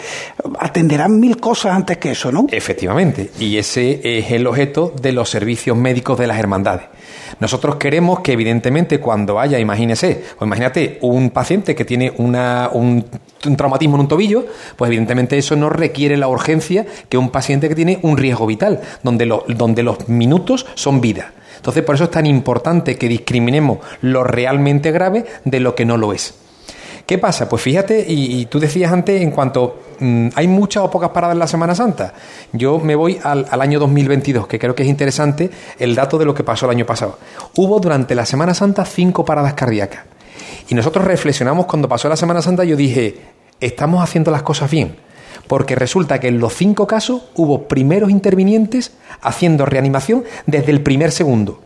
atenderán 0.60 1.17
mil 1.17 1.38
cosas 1.38 1.73
antes 1.73 1.97
que 1.97 2.12
eso, 2.12 2.29
¿no? 2.29 2.47
Efectivamente, 2.51 3.31
y 3.39 3.57
ese 3.57 4.01
es 4.03 4.29
el 4.31 4.45
objeto 4.45 4.93
de 5.01 5.13
los 5.13 5.29
servicios 5.29 5.77
médicos 5.77 6.19
de 6.19 6.27
las 6.27 6.38
hermandades. 6.38 6.88
Nosotros 7.39 7.77
queremos 7.77 8.19
que, 8.19 8.34
evidentemente, 8.34 8.99
cuando 8.99 9.39
haya, 9.39 9.57
imagínese, 9.60 10.25
o 10.39 10.45
imagínate, 10.45 10.99
un 11.01 11.29
paciente 11.29 11.73
que 11.73 11.86
tiene 11.86 12.12
una, 12.17 12.69
un, 12.73 13.05
un 13.49 13.58
traumatismo 13.58 13.95
en 13.95 14.01
un 14.01 14.08
tobillo, 14.08 14.45
pues 14.75 14.89
evidentemente 14.89 15.38
eso 15.38 15.56
no 15.56 15.69
requiere 15.69 16.17
la 16.17 16.27
urgencia 16.27 16.86
que 17.10 17.17
un 17.17 17.30
paciente 17.30 17.69
que 17.69 17.75
tiene 17.75 17.99
un 18.01 18.17
riesgo 18.17 18.45
vital, 18.47 18.82
donde, 19.04 19.25
lo- 19.25 19.45
donde 19.47 19.84
los 19.84 20.08
minutos 20.10 20.65
son 20.75 21.01
vida. 21.01 21.32
Entonces, 21.58 21.84
por 21.84 21.95
eso 21.95 22.06
es 22.06 22.12
tan 22.12 22.25
importante 22.25 22.97
que 22.97 23.08
discriminemos 23.08 23.80
lo 24.01 24.23
realmente 24.23 24.91
grave 24.91 25.25
de 25.45 25.60
lo 25.60 25.75
que 25.75 25.86
no 25.86 25.97
lo 25.97 26.12
es. 26.13 26.34
¿Qué 27.06 27.17
pasa? 27.17 27.49
Pues 27.49 27.62
fíjate, 27.62 28.06
y, 28.08 28.45
tú 28.45 28.60
decías 28.60 28.91
antes, 28.91 29.21
en 29.21 29.32
cuanto 29.32 29.80
mm, 29.99 30.30
hay 30.36 30.47
muchas 30.47 30.84
o 30.84 30.89
pocas 30.91 31.10
paradas 31.10 31.34
en 31.36 31.39
la 31.39 31.47
Semana 31.47 31.75
Santa, 31.75 32.13
yo 32.54 32.80
me 32.80 32.95
voy 32.95 33.19
al, 33.21 33.45
al 33.49 33.62
año 33.62 33.80
2022, 33.80 34.47
que 34.47 34.58
creo 34.60 34.73
que 34.75 34.84
es 34.84 34.89
interesante 34.89 35.49
el 35.77 35.93
dato 35.93 36.17
de 36.17 36.25
lo 36.25 36.34
que 36.34 36.43
pasó 36.43 36.67
el 36.67 36.71
año 36.71 36.86
pasado. 36.86 37.17
Hubo 37.58 37.80
durante 37.80 38.15
la 38.15 38.25
Semana 38.25 38.54
Santa 38.54 38.86
cinco 38.86 39.25
paradas 39.25 39.54
cardíacas. 39.56 40.01
Y 40.69 40.75
nosotros 40.75 41.05
reflexionamos 41.05 41.65
cuando 41.65 41.89
pasó 41.89 42.09
la 42.09 42.15
Semana 42.15 42.41
Santa, 42.41 42.63
yo 42.63 42.75
dije, 42.75 43.19
estamos 43.59 44.03
haciendo 44.03 44.31
las 44.31 44.43
cosas 44.43 44.69
bien. 44.69 44.97
Porque 45.47 45.75
resulta 45.75 46.19
que 46.19 46.27
en 46.27 46.39
los 46.39 46.53
cinco 46.53 46.87
casos 46.87 47.23
hubo 47.35 47.67
primeros 47.67 48.09
intervinientes 48.09 48.93
haciendo 49.21 49.65
reanimación 49.65 50.23
desde 50.45 50.71
el 50.71 50.81
primer 50.81 51.11
segundo. 51.11 51.61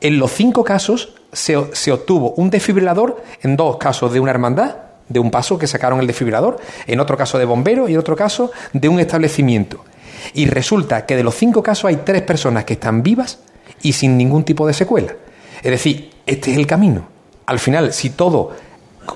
En 0.00 0.18
los 0.18 0.32
cinco 0.32 0.62
casos 0.62 1.14
se, 1.32 1.56
se 1.72 1.92
obtuvo 1.92 2.32
un 2.36 2.50
desfibrilador, 2.50 3.22
en 3.42 3.56
dos 3.56 3.76
casos 3.78 4.12
de 4.12 4.20
una 4.20 4.30
hermandad, 4.30 4.76
de 5.08 5.20
un 5.20 5.30
paso 5.30 5.58
que 5.58 5.66
sacaron 5.66 6.00
el 6.00 6.06
desfibrilador, 6.06 6.58
en 6.86 7.00
otro 7.00 7.16
caso 7.16 7.38
de 7.38 7.44
bomberos 7.44 7.88
y 7.88 7.94
en 7.94 7.98
otro 7.98 8.16
caso 8.16 8.50
de 8.72 8.88
un 8.88 9.00
establecimiento. 9.00 9.84
Y 10.34 10.46
resulta 10.46 11.06
que 11.06 11.16
de 11.16 11.24
los 11.24 11.34
cinco 11.34 11.62
casos 11.62 11.86
hay 11.86 11.96
tres 11.96 12.22
personas 12.22 12.64
que 12.64 12.74
están 12.74 13.02
vivas 13.02 13.38
y 13.82 13.92
sin 13.92 14.16
ningún 14.16 14.44
tipo 14.44 14.66
de 14.66 14.74
secuela. 14.74 15.14
Es 15.62 15.70
decir, 15.70 16.10
este 16.26 16.52
es 16.52 16.58
el 16.58 16.66
camino. 16.66 17.15
Al 17.46 17.58
final, 17.58 17.92
si 17.92 18.10
todo 18.10 18.52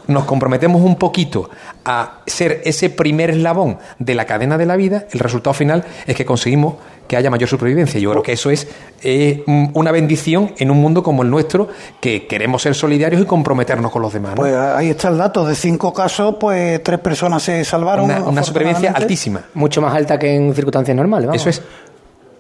nos 0.07 0.25
comprometemos 0.25 0.83
un 0.83 0.97
poquito 0.97 1.51
a 1.85 2.21
ser 2.27 2.63
ese 2.65 2.91
primer 2.91 3.31
eslabón 3.31 3.79
de 3.99 4.15
la 4.15 4.25
cadena 4.25 4.59
de 4.59 4.67
la 4.67 4.77
vida, 4.77 5.07
el 5.11 5.21
resultado 5.21 5.55
final 5.55 5.85
es 6.07 6.17
que 6.17 6.25
conseguimos 6.25 6.75
que 7.09 7.17
haya 7.17 7.29
mayor 7.29 7.49
supervivencia. 7.49 7.99
Yo 7.99 8.11
creo 8.13 8.23
que 8.23 8.33
eso 8.33 8.51
es 8.51 8.69
eh, 9.03 9.43
mm, 9.45 9.71
una 9.75 9.91
bendición 9.91 10.55
en 10.59 10.71
un 10.71 10.81
mundo 10.81 11.03
como 11.03 11.25
el 11.25 11.31
nuestro, 11.31 11.69
que 12.01 12.29
queremos 12.29 12.63
ser 12.63 12.77
solidarios 12.77 13.21
y 13.21 13.25
comprometernos 13.25 13.91
con 13.91 14.03
los 14.03 14.13
demás. 14.13 14.33
¿no? 14.33 14.37
Pues 14.37 14.55
ahí 14.55 14.91
está 14.91 15.09
el 15.09 15.19
dato, 15.19 15.45
de 15.45 15.57
cinco 15.57 15.93
casos, 15.93 16.37
pues 16.39 16.81
tres 16.85 17.01
personas 17.01 17.43
se 17.43 17.65
salvaron. 17.65 18.05
una, 18.05 18.21
una 18.21 18.43
supervivencia 18.45 18.93
altísima. 18.93 19.43
Mucho 19.55 19.81
más 19.83 19.93
alta 19.93 20.21
que 20.21 20.33
en 20.33 20.55
circunstancias 20.55 20.97
normales. 20.97 21.27
vamos. 21.27 21.41
Eso 21.41 21.51
es. 21.51 21.63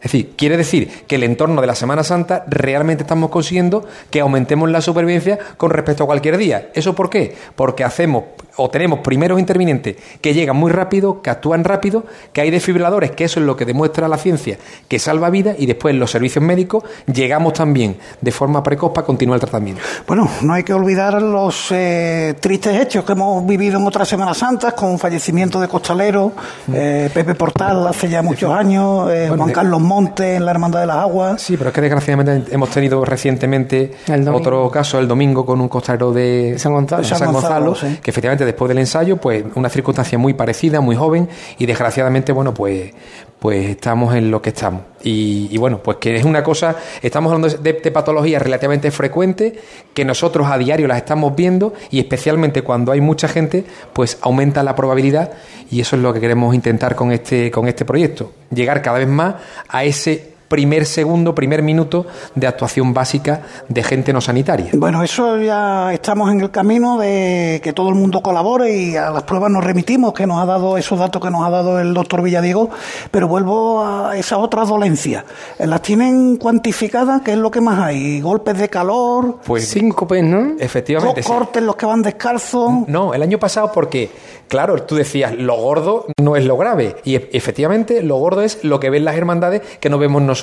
Es 0.00 0.12
decir, 0.12 0.32
quiere 0.34 0.56
decir 0.56 1.04
que 1.06 1.16
el 1.16 1.24
entorno 1.24 1.60
de 1.60 1.66
la 1.66 1.74
Semana 1.74 2.02
Santa 2.02 2.44
realmente 2.48 3.02
estamos 3.02 3.28
consiguiendo 3.28 3.86
que 4.10 4.20
aumentemos 4.20 4.70
la 4.70 4.80
supervivencia 4.80 5.38
con 5.58 5.70
respecto 5.70 6.04
a 6.04 6.06
cualquier 6.06 6.38
día. 6.38 6.70
¿Eso 6.74 6.94
por 6.94 7.10
qué? 7.10 7.36
Porque 7.54 7.84
hacemos 7.84 8.24
o 8.56 8.68
tenemos 8.70 9.00
primeros 9.00 9.38
intervinientes 9.38 9.96
que 10.20 10.34
llegan 10.34 10.56
muy 10.56 10.70
rápido, 10.70 11.22
que 11.22 11.30
actúan 11.30 11.64
rápido, 11.64 12.04
que 12.32 12.40
hay 12.40 12.50
desfibriladores, 12.50 13.12
que 13.12 13.24
eso 13.24 13.40
es 13.40 13.46
lo 13.46 13.56
que 13.56 13.64
demuestra 13.64 14.08
la 14.08 14.18
ciencia, 14.18 14.58
que 14.88 14.98
salva 14.98 15.30
vidas 15.30 15.56
y 15.58 15.66
después 15.66 15.94
los 15.94 16.10
servicios 16.10 16.44
médicos 16.44 16.84
llegamos 17.12 17.54
también 17.54 17.96
de 18.20 18.32
forma 18.32 18.62
precoz 18.62 18.92
para 18.92 19.06
continuar 19.06 19.36
el 19.36 19.40
tratamiento. 19.40 19.82
Bueno, 20.06 20.28
no 20.42 20.54
hay 20.54 20.62
que 20.62 20.72
olvidar 20.72 21.20
los 21.20 21.68
eh, 21.70 22.34
tristes 22.40 22.80
hechos 22.80 23.04
que 23.04 23.12
hemos 23.12 23.46
vivido 23.46 23.78
en 23.78 23.86
otras 23.86 24.08
Semanas 24.08 24.38
Santas, 24.38 24.74
con 24.74 24.98
fallecimiento 24.98 25.60
de 25.60 25.68
Costalero, 25.68 26.32
eh, 26.72 27.10
Pepe 27.12 27.34
Portal 27.34 27.86
hace 27.86 28.08
ya 28.08 28.22
muchos 28.22 28.52
años, 28.52 29.10
eh, 29.10 29.26
Bueno, 29.28 29.44
Juan 29.44 29.54
Carlos 29.54 29.80
Montes 29.80 30.36
en 30.36 30.44
la 30.44 30.50
Hermandad 30.50 30.80
de 30.80 30.86
las 30.86 30.96
Aguas. 30.96 31.42
Sí, 31.42 31.56
pero 31.56 31.70
es 31.70 31.74
que 31.74 31.80
desgraciadamente 31.80 32.54
hemos 32.54 32.70
tenido 32.70 33.04
recientemente 33.04 33.92
otro 34.32 34.70
caso 34.70 34.98
el 34.98 35.08
domingo 35.08 35.44
con 35.44 35.60
un 35.60 35.68
costalero 35.68 36.12
de 36.12 36.54
San 36.58 36.72
Gonzalo. 36.72 37.02
de 37.02 37.08
San 37.08 37.18
San 37.18 37.32
Gonzalo, 37.32 37.66
Gonzalo, 37.66 37.94
sí. 37.94 38.00
que 38.02 38.10
efectivamente 38.10 38.44
después 38.50 38.68
del 38.68 38.78
ensayo, 38.78 39.16
pues 39.16 39.44
una 39.54 39.68
circunstancia 39.68 40.18
muy 40.18 40.34
parecida, 40.34 40.80
muy 40.80 40.96
joven, 40.96 41.28
y 41.58 41.66
desgraciadamente, 41.66 42.32
bueno, 42.32 42.52
pues, 42.54 42.92
pues 43.38 43.70
estamos 43.70 44.14
en 44.14 44.30
lo 44.30 44.42
que 44.42 44.50
estamos. 44.50 44.82
Y, 45.02 45.56
bueno, 45.56 45.82
pues 45.82 45.96
que 45.96 46.16
es 46.16 46.24
una 46.24 46.42
cosa, 46.42 46.76
estamos 47.00 47.32
hablando 47.32 47.56
de, 47.56 47.72
de 47.72 47.90
patologías 47.90 48.42
relativamente 48.42 48.90
frecuentes, 48.90 49.54
que 49.94 50.04
nosotros 50.04 50.46
a 50.50 50.58
diario 50.58 50.86
las 50.86 50.98
estamos 50.98 51.34
viendo, 51.34 51.72
y 51.90 51.98
especialmente 52.00 52.62
cuando 52.62 52.92
hay 52.92 53.00
mucha 53.00 53.28
gente, 53.28 53.64
pues 53.92 54.18
aumenta 54.20 54.62
la 54.62 54.76
probabilidad, 54.76 55.32
y 55.70 55.80
eso 55.80 55.96
es 55.96 56.02
lo 56.02 56.12
que 56.12 56.20
queremos 56.20 56.54
intentar 56.54 56.94
con 56.94 57.12
este, 57.12 57.50
con 57.50 57.68
este 57.68 57.84
proyecto, 57.84 58.32
llegar 58.52 58.82
cada 58.82 58.98
vez 58.98 59.08
más 59.08 59.36
a 59.68 59.84
ese 59.84 60.30
primer 60.50 60.84
segundo, 60.84 61.32
primer 61.32 61.62
minuto 61.62 62.06
de 62.34 62.48
actuación 62.48 62.92
básica 62.92 63.42
de 63.68 63.84
gente 63.84 64.12
no 64.12 64.20
sanitaria. 64.20 64.70
Bueno, 64.72 65.04
eso 65.04 65.38
ya 65.38 65.94
estamos 65.94 66.28
en 66.32 66.40
el 66.40 66.50
camino 66.50 66.98
de 66.98 67.60
que 67.62 67.72
todo 67.72 67.88
el 67.88 67.94
mundo 67.94 68.20
colabore 68.20 68.76
y 68.76 68.96
a 68.96 69.10
las 69.10 69.22
pruebas 69.22 69.48
nos 69.52 69.62
remitimos, 69.62 70.12
que 70.12 70.26
nos 70.26 70.42
ha 70.42 70.46
dado 70.46 70.76
esos 70.76 70.98
datos 70.98 71.22
que 71.22 71.30
nos 71.30 71.46
ha 71.46 71.50
dado 71.50 71.78
el 71.78 71.94
doctor 71.94 72.20
Villadiego, 72.20 72.68
pero 73.12 73.28
vuelvo 73.28 73.84
a 73.84 74.16
esa 74.16 74.38
otra 74.38 74.64
dolencia. 74.64 75.24
¿Las 75.60 75.82
tienen 75.82 76.36
cuantificadas? 76.36 77.22
¿Qué 77.22 77.30
es 77.32 77.38
lo 77.38 77.52
que 77.52 77.60
más 77.60 77.78
hay? 77.78 78.20
¿Golpes 78.20 78.58
de 78.58 78.68
calor? 78.68 79.38
Pues 79.46 79.68
Síncope, 79.68 80.20
¿no? 80.20 80.56
efectivamente. 80.58 81.20
¿Los 81.20 81.26
sí. 81.26 81.32
cortes, 81.32 81.62
los 81.62 81.76
que 81.76 81.86
van 81.86 82.02
descalzos? 82.02 82.88
No, 82.88 83.14
el 83.14 83.22
año 83.22 83.38
pasado 83.38 83.70
porque, 83.72 84.10
claro, 84.48 84.82
tú 84.82 84.96
decías, 84.96 85.32
lo 85.36 85.54
gordo 85.54 86.06
no 86.20 86.34
es 86.34 86.44
lo 86.44 86.56
grave. 86.56 86.96
Y 87.04 87.14
e- 87.14 87.30
efectivamente, 87.34 88.02
lo 88.02 88.16
gordo 88.16 88.42
es 88.42 88.64
lo 88.64 88.80
que 88.80 88.90
ven 88.90 89.04
las 89.04 89.14
hermandades 89.14 89.62
que 89.78 89.88
no 89.88 89.98
vemos 89.98 90.22
nosotros. 90.22 90.39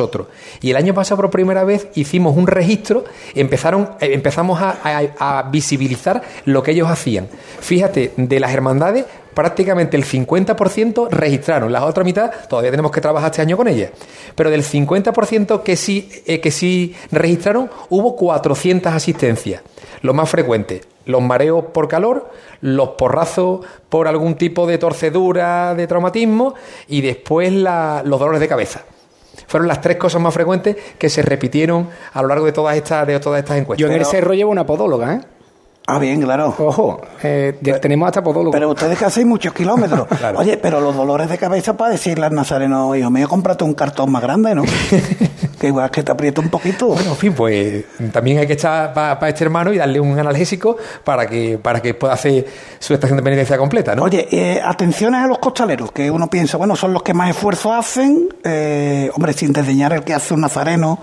Y 0.61 0.69
el 0.71 0.77
año 0.77 0.93
pasado, 0.93 1.21
por 1.21 1.29
primera 1.31 1.63
vez, 1.63 1.87
hicimos 1.95 2.35
un 2.37 2.47
registro, 2.47 3.03
empezaron, 3.35 3.89
eh, 3.99 4.11
empezamos 4.13 4.59
a, 4.61 5.47
visibilizar 5.51 6.21
lo 6.45 6.61
que 6.63 6.71
ellos 6.71 6.89
hacían. 6.89 7.27
Fíjate, 7.59 8.13
de 8.17 8.39
las 8.39 8.53
hermandades, 8.53 9.05
prácticamente 9.33 9.97
el 9.97 10.03
50% 10.03 11.09
registraron, 11.09 11.71
la 11.71 11.85
otra 11.85 12.03
mitad 12.03 12.31
todavía 12.49 12.71
tenemos 12.71 12.91
que 12.91 13.01
trabajar 13.01 13.31
este 13.31 13.41
año 13.41 13.57
con 13.57 13.67
ellas. 13.67 13.91
Pero 14.35 14.49
del 14.49 14.63
50% 14.63 15.63
que 15.63 15.75
sí, 15.75 16.09
eh, 16.25 16.39
que 16.39 16.51
sí 16.51 16.95
registraron, 17.11 17.69
hubo 17.89 18.15
400 18.15 18.93
asistencias. 18.93 19.61
Lo 20.01 20.13
más 20.13 20.29
frecuente, 20.29 20.81
los 21.05 21.21
mareos 21.21 21.65
por 21.73 21.87
calor, 21.87 22.29
los 22.61 22.89
porrazos 22.89 23.65
por 23.89 24.07
algún 24.07 24.35
tipo 24.35 24.67
de 24.67 24.77
torcedura, 24.77 25.73
de 25.75 25.87
traumatismo 25.87 26.53
y 26.87 27.01
después 27.01 27.51
la- 27.53 28.01
los 28.05 28.19
dolores 28.19 28.39
de 28.41 28.47
cabeza. 28.47 28.83
Fueron 29.45 29.67
las 29.67 29.81
tres 29.81 29.97
cosas 29.97 30.21
más 30.21 30.33
frecuentes 30.33 30.75
que 30.97 31.09
se 31.09 31.21
repitieron 31.21 31.89
a 32.13 32.21
lo 32.21 32.27
largo 32.27 32.45
de 32.45 32.51
todas 32.51 32.75
estas, 32.75 33.05
de 33.05 33.19
todas 33.19 33.39
estas 33.39 33.57
encuestas. 33.57 33.81
Yo 33.81 33.93
en 33.93 33.99
el 33.99 34.05
cerro 34.05 34.33
llevo 34.33 34.51
una 34.51 34.65
podóloga, 34.65 35.13
¿eh? 35.13 35.21
Ah, 35.89 35.99
bien, 35.99 36.21
claro. 36.21 36.53
Ojo, 36.57 36.99
eh, 37.23 37.57
tenemos 37.81 38.07
hasta 38.07 38.21
podólogo. 38.21 38.51
Pero 38.51 38.71
ustedes 38.71 38.99
que 38.99 39.05
hacéis 39.05 39.25
muchos 39.25 39.53
kilómetros. 39.53 40.05
Claro. 40.17 40.39
Oye, 40.39 40.57
pero 40.57 40.81
los 40.81 40.95
dolores 40.95 41.29
de 41.29 41.37
cabeza 41.37 41.77
para 41.77 41.91
decirle 41.91 42.25
al 42.25 42.33
nazareno, 42.33 42.95
hijo 42.95 43.11
mío, 43.11 43.29
cómprate 43.29 43.63
un 43.63 43.75
cartón 43.75 44.11
más 44.11 44.21
grande, 44.23 44.55
¿no? 44.55 44.63
que 45.59 45.67
igual 45.67 45.91
que 45.91 46.01
te 46.01 46.11
aprieta 46.11 46.41
un 46.41 46.49
poquito. 46.49 46.87
Bueno, 46.87 47.11
en 47.11 47.15
fin, 47.15 47.33
pues 47.33 47.85
también 48.11 48.39
hay 48.39 48.47
que 48.47 48.53
echar 48.53 48.93
para 48.93 49.29
este 49.29 49.43
hermano 49.43 49.71
y 49.71 49.77
darle 49.77 49.99
un 49.99 50.17
analgésico 50.17 50.75
para 51.03 51.27
que, 51.27 51.59
para 51.59 51.81
que 51.81 51.93
pueda 51.93 52.13
hacer 52.13 52.47
su 52.79 52.95
estación 52.95 53.17
de 53.17 53.23
penitencia 53.23 53.57
completa, 53.57 53.95
¿no? 53.95 54.03
Oye, 54.03 54.27
eh, 54.31 54.59
atenciones 54.63 55.21
a 55.21 55.27
los 55.27 55.37
costaleros, 55.37 55.91
que 55.91 56.09
uno 56.09 56.27
piensa, 56.27 56.57
bueno, 56.57 56.75
son 56.75 56.93
los 56.93 57.03
que 57.03 57.13
más 57.13 57.29
esfuerzo 57.29 57.71
hacen, 57.71 58.27
eh, 58.43 59.11
hombre, 59.13 59.33
sin 59.33 59.53
desdeñar 59.53 59.93
el 59.93 60.03
que 60.03 60.15
hace 60.15 60.33
un 60.33 60.41
nazareno, 60.41 60.99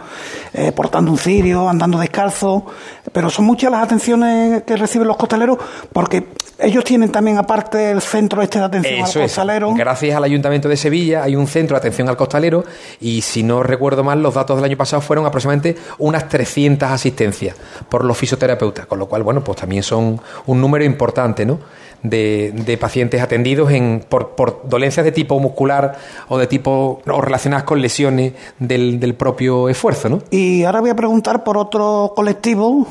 portando 0.75 1.11
un 1.11 1.19
cirio, 1.19 1.69
andando 1.69 1.99
descalzo, 1.99 2.67
pero 3.13 3.31
son 3.31 3.45
muchas 3.45 3.71
las 3.71 3.83
atenciones 3.83 4.63
que 4.65 4.74
reciben 4.77 5.09
los 5.09 5.17
costaleros, 5.17 5.59
porque 5.93 6.29
ellos 6.59 6.85
tienen 6.85 7.11
también 7.11 7.37
aparte 7.39 7.91
el 7.91 8.01
centro 8.01 8.41
este 8.43 8.59
de 8.59 8.65
atención 8.67 8.95
Eso 9.01 9.19
al 9.19 9.25
es. 9.27 9.33
costalero. 9.33 9.75
Gracias 9.75 10.17
al 10.17 10.25
Ayuntamiento 10.25 10.69
de 10.69 10.77
Sevilla 10.77 11.23
hay 11.23 11.35
un 11.37 11.47
centro 11.47 11.75
de 11.75 11.79
atención 11.79 12.09
al 12.09 12.17
costalero 12.17 12.65
y 13.01 13.23
si 13.23 13.43
no 13.43 13.63
recuerdo 13.63 14.05
mal, 14.05 14.23
los 14.23 14.35
datos 14.35 14.57
del 14.57 14.65
año 14.65 14.77
pasado 14.77 15.03
fueron 15.03 15.27
aproximadamente 15.27 15.77
unas 15.99 16.29
300 16.29 16.91
asistencias 16.91 17.57
por 17.89 18.05
los 18.05 18.17
fisioterapeutas, 18.17 18.87
con 18.87 18.99
lo 18.99 19.07
cual, 19.07 19.23
bueno, 19.23 19.43
pues 19.43 19.59
también 19.59 19.83
son 19.83 20.21
un 20.47 20.61
número 20.61 20.85
importante, 20.85 21.45
¿no? 21.45 21.59
De, 22.05 22.53
de 22.55 22.77
pacientes 22.77 23.23
atendidos 23.23 23.73
en, 23.73 24.05
por, 24.07 24.37
por 24.37 24.69
dolencias 24.69 25.05
de 25.07 25.11
tipo 25.11 25.41
muscular 25.41 25.97
o 26.29 26.37
de 26.37 26.47
tipo 26.47 27.01
o 27.11 27.21
relacionadas 27.23 27.65
con 27.65 27.81
lesiones 27.81 28.35
del, 28.59 29.01
del 29.01 29.15
propio 29.15 29.71
esfuerzo, 29.71 30.11
¿no? 30.11 30.19
Y 30.31 30.65
ahora 30.65 30.81
voy 30.83 30.91
a 30.91 30.97
preguntar 30.97 31.43
por 31.45 31.57
otro 31.57 32.13
colectivo, 32.15 32.87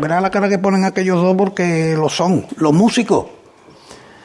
verá 0.00 0.20
la 0.20 0.30
cara 0.32 0.48
que 0.48 0.58
ponen 0.58 0.84
aquellos 0.84 1.22
dos 1.22 1.36
porque 1.36 1.94
lo 1.96 2.08
son, 2.08 2.44
los 2.56 2.72
músicos. 2.72 3.26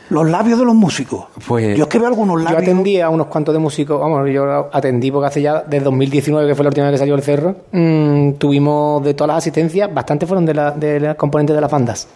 Los 0.09 0.27
labios 0.29 0.57
de 0.59 0.65
los 0.65 0.75
músicos. 0.75 1.25
Pues- 1.47 1.77
Yo 1.77 1.83
es 1.83 1.89
que 1.89 1.97
veo 1.99 2.07
algunos 2.07 2.37
Yo 2.39 2.43
labios. 2.43 2.63
atendí 2.63 2.99
a 2.99 3.09
unos 3.09 3.27
cuantos 3.27 3.53
de 3.53 3.59
músicos, 3.59 3.97
vamos, 4.01 4.27
yo 4.29 4.69
atendí 4.73 5.09
porque 5.11 5.27
hace 5.27 5.41
ya 5.43 5.61
desde 5.61 5.85
2019, 5.85 6.47
que 6.49 6.55
fue 6.55 6.63
la 6.63 6.69
última 6.69 6.87
vez 6.87 6.95
que 6.95 6.97
salió 6.97 7.13
el 7.15 7.21
cerro, 7.21 7.55
mm, 7.71 8.31
tuvimos 8.33 9.03
de 9.03 9.13
todas 9.13 9.27
las 9.29 9.37
asistencias, 9.37 9.93
bastante 9.93 10.25
fueron 10.25 10.45
de 10.47 10.53
la, 10.55 10.71
de 10.71 10.99
la 10.99 11.13
componente 11.15 11.53
de 11.53 11.61
las 11.61 11.69
bandas. 11.71 12.07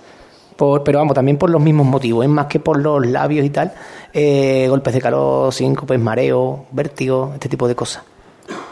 Por, 0.55 0.83
pero 0.83 0.99
vamos, 0.99 1.13
también 1.15 1.37
por 1.37 1.49
los 1.49 1.61
mismos 1.61 1.85
motivos, 1.85 2.23
es 2.23 2.31
más 2.31 2.45
que 2.47 2.59
por 2.59 2.77
los 2.77 3.05
labios 3.05 3.45
y 3.45 3.49
tal, 3.49 3.73
eh, 4.13 4.67
golpes 4.69 4.93
de 4.93 5.01
calor, 5.01 5.53
síncopes, 5.53 5.99
mareo, 5.99 6.65
vértigo, 6.71 7.31
este 7.33 7.49
tipo 7.49 7.67
de 7.67 7.75
cosas. 7.75 8.03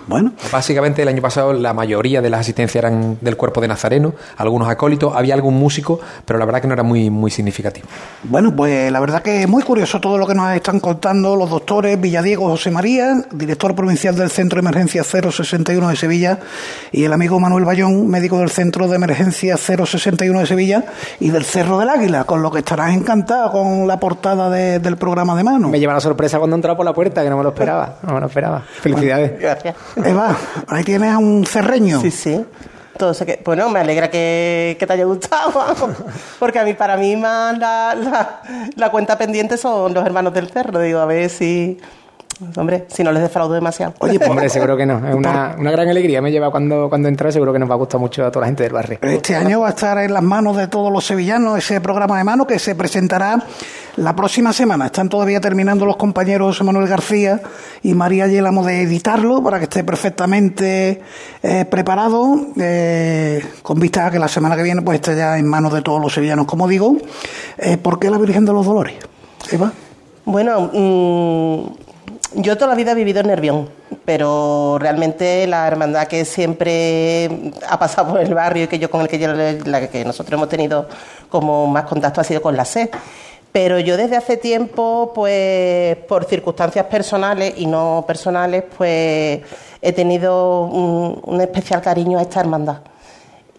Bueno, 0.08 0.34
Básicamente 0.52 1.02
el 1.02 1.08
año 1.08 1.22
pasado 1.22 1.54
la 1.54 1.74
mayoría 1.74 2.22
de 2.22 2.30
las 2.30 2.42
asistencias 2.42 2.84
eran 2.84 3.18
del 3.22 3.38
cuerpo 3.38 3.62
de 3.62 3.68
Nazareno, 3.68 4.14
algunos 4.38 4.68
acólitos, 4.70 5.14
había 5.16 5.34
algún 5.34 5.56
músico, 5.58 6.00
pero 6.26 6.38
la 6.40 6.46
verdad 6.46 6.62
que 6.62 6.68
no 6.68 6.74
era 6.74 6.84
muy, 6.84 7.10
muy 7.10 7.32
significativo. 7.32 7.88
Bueno, 8.24 8.56
pues 8.56 8.92
la 8.92 9.00
verdad 9.00 9.22
que 9.22 9.44
es 9.44 9.50
muy 9.50 9.64
curioso 9.64 10.00
todo 10.00 10.18
lo 10.18 10.28
que 10.28 10.36
nos 10.36 10.52
están 10.56 10.80
contando 10.80 11.36
los 11.36 11.50
doctores 11.50 12.00
Villadiego 12.00 12.48
José 12.50 12.72
María, 12.72 13.16
director 13.32 13.76
provincial 13.76 14.16
del 14.16 14.30
Centro 14.30 14.58
de 14.62 14.68
Emergencia 14.68 15.04
061 15.04 15.90
de 15.90 15.96
Sevilla, 15.96 16.40
y 16.92 17.04
el 17.06 17.14
amigo 17.14 17.40
Manuel 17.40 17.66
Bayón, 17.66 18.08
médico 18.08 18.40
del 18.40 18.50
Centro 18.50 18.88
de 18.88 18.96
Emergencia 18.96 19.58
061 19.58 20.40
de 20.40 20.46
Sevilla 20.46 20.84
y 21.20 21.30
del 21.30 21.44
Cerro 21.46 21.80
del 21.80 21.90
Águila, 21.90 22.24
con 22.26 22.42
lo 22.42 22.52
que 22.52 22.60
estarás 22.60 22.94
encantado 22.94 23.52
con 23.52 23.88
la 23.88 24.00
portada 24.00 24.50
de- 24.50 24.80
del 24.80 24.98
programa 24.98 25.36
de 25.36 25.44
mano. 25.44 25.70
Me 25.70 25.80
lleva 25.80 25.94
la 25.94 26.00
sorpresa 26.02 26.38
cuando 26.40 26.56
entraba 26.56 26.76
por 26.78 26.86
la 26.86 26.94
puerta, 26.94 27.24
que 27.24 27.30
no 27.30 27.38
me 27.38 27.44
lo 27.44 27.50
esperaba, 27.50 27.96
no 28.04 28.14
me 28.16 28.20
lo 28.20 28.28
esperaba. 28.28 28.62
Felicidades. 28.82 29.40
Gracias. 29.40 29.76
Eva, 29.96 30.36
ahí 30.68 30.84
tienes 30.84 31.12
a 31.12 31.18
un 31.18 31.46
cerreño. 31.46 32.02
Sí, 32.02 32.12
sí. 32.12 32.46
Todo 32.98 33.14
que, 33.26 33.42
bueno, 33.44 33.70
me 33.70 33.80
alegra 33.80 34.10
que, 34.12 34.78
que 34.80 34.86
te 34.86 34.94
haya 34.94 35.06
gustado, 35.06 35.52
porque 36.40 36.60
a 36.60 36.64
mí, 36.64 36.74
para 36.74 36.96
mí 36.96 37.16
más 37.16 37.58
la, 37.58 38.42
la 38.76 38.92
cuenta 38.92 39.18
pendiente 39.18 39.58
son 39.58 39.94
los 39.94 40.06
hermanos 40.06 40.34
del 40.34 40.50
cerro. 40.50 40.80
Digo, 40.80 41.00
a 41.00 41.06
ver 41.06 41.30
si, 41.30 41.80
hombre, 42.58 42.86
si 42.90 43.04
no 43.04 43.12
les 43.12 43.22
defraudo 43.24 43.54
demasiado. 43.54 43.94
Oye, 44.00 44.20
por- 44.20 44.30
Hombre, 44.30 44.50
seguro 44.50 44.76
que 44.78 44.86
no. 44.86 44.98
Es 45.10 45.16
una, 45.16 45.56
una 45.58 45.72
gran 45.72 45.88
alegría. 45.90 46.22
Me 46.22 46.32
lleva 46.32 46.52
cuando, 46.52 46.90
cuando 46.90 47.08
entra, 47.10 47.32
seguro 47.32 47.54
que 47.54 47.60
nos 47.60 47.70
va 47.70 47.74
a 47.74 47.78
gustar 47.78 48.00
mucho 48.00 48.26
a 48.26 48.32
toda 48.32 48.42
la 48.42 48.48
gente 48.48 48.64
del 48.64 48.74
barrio. 48.74 49.00
Este 49.02 49.36
año 49.36 49.62
va 49.62 49.68
a 49.68 49.70
estar 49.72 49.98
en 50.00 50.14
las 50.14 50.24
manos 50.24 50.58
de 50.58 50.68
todos 50.68 50.92
los 50.92 51.06
sevillanos 51.06 51.58
ese 51.58 51.82
programa 51.82 52.18
de 52.18 52.24
mano 52.24 52.46
que 52.48 52.60
se 52.60 52.76
presentará 52.76 53.44
la 53.98 54.16
próxima 54.16 54.54
semana. 54.54 54.88
Están 54.88 55.10
todavía 55.10 55.40
terminando 55.40 55.86
los 55.86 55.98
compañeros 55.98 56.62
Manuel 56.64 56.88
García 56.88 57.42
y 57.84 57.94
María 57.94 58.28
Yélamo 58.28 58.64
de 58.66 58.82
editarlo 58.82 59.44
para 59.44 59.60
que 59.60 59.66
esté 59.66 59.84
perfectamente 59.84 61.02
eh, 61.44 61.66
preparado, 61.66 62.38
eh, 62.60 63.44
con 63.62 63.80
vista 63.80 64.08
a 64.08 64.12
que 64.12 64.18
la 64.20 64.28
semana 64.28 64.56
que 64.56 64.64
viene 64.64 64.82
pues 64.82 64.96
esté 64.96 65.16
ya 65.16 65.38
en 65.38 65.48
manos 65.48 65.74
de 65.74 65.82
todos 65.82 66.02
los 66.02 66.14
sevillanos, 66.14 66.46
como 66.48 66.68
digo. 66.68 66.98
Eh, 67.58 67.78
¿Por 67.78 68.00
qué 68.00 68.10
la 68.10 68.18
Virgen 68.18 68.46
de 68.46 68.54
los 68.54 68.66
Dolores? 68.66 68.96
Eva. 69.52 69.72
Bueno, 70.26 70.72
mm, 70.74 71.68
yo 72.36 72.56
toda 72.58 72.70
la 72.70 72.76
vida 72.76 72.92
he 72.92 72.96
vivido 72.96 73.20
en 73.22 73.28
Nervión, 73.28 73.70
pero 74.06 74.78
realmente 74.80 75.46
la 75.48 75.68
hermandad 75.68 76.08
que 76.08 76.26
siempre 76.26 77.52
ha 77.70 77.78
pasado 77.80 78.12
por 78.12 78.22
el 78.22 78.34
barrio 78.34 78.64
y 78.66 78.68
que 78.68 78.80
yo 78.80 78.90
con 78.90 79.02
el 79.02 79.08
que, 79.08 79.20
yo- 79.20 79.34
la 79.34 79.88
que 79.88 80.04
nosotros 80.06 80.38
hemos 80.38 80.50
tenido 80.50 80.88
como 81.30 81.68
más 81.68 81.84
contacto 81.86 82.22
ha 82.22 82.24
sido 82.24 82.42
con 82.42 82.56
la 82.58 82.66
SE. 82.66 82.90
Pero 83.52 83.78
yo 83.80 83.98
desde 83.98 84.16
hace 84.18 84.38
tiempo, 84.38 85.12
pues 85.14 85.96
por 86.08 86.26
circunstancias 86.26 86.86
personales 86.88 87.54
y 87.58 87.68
no 87.68 88.04
personales, 88.08 88.64
pues 88.78 89.42
he 89.82 89.94
tenido 89.94 90.62
un, 90.64 91.22
un 91.24 91.42
especial 91.42 91.82
cariño 91.82 92.18
a 92.18 92.24
esta 92.24 92.40
hermandad. 92.40 92.78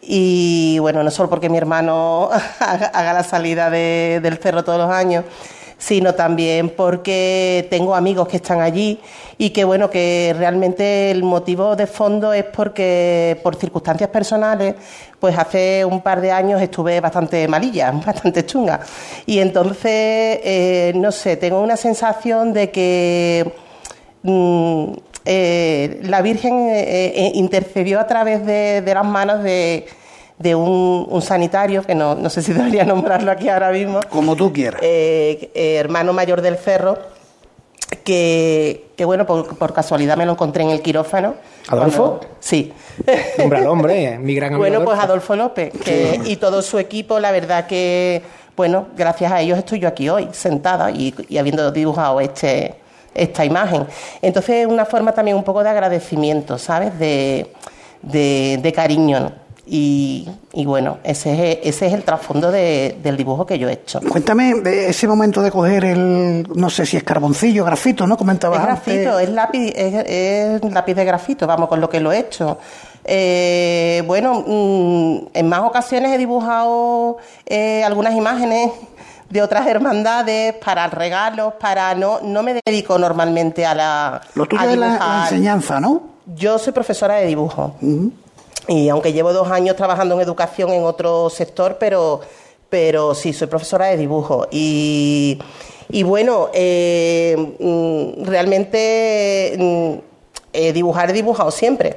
Y 0.02 0.78
bueno, 0.80 1.02
no 1.02 1.10
solo 1.10 1.30
porque 1.30 1.48
mi 1.48 1.56
hermano 1.58 2.28
haga 2.60 3.12
la 3.12 3.22
salida 3.22 3.70
de- 3.70 4.18
del 4.22 4.38
cerro 4.38 4.64
todos 4.64 4.78
los 4.78 4.90
años, 4.90 5.24
sino 5.84 6.14
también 6.14 6.70
porque 6.70 7.66
tengo 7.68 7.94
amigos 7.94 8.26
que 8.28 8.38
están 8.38 8.62
allí 8.62 8.98
y 9.36 9.50
que 9.50 9.64
bueno, 9.64 9.90
que 9.90 10.34
realmente 10.38 11.10
el 11.10 11.22
motivo 11.22 11.76
de 11.76 11.86
fondo 11.86 12.32
es 12.32 12.44
porque 12.44 13.38
por 13.42 13.54
circunstancias 13.56 14.08
personales, 14.08 14.76
pues 15.20 15.36
hace 15.36 15.84
un 15.84 16.00
par 16.00 16.22
de 16.22 16.32
años 16.32 16.62
estuve 16.62 17.00
bastante 17.00 17.46
malilla, 17.48 17.90
bastante 18.06 18.46
chunga. 18.46 18.80
Y 19.26 19.40
entonces, 19.40 20.40
eh, 20.42 20.92
no 20.96 21.12
sé, 21.12 21.36
tengo 21.36 21.60
una 21.60 21.76
sensación 21.76 22.54
de 22.54 22.70
que 22.70 23.52
mm, 24.22 24.84
eh, 25.26 26.00
la 26.04 26.22
Virgen 26.22 26.68
eh, 26.70 27.30
intercedió 27.34 28.00
a 28.00 28.06
través 28.06 28.46
de 28.46 28.82
las 28.86 29.04
manos 29.04 29.42
de, 29.42 29.84
de 30.38 30.54
un, 30.54 31.06
un 31.08 31.22
sanitario, 31.22 31.82
que 31.82 31.94
no, 31.94 32.14
no 32.14 32.28
sé 32.30 32.42
si 32.42 32.52
debería 32.54 32.84
nombrarlo 32.84 33.30
aquí 33.30 33.48
ahora 33.48 33.70
mismo, 33.70 34.00
Como 34.10 34.34
tú 34.36 34.52
quieras. 34.52 34.80
eh, 34.82 35.50
eh, 35.54 35.76
hermano 35.76 36.12
mayor 36.12 36.40
del 36.42 36.56
Cerro, 36.56 36.98
que, 38.02 38.86
que 38.96 39.04
bueno, 39.04 39.26
por, 39.26 39.56
por 39.56 39.72
casualidad 39.72 40.16
me 40.16 40.26
lo 40.26 40.32
encontré 40.32 40.62
en 40.64 40.70
el 40.70 40.82
quirófano. 40.82 41.34
¿Adolfo? 41.68 42.18
Cuando- 42.18 42.36
sí. 42.40 42.72
Hombre, 43.42 43.58
al 43.60 43.66
hombre, 43.66 44.18
mi 44.20 44.34
gran 44.34 44.48
amigo. 44.54 44.60
Bueno, 44.60 44.84
pues 44.84 44.98
Adolfo 44.98 45.36
López 45.36 45.72
que- 45.84 46.20
y 46.24 46.36
todo 46.36 46.62
su 46.62 46.78
equipo, 46.78 47.20
la 47.20 47.30
verdad 47.30 47.66
que, 47.66 48.22
bueno, 48.56 48.88
gracias 48.96 49.32
a 49.32 49.40
ellos 49.40 49.58
estoy 49.58 49.78
yo 49.80 49.88
aquí 49.88 50.08
hoy, 50.08 50.28
sentada 50.32 50.90
y, 50.90 51.14
y 51.28 51.38
habiendo 51.38 51.70
dibujado 51.70 52.20
este, 52.20 52.74
esta 53.14 53.44
imagen. 53.44 53.86
Entonces 54.22 54.62
es 54.62 54.66
una 54.66 54.84
forma 54.84 55.12
también 55.12 55.36
un 55.36 55.44
poco 55.44 55.62
de 55.62 55.70
agradecimiento, 55.70 56.58
¿sabes? 56.58 56.98
De, 56.98 57.50
de, 58.02 58.72
cariño. 58.74 59.20
¿no? 59.20 59.32
Y, 59.66 60.28
bueno, 60.66 60.98
ese 61.04 61.52
es, 61.52 61.58
ese 61.62 61.86
es 61.86 61.94
el 61.94 62.02
trasfondo 62.02 62.50
del 62.50 63.16
dibujo 63.16 63.46
que 63.46 63.58
yo 63.58 63.68
he 63.68 63.72
hecho. 63.72 64.00
Cuéntame 64.00 64.54
de 64.60 64.90
ese 64.90 65.08
momento 65.08 65.40
de 65.40 65.50
coger 65.50 65.84
el, 65.86 66.46
no 66.54 66.68
sé 66.68 66.84
si 66.84 66.96
es 66.98 67.02
carboncillo, 67.02 67.64
grafito, 67.64 68.06
¿no? 68.06 68.16
Comentaba 68.16 68.56
Es 68.56 68.62
grafito, 68.62 69.18
es 69.18 69.28
lápiz, 69.30 69.72
es, 69.74 70.62
lápiz 70.62 70.94
de 70.94 71.04
grafito, 71.04 71.46
vamos, 71.46 71.68
con 71.68 71.80
lo 71.80 71.88
que 71.88 72.00
lo 72.00 72.12
he 72.12 72.18
hecho. 72.18 72.58
Eh, 73.06 74.02
bueno, 74.06 74.44
mm, 74.46 75.28
en 75.32 75.48
más 75.48 75.60
ocasiones 75.60 76.12
he 76.12 76.18
dibujado 76.18 77.18
eh, 77.46 77.82
algunas 77.84 78.14
imágenes 78.14 78.70
de 79.30 79.42
otras 79.42 79.66
hermandades 79.66 80.54
para 80.62 80.86
regalos, 80.88 81.54
para 81.54 81.94
no 81.94 82.20
no 82.22 82.42
me 82.42 82.60
dedico 82.64 82.98
normalmente 82.98 83.64
a 83.66 83.74
la 83.74 84.20
lo 84.34 84.46
tuyo 84.46 84.62
es 84.62 84.76
la, 84.76 85.22
enseñanza, 85.24 85.80
¿no? 85.80 86.02
Yo 86.34 86.58
soy 86.58 86.72
profesora 86.72 87.16
de 87.16 87.26
dibujo 87.26 87.74
y 88.68 88.88
aunque 88.88 89.12
llevo 89.12 89.32
dos 89.32 89.50
años 89.50 89.76
trabajando 89.76 90.14
en 90.14 90.20
educación 90.20 90.70
en 90.70 90.84
otro 90.84 91.28
sector, 91.30 91.76
pero, 91.78 92.20
pero 92.68 93.14
sí, 93.14 93.32
soy 93.32 93.46
profesora 93.46 93.86
de 93.86 93.96
dibujo. 93.96 94.46
Y, 94.50 95.38
y 95.90 96.02
bueno, 96.02 96.48
eh, 96.54 97.36
mm, 97.58 98.24
realmente 98.24 99.56
mm, 99.58 99.92
eh, 100.52 100.72
dibujar 100.72 101.10
he 101.10 101.12
dibujado 101.12 101.50
siempre. 101.50 101.96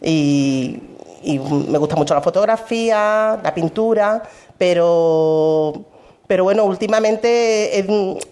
Y, 0.00 0.80
y 1.22 1.38
me 1.38 1.78
gusta 1.78 1.96
mucho 1.96 2.14
la 2.14 2.20
fotografía, 2.20 3.40
la 3.42 3.54
pintura, 3.54 4.22
pero 4.58 5.93
pero 6.26 6.44
bueno, 6.44 6.64
últimamente, 6.64 7.84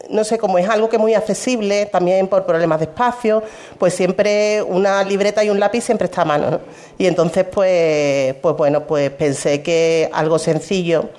no 0.09 0.24
sé, 0.24 0.38
como 0.38 0.57
es 0.57 0.68
algo 0.68 0.88
que 0.88 0.97
es 0.97 1.03
muy 1.03 1.14
accesible, 1.14 1.86
también 1.86 2.26
por 2.26 2.47
problemas 2.47 2.78
de 2.78 2.86
espacio, 2.86 3.43
pues 3.78 3.95
siempre 3.95 4.62
una 4.62 5.03
libreta 5.05 5.45
y 5.45 5.51
un 5.51 5.61
lápiz 5.61 5.82
siempre 5.82 6.07
está 6.07 6.22
a 6.22 6.24
mano. 6.24 6.51
¿no? 6.51 6.61
Y 6.97 7.07
entonces, 7.07 7.45
pues, 7.45 8.34
pues 8.40 8.57
bueno, 8.57 8.86
pues 8.86 9.11
pensé 9.11 9.62
que 9.62 10.09
algo 10.12 10.38
sencillo, 10.38 11.11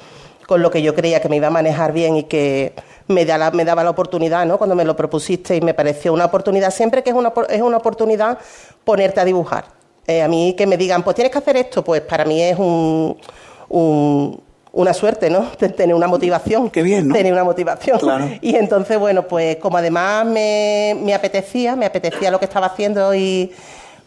con 0.48 0.64
lo 0.64 0.72
que 0.72 0.82
yo 0.82 0.96
creía 0.96 1.22
que 1.22 1.30
me 1.30 1.36
iba 1.36 1.48
a 1.48 1.52
manejar 1.52 1.94
bien 1.94 2.18
y 2.18 2.24
que 2.24 2.74
me, 3.08 3.24
da 3.24 3.52
me 3.52 3.66
daba 3.66 3.84
la 3.84 3.92
oportunidad, 3.92 4.46
¿no? 4.46 4.58
Cuando 4.58 4.76
me 4.76 4.84
lo 4.84 4.96
propusiste 4.96 5.56
y 5.56 5.62
me 5.62 5.74
pareció 5.74 6.12
una 6.12 6.26
oportunidad, 6.26 6.72
siempre 6.72 7.04
que 7.04 7.12
es 7.12 7.16
una, 7.16 7.32
es 7.50 7.62
una 7.62 7.78
oportunidad 7.78 8.40
ponerte 8.84 9.20
a 9.20 9.26
dibujar. 9.26 9.66
Eh, 10.08 10.22
a 10.22 10.28
mí 10.28 10.56
que 10.58 10.66
me 10.66 10.76
digan, 10.76 11.04
pues 11.04 11.16
tienes 11.16 11.32
que 11.32 11.38
hacer 11.38 11.56
esto, 11.56 11.84
pues 11.84 12.02
para 12.02 12.26
mí 12.26 12.42
es 12.42 12.58
un 12.58 14.43
una 14.74 14.94
suerte, 14.94 15.30
¿no? 15.30 15.44
Tener 15.58 15.96
una 15.96 16.08
motivación. 16.08 16.70
Qué 16.70 16.84
bien, 16.84 17.08
¿no? 17.08 17.16
Tener 17.16 17.32
una 17.32 17.46
motivación. 17.46 18.00
Y 18.42 18.56
entonces, 18.56 19.00
bueno, 19.00 19.28
pues 19.28 19.56
como 19.58 19.78
además 19.78 20.26
me, 20.26 20.98
me 21.02 21.14
apetecía, 21.14 21.76
me 21.76 21.86
apetecía 21.86 22.30
lo 22.30 22.40
que 22.40 22.46
estaba 22.46 22.68
haciendo 22.68 23.14
y 23.16 23.52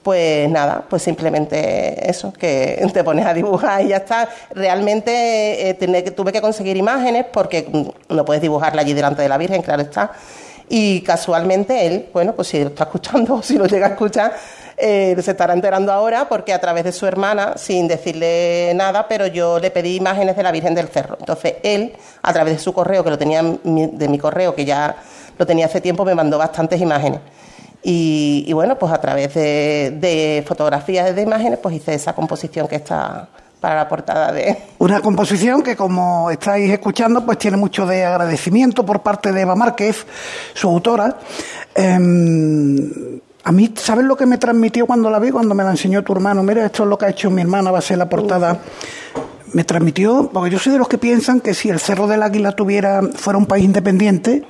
pues 0.02 0.48
nada, 0.48 0.84
pues 0.88 1.02
simplemente 1.02 2.08
eso, 2.08 2.32
que 2.32 2.80
te 2.94 3.02
pones 3.02 3.26
a 3.26 3.34
dibujar 3.34 3.82
y 3.82 3.88
ya 3.88 3.96
está. 3.96 4.28
Realmente 4.50 5.70
eh, 5.70 6.10
tuve 6.14 6.32
que 6.32 6.40
conseguir 6.40 6.76
imágenes 6.76 7.26
porque 7.32 7.66
mm, 7.68 8.14
no 8.14 8.24
puedes 8.24 8.42
dibujarla 8.42 8.82
allí 8.82 8.92
delante 8.92 9.22
de 9.22 9.28
la 9.28 9.38
Virgen, 9.38 9.62
claro 9.62 9.82
está. 9.82 10.12
Y 10.68 11.00
casualmente 11.02 11.86
él, 11.86 12.08
bueno, 12.12 12.34
pues 12.34 12.48
si 12.48 12.60
lo 12.60 12.68
está 12.68 12.84
escuchando 12.84 13.34
o 13.34 13.42
si 13.42 13.56
lo 13.56 13.66
llega 13.66 13.86
a 13.86 13.90
escuchar, 13.90 14.32
eh, 14.76 15.16
se 15.20 15.30
estará 15.30 15.54
enterando 15.54 15.92
ahora 15.92 16.28
porque 16.28 16.52
a 16.52 16.60
través 16.60 16.84
de 16.84 16.92
su 16.92 17.06
hermana, 17.06 17.54
sin 17.56 17.88
decirle 17.88 18.72
nada, 18.74 19.08
pero 19.08 19.26
yo 19.26 19.58
le 19.58 19.70
pedí 19.70 19.96
imágenes 19.96 20.36
de 20.36 20.42
la 20.42 20.52
Virgen 20.52 20.74
del 20.74 20.88
Cerro. 20.88 21.16
Entonces 21.18 21.54
él, 21.62 21.94
a 22.22 22.32
través 22.32 22.54
de 22.54 22.58
su 22.58 22.72
correo, 22.72 23.02
que 23.02 23.10
lo 23.10 23.18
tenía 23.18 23.42
de 23.42 24.08
mi 24.08 24.18
correo, 24.18 24.54
que 24.54 24.64
ya 24.64 24.96
lo 25.38 25.46
tenía 25.46 25.66
hace 25.66 25.80
tiempo, 25.80 26.04
me 26.04 26.14
mandó 26.14 26.38
bastantes 26.38 26.80
imágenes. 26.80 27.20
Y, 27.88 28.52
bueno, 28.52 28.76
pues 28.76 28.92
a 28.92 29.00
través 29.00 29.32
de, 29.34 30.44
fotografías 30.46 31.14
de 31.14 31.22
imágenes, 31.22 31.60
pues 31.60 31.76
hice 31.76 31.94
esa 31.94 32.14
composición 32.14 32.66
que 32.66 32.74
está 32.76 33.28
para 33.60 33.76
la 33.76 33.88
portada 33.88 34.32
de... 34.32 34.58
Una 34.78 35.00
composición 35.00 35.62
que, 35.62 35.76
como 35.76 36.28
estáis 36.30 36.68
escuchando, 36.70 37.24
pues 37.24 37.38
tiene 37.38 37.56
mucho 37.56 37.86
de 37.86 38.04
agradecimiento 38.04 38.84
por 38.84 39.02
parte 39.02 39.30
de 39.30 39.42
Eva 39.42 39.54
Márquez, 39.54 40.04
su 40.52 40.68
autora. 40.68 41.16
Em, 41.76 43.20
a 43.46 43.52
mí, 43.52 43.72
¿sabes 43.76 44.04
lo 44.04 44.16
que 44.16 44.26
me 44.26 44.38
transmitió 44.38 44.86
cuando 44.86 45.08
la 45.08 45.20
vi, 45.20 45.30
cuando 45.30 45.54
me 45.54 45.62
la 45.62 45.70
enseñó 45.70 46.02
tu 46.02 46.12
hermano? 46.12 46.42
Mira, 46.42 46.66
esto 46.66 46.82
es 46.82 46.88
lo 46.88 46.98
que 46.98 47.04
ha 47.04 47.10
hecho 47.10 47.30
mi 47.30 47.42
hermana, 47.42 47.70
va 47.70 47.78
a 47.78 47.80
ser 47.80 47.96
la 47.96 48.08
portada. 48.08 48.58
Me 49.52 49.62
transmitió, 49.62 50.28
porque 50.32 50.50
yo 50.50 50.58
soy 50.58 50.72
de 50.72 50.78
los 50.78 50.88
que 50.88 50.98
piensan 50.98 51.40
que 51.40 51.54
si 51.54 51.68
el 51.68 51.78
Cerro 51.78 52.08
del 52.08 52.24
Águila 52.24 52.56
tuviera, 52.56 53.02
fuera 53.14 53.38
un 53.38 53.46
país 53.46 53.64
independiente, 53.64 54.44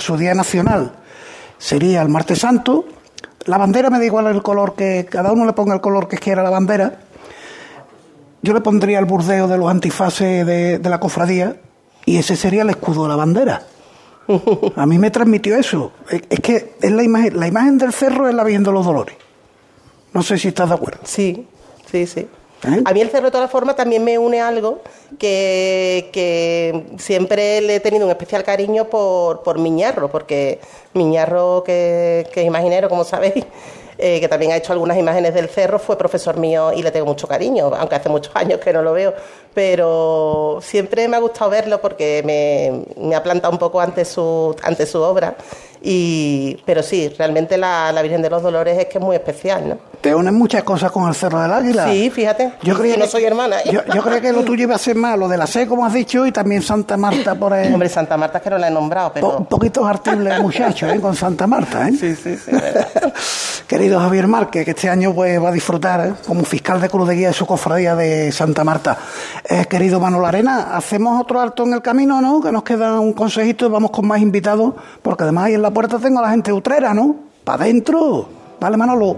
su, 0.00 0.16
día, 0.16 0.34
nacional 0.34 0.90
sería 1.58 2.02
el 2.02 2.08
martes 2.08 2.40
santo. 2.40 2.86
La 3.44 3.56
bandera 3.56 3.88
me 3.88 4.00
da 4.00 4.04
igual 4.04 4.26
el 4.26 4.42
color 4.42 4.74
que, 4.74 5.06
cada 5.08 5.30
uno 5.30 5.46
le 5.46 5.52
ponga 5.52 5.74
el 5.74 5.80
color 5.80 6.08
que 6.08 6.18
quiera 6.18 6.42
la 6.42 6.50
bandera. 6.50 6.98
Yo 8.42 8.52
le 8.52 8.62
pondría 8.62 8.98
el 8.98 9.04
burdeo 9.04 9.46
de 9.46 9.58
los 9.58 9.70
antifaces 9.70 10.44
de 10.44 10.90
la 10.90 10.98
cofradía 10.98 11.54
y 12.04 12.16
ese 12.16 12.34
sería 12.34 12.62
el 12.62 12.70
escudo 12.70 13.04
de 13.04 13.10
la 13.10 13.16
bandera. 13.16 13.62
A 14.76 14.86
mí 14.86 14.98
me 14.98 15.10
transmitió 15.10 15.56
eso. 15.56 15.92
Es 16.08 16.40
que 16.40 16.74
es 16.80 16.90
la 16.90 17.02
imagen, 17.02 17.38
la 17.38 17.46
imagen 17.46 17.78
del 17.78 17.92
cerro 17.92 18.28
es 18.28 18.34
la 18.34 18.44
Virgen 18.44 18.64
de 18.64 18.72
los 18.72 18.84
Dolores. 18.84 19.16
No 20.12 20.22
sé 20.22 20.38
si 20.38 20.48
estás 20.48 20.68
de 20.68 20.74
acuerdo. 20.74 21.00
Sí, 21.04 21.46
sí, 21.90 22.06
sí. 22.06 22.28
¿Eh? 22.62 22.82
A 22.84 22.92
mí 22.92 23.00
el 23.00 23.08
cerro 23.08 23.26
de 23.26 23.30
todas 23.30 23.50
formas 23.50 23.74
también 23.74 24.04
me 24.04 24.18
une 24.18 24.40
algo 24.40 24.82
que, 25.18 26.10
que, 26.12 26.84
siempre 26.98 27.60
le 27.62 27.76
he 27.76 27.80
tenido 27.80 28.04
un 28.04 28.10
especial 28.10 28.44
cariño 28.44 28.84
por, 28.84 29.42
por 29.42 29.58
Miñarro, 29.58 30.10
porque 30.10 30.60
Miñarro, 30.92 31.64
que, 31.64 32.26
que 32.34 32.42
es 32.42 32.46
imaginero, 32.46 32.90
como 32.90 33.04
sabéis, 33.04 33.46
eh, 34.00 34.20
que 34.20 34.28
también 34.28 34.52
ha 34.52 34.56
hecho 34.56 34.72
algunas 34.72 34.96
imágenes 34.96 35.34
del 35.34 35.48
cerro, 35.48 35.78
fue 35.78 35.96
profesor 35.96 36.36
mío 36.36 36.72
y 36.72 36.82
le 36.82 36.90
tengo 36.90 37.06
mucho 37.06 37.28
cariño, 37.28 37.70
aunque 37.76 37.94
hace 37.94 38.08
muchos 38.08 38.34
años 38.34 38.58
que 38.60 38.72
no 38.72 38.82
lo 38.82 38.92
veo, 38.92 39.14
pero 39.54 40.58
siempre 40.62 41.06
me 41.08 41.16
ha 41.16 41.20
gustado 41.20 41.50
verlo 41.50 41.80
porque 41.80 42.22
me, 42.24 43.14
ha 43.14 43.22
plantado 43.22 43.52
un 43.52 43.58
poco 43.58 43.80
ante 43.80 44.04
su 44.04 44.54
obra 44.94 45.36
y, 45.82 46.58
pero 46.66 46.82
sí, 46.82 47.08
realmente 47.16 47.56
la, 47.56 48.00
Virgen 48.02 48.22
de 48.22 48.30
los 48.30 48.42
Dolores 48.42 48.78
es 48.78 48.86
que 48.86 48.98
es 48.98 49.04
muy 49.04 49.16
especial, 49.16 49.68
¿no? 49.68 49.78
Te 50.00 50.14
unen 50.14 50.34
muchas 50.34 50.62
cosas 50.62 50.90
con 50.90 51.06
el 51.08 51.14
Cerro 51.14 51.40
del 51.40 51.52
Águila. 51.52 51.86
Sí, 51.88 52.08
fíjate. 52.10 52.52
Yo 52.62 52.76
creía 52.78 52.94
que 52.94 53.00
no 53.00 53.06
soy 53.06 53.24
hermana. 53.24 53.60
¿eh? 53.60 53.70
Yo, 53.70 53.80
yo 53.94 54.02
creía 54.02 54.20
que 54.20 54.32
lo 54.32 54.42
tuyo 54.44 54.62
iba 54.62 54.74
a 54.74 54.78
ser 54.78 54.96
más 54.96 55.18
lo 55.18 55.28
de 55.28 55.36
la 55.36 55.46
C, 55.46 55.66
como 55.66 55.84
has 55.84 55.92
dicho, 55.92 56.26
y 56.26 56.32
también 56.32 56.62
Santa 56.62 56.96
Marta 56.96 57.34
por 57.34 57.52
ahí. 57.52 57.72
Hombre, 57.72 57.88
Santa 57.88 58.16
Marta 58.16 58.38
es 58.38 58.44
que 58.44 58.50
no 58.50 58.58
la 58.58 58.68
he 58.68 58.70
nombrado, 58.70 59.12
pero... 59.12 59.38
un 59.38 59.46
poquito 59.46 59.84
artible 59.84 60.38
muchacho, 60.40 60.88
¿eh? 60.88 61.00
Con 61.00 61.14
Santa 61.14 61.46
Marta, 61.46 61.88
¿eh? 61.88 61.92
Sí, 61.92 62.16
sí, 62.16 62.36
sí. 62.36 62.50
Querido 63.70 64.00
Javier 64.00 64.26
Márquez, 64.26 64.64
que 64.64 64.72
este 64.72 64.88
año 64.88 65.14
pues, 65.14 65.40
va 65.40 65.50
a 65.50 65.52
disfrutar 65.52 66.06
¿eh? 66.06 66.14
como 66.26 66.44
fiscal 66.44 66.80
de 66.80 66.88
Cruz 66.88 67.06
de 67.06 67.14
Guía 67.14 67.28
de 67.28 67.34
su 67.34 67.46
cofradía 67.46 67.94
de 67.94 68.32
Santa 68.32 68.64
Marta. 68.64 68.98
Eh, 69.48 69.66
querido 69.70 70.00
Manuel 70.00 70.24
Arena, 70.24 70.76
hacemos 70.76 71.20
otro 71.20 71.40
alto 71.40 71.62
en 71.62 71.74
el 71.74 71.80
camino, 71.80 72.20
¿no? 72.20 72.40
Que 72.40 72.50
nos 72.50 72.64
queda 72.64 72.98
un 72.98 73.12
consejito 73.12 73.66
y 73.66 73.68
vamos 73.68 73.92
con 73.92 74.08
más 74.08 74.20
invitados, 74.20 74.74
porque 75.02 75.22
además 75.22 75.44
ahí 75.44 75.54
en 75.54 75.62
la 75.62 75.69
puerta 75.70 75.98
tengo 75.98 76.18
a 76.18 76.22
la 76.22 76.30
gente 76.30 76.52
utrera, 76.52 76.94
¿no? 76.94 77.16
¡Para 77.44 77.64
adentro! 77.64 78.28
Vale, 78.60 78.76
Manolo. 78.76 79.16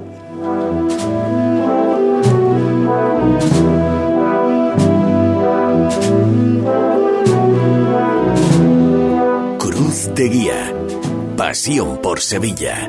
Cruz 9.59 10.15
de 10.15 10.29
Guía. 10.29 10.75
Pasión 11.37 11.99
por 11.99 12.21
Sevilla. 12.21 12.89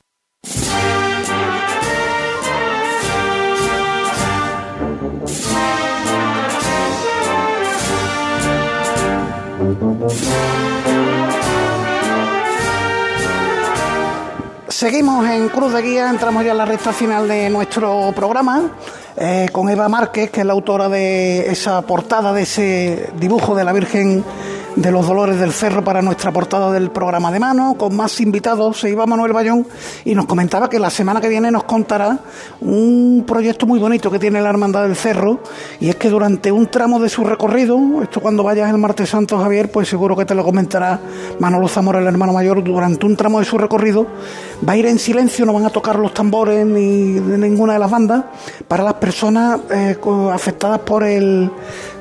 Seguimos 14.81 15.23
en 15.27 15.47
Cruz 15.49 15.73
de 15.73 15.81
Guía, 15.83 16.09
entramos 16.09 16.43
ya 16.43 16.53
en 16.53 16.57
la 16.57 16.65
recta 16.65 16.91
final 16.91 17.27
de 17.27 17.51
nuestro 17.51 18.11
programa 18.15 18.71
eh, 19.15 19.47
con 19.51 19.69
Eva 19.69 19.87
Márquez, 19.87 20.31
que 20.31 20.39
es 20.39 20.45
la 20.47 20.53
autora 20.53 20.89
de 20.89 21.51
esa 21.51 21.83
portada, 21.83 22.33
de 22.33 22.41
ese 22.41 23.11
dibujo 23.15 23.53
de 23.53 23.63
la 23.63 23.73
Virgen 23.73 24.23
de 24.75 24.91
los 24.91 25.07
Dolores 25.07 25.39
del 25.39 25.51
Cerro 25.51 25.83
para 25.83 26.01
nuestra 26.01 26.31
portada 26.31 26.71
del 26.71 26.91
programa 26.91 27.31
de 27.31 27.39
mano, 27.39 27.75
con 27.77 27.95
más 27.95 28.19
invitados. 28.21 28.79
Se 28.79 28.89
iba 28.89 29.05
Manuel 29.05 29.33
Bayón 29.33 29.67
y 30.05 30.15
nos 30.15 30.25
comentaba 30.25 30.69
que 30.69 30.79
la 30.79 30.89
semana 30.89 31.19
que 31.19 31.27
viene 31.27 31.51
nos 31.51 31.63
contará 31.65 32.19
un 32.61 33.23
proyecto 33.27 33.65
muy 33.65 33.79
bonito 33.79 34.09
que 34.09 34.19
tiene 34.19 34.41
la 34.41 34.49
Hermandad 34.49 34.83
del 34.83 34.95
Cerro, 34.95 35.39
y 35.79 35.89
es 35.89 35.95
que 35.95 36.09
durante 36.09 36.51
un 36.51 36.67
tramo 36.67 36.99
de 36.99 37.09
su 37.09 37.23
recorrido, 37.23 37.77
esto 38.01 38.21
cuando 38.21 38.43
vayas 38.43 38.69
el 38.69 38.77
martes 38.77 39.09
santo 39.09 39.37
Javier, 39.39 39.71
pues 39.71 39.87
seguro 39.87 40.15
que 40.15 40.25
te 40.25 40.35
lo 40.35 40.43
comentará 40.43 40.99
Manolo 41.39 41.67
Zamora, 41.67 41.99
el 41.99 42.07
hermano 42.07 42.33
mayor, 42.33 42.63
durante 42.63 43.05
un 43.05 43.15
tramo 43.15 43.39
de 43.39 43.45
su 43.45 43.57
recorrido, 43.57 44.07
va 44.67 44.73
a 44.73 44.77
ir 44.77 44.85
en 44.85 44.99
silencio, 44.99 45.45
no 45.45 45.53
van 45.53 45.65
a 45.65 45.69
tocar 45.69 45.97
los 45.99 46.13
tambores 46.13 46.65
ni 46.65 47.13
de 47.13 47.37
ninguna 47.37 47.73
de 47.73 47.79
las 47.79 47.91
bandas, 47.91 48.25
para 48.67 48.83
las 48.83 48.95
personas 48.95 49.59
eh, 49.69 49.97
afectadas 50.31 50.79
por 50.79 51.03
el, 51.03 51.51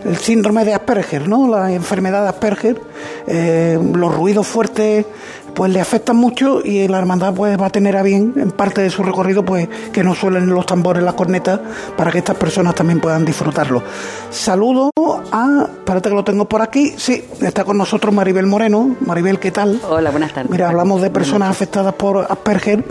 el, 0.05 0.17
síndrome 0.17 0.65
de 0.65 0.75
Asperger, 0.75 1.29
¿no? 1.29 1.49
la 1.49 1.73
enfermedad 1.73 2.23
de 2.23 2.29
Asperger, 2.29 2.81
eh, 3.27 3.79
los 3.95 4.15
ruidos 4.15 4.47
fuertes 4.47 5.07
pues 5.55 5.73
le 5.73 5.81
afectan 5.81 6.17
mucho 6.17 6.61
y 6.65 6.87
la 6.89 6.99
hermandad 6.99 7.35
pues 7.35 7.61
va 7.61 7.67
a 7.67 7.71
tener 7.71 7.97
a 7.97 8.03
bien 8.03 8.35
en 8.37 8.51
parte 8.51 8.83
de 8.83 8.91
su 8.91 9.03
recorrido 9.03 9.45
pues 9.45 9.69
que 9.93 10.03
no 10.03 10.15
suelen 10.15 10.47
los 10.49 10.67
tambores, 10.67 11.03
las 11.03 11.15
cornetas 11.15 11.61
para 11.97 12.11
que 12.11 12.19
estas 12.19 12.37
personas 12.37 12.75
también 12.75 13.01
puedan 13.01 13.25
disfrutarlo. 13.25 13.83
Saludo 14.31 14.91
a, 15.33 15.67
espérate 15.69 16.09
que 16.09 16.15
lo 16.15 16.25
tengo 16.25 16.49
por 16.49 16.63
aquí, 16.63 16.95
sí, 16.97 17.25
está 17.41 17.65
con 17.65 17.79
nosotros 17.79 18.15
Maribel 18.15 18.47
Moreno. 18.47 18.97
Maribel, 19.01 19.39
¿qué 19.39 19.51
tal? 19.51 19.81
Hola, 19.89 20.11
buenas 20.11 20.33
tardes. 20.33 20.51
Mira, 20.51 20.69
hablamos 20.69 21.03
de 21.03 21.11
personas 21.11 21.51
afectadas 21.51 21.95
por 21.95 22.27
Asperger 22.29 22.85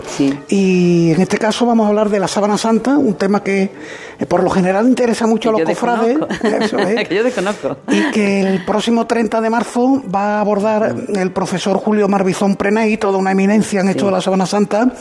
y 0.48 1.12
en 1.12 1.20
este 1.20 1.38
caso 1.38 1.66
vamos 1.66 1.86
a 1.86 1.88
hablar 1.88 2.10
de 2.10 2.20
la 2.20 2.28
sábana 2.28 2.58
santa, 2.58 2.96
un 2.96 3.14
tema 3.14 3.42
que 3.42 3.70
eh, 4.20 4.26
por 4.26 4.42
lo 4.42 4.50
general 4.50 4.86
interesa 4.86 5.26
mucho 5.26 5.48
a 5.50 5.52
los 5.52 5.62
cofrades. 5.62 6.18
que 7.08 7.14
yo 7.14 7.24
desconozco. 7.24 7.78
Y 7.88 8.10
que 8.10 8.40
el 8.40 8.64
próximo 8.64 9.06
30 9.06 9.40
de 9.40 9.50
marzo 9.50 10.02
va 10.14 10.38
a 10.38 10.40
abordar 10.40 10.94
el 11.14 11.32
profesor 11.32 11.78
Julio 11.78 12.08
Marbizón 12.08 12.49
Preney, 12.56 12.96
toda 12.96 13.18
una 13.18 13.32
eminencia 13.32 13.80
en 13.80 13.88
esto 13.88 14.06
de 14.06 14.12
la 14.12 14.20
Sábana 14.20 14.46
Santa, 14.46 14.92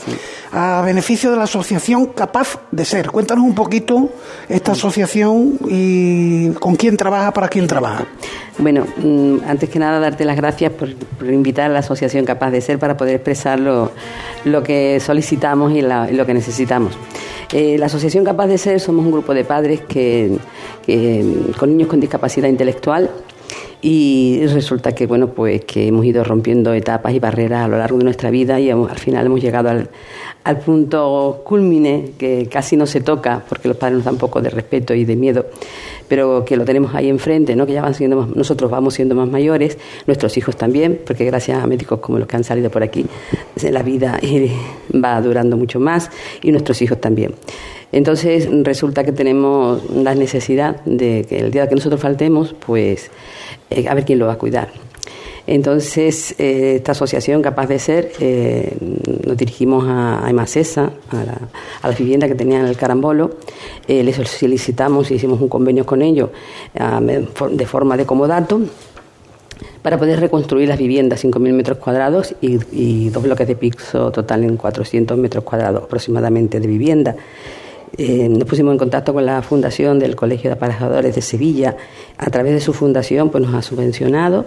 a 0.52 0.82
beneficio 0.86 1.32
de 1.32 1.38
la 1.38 1.44
asociación 1.44 2.08
Capaz 2.08 2.60
de 2.72 2.86
Ser. 2.86 3.12
Cuéntanos 3.12 3.46
un 3.46 3.56
poquito 3.56 4.10
esta 4.48 4.74
asociación 4.74 5.58
y 5.68 6.50
con 6.52 6.76
quién 6.76 6.98
trabaja, 6.98 7.32
para 7.32 7.48
quién 7.48 7.68
trabaja. 7.68 8.06
Bueno, 8.58 8.86
mm, 8.98 9.38
antes 9.48 9.70
que 9.70 9.80
nada 9.80 10.00
darte 10.00 10.26
las 10.26 10.36
gracias 10.36 10.74
por, 10.74 10.90
invitar 11.22 11.70
a 11.70 11.74
la 11.74 11.80
asociación 11.80 12.26
Capaz 12.26 12.52
de 12.52 12.62
Ser 12.62 12.80
para 12.80 12.98
poder 12.98 13.16
expresar 13.16 13.60
lo, 13.60 13.92
que 14.64 15.00
solicitamos 15.00 15.72
y 15.72 15.82
lo 15.82 16.26
que 16.26 16.34
necesitamos. 16.34 16.94
Eh, 17.52 17.78
la 17.78 17.88
asociación 17.88 18.24
Capaz 18.26 18.48
de 18.48 18.58
Ser 18.58 18.80
somos 18.80 19.06
un 19.06 19.12
grupo 19.12 19.34
de 19.34 19.44
padres 19.44 19.82
que, 19.88 20.38
con 21.58 21.70
niños 21.70 21.88
con 21.88 22.00
discapacidad 22.00 22.48
intelectual 22.48 23.10
y 23.82 24.46
resulta 24.48 24.94
que 24.94 25.08
bueno 25.08 25.30
pues 25.30 25.64
que 25.66 25.88
hemos 25.88 26.06
ido 26.06 26.24
rompiendo 26.24 26.74
etapas 26.74 27.14
y 27.14 27.20
barreras 27.20 27.66
a 27.66 27.68
lo 27.68 27.78
largo 27.78 27.98
de 27.98 28.04
nuestra 28.04 28.30
vida 28.30 28.60
y 28.60 28.70
al 28.70 28.98
final 28.98 29.26
hemos 29.26 29.42
llegado 29.42 29.70
al, 29.70 29.90
al 30.44 30.58
punto 30.60 31.42
culmine 31.46 32.12
que 32.18 32.48
casi 32.52 32.76
no 32.76 32.86
se 32.86 33.02
toca 33.02 33.44
porque 33.48 33.68
los 33.70 33.78
padres 33.78 33.98
nos 33.98 34.06
dan 34.06 34.16
un 34.16 34.20
poco 34.20 34.42
de 34.42 34.50
respeto 34.50 34.94
y 34.94 35.06
de 35.06 35.16
miedo 35.16 35.46
pero 36.10 36.44
que 36.44 36.58
lo 36.58 36.66
tenemos 36.66 36.94
ahí 36.94 37.08
enfrente 37.08 37.56
no 37.56 37.66
que 37.66 37.74
ya 37.74 37.82
van 37.82 37.94
siendo 37.94 38.26
nosotros 38.36 38.70
vamos 38.70 38.96
siendo 38.96 39.16
más 39.16 39.30
mayores 39.30 39.78
nuestros 40.08 40.36
hijos 40.38 40.58
también 40.58 41.00
porque 41.06 41.24
gracias 41.26 41.64
a 41.64 41.68
médicos 41.68 42.00
como 42.00 42.20
los 42.20 42.28
que 42.28 42.36
han 42.36 42.44
salido 42.44 42.70
por 42.70 42.84
aquí 42.84 43.06
la 43.72 43.84
vida 43.84 44.20
va 45.04 45.22
durando 45.22 45.58
mucho 45.58 45.80
más 45.80 46.10
y 46.42 46.52
nuestros 46.52 46.82
hijos 46.82 47.00
también. 47.00 47.34
Entonces 47.92 48.48
resulta 48.64 49.04
que 49.04 49.12
tenemos 49.12 49.90
la 49.92 50.14
necesidad 50.16 50.84
de 50.86 51.26
que 51.28 51.40
el 51.40 51.52
día 51.52 51.68
que 51.68 51.76
nosotros 51.76 52.00
faltemos, 52.00 52.56
pues 52.66 53.10
eh, 53.70 53.88
a 53.88 53.94
ver 53.94 54.06
quién 54.06 54.20
lo 54.20 54.28
va 54.28 54.34
a 54.34 54.38
cuidar. 54.38 54.70
Entonces, 55.48 56.36
eh, 56.38 56.76
esta 56.76 56.92
asociación 56.92 57.42
Capaz 57.42 57.68
de 57.68 57.80
Ser, 57.80 58.12
eh, 58.20 58.72
nos 59.26 59.36
dirigimos 59.36 59.84
a, 59.88 60.26
Emacesa, 60.30 60.92
a 61.10 61.24
la, 61.24 61.38
a 61.82 61.88
la, 61.88 61.96
vivienda 61.96 62.28
que 62.28 62.36
tenían 62.36 62.62
en 62.62 62.68
el 62.68 62.78
Carambolo, 62.78 63.38
les 63.88 64.16
solicitamos 64.16 65.10
y 65.10 65.16
hicimos 65.16 65.42
un 65.42 65.50
convenio 65.50 65.86
con 65.88 66.04
ellos 66.04 66.30
de 66.76 67.66
forma 67.66 67.98
de 67.98 68.06
comodato 68.06 68.62
para 69.82 69.98
poder 69.98 70.20
reconstruir 70.20 70.68
las 70.68 70.78
viviendas, 70.78 71.24
5.000 71.24 71.54
metros 71.54 71.78
cuadrados 71.80 72.36
y, 72.42 72.60
y, 72.72 73.10
dos 73.10 73.24
bloques 73.24 73.48
de 73.48 73.56
piso 73.56 74.12
total 74.12 74.44
en 74.44 74.58
400 74.58 75.18
metros 75.18 75.44
cuadrados 75.44 75.84
aproximadamente 75.84 76.60
de 76.60 76.68
vivienda. 76.68 77.16
Eh, 77.98 78.30
nos 78.30 78.46
pusimos 78.46 78.72
en 78.72 78.78
contacto 78.78 79.14
con 79.14 79.26
la 79.26 79.42
fundación 79.42 80.00
del 80.00 80.16
Colegio 80.16 80.50
de 80.50 80.56
Aparejadores 80.56 81.16
de 81.16 81.22
Sevilla. 81.22 81.76
A 82.18 82.30
través 82.30 82.54
de 82.54 82.60
su 82.60 82.74
fundación 82.74 83.30
pues 83.30 83.44
nos 83.44 83.54
ha 83.54 83.62
subvencionado 83.62 84.46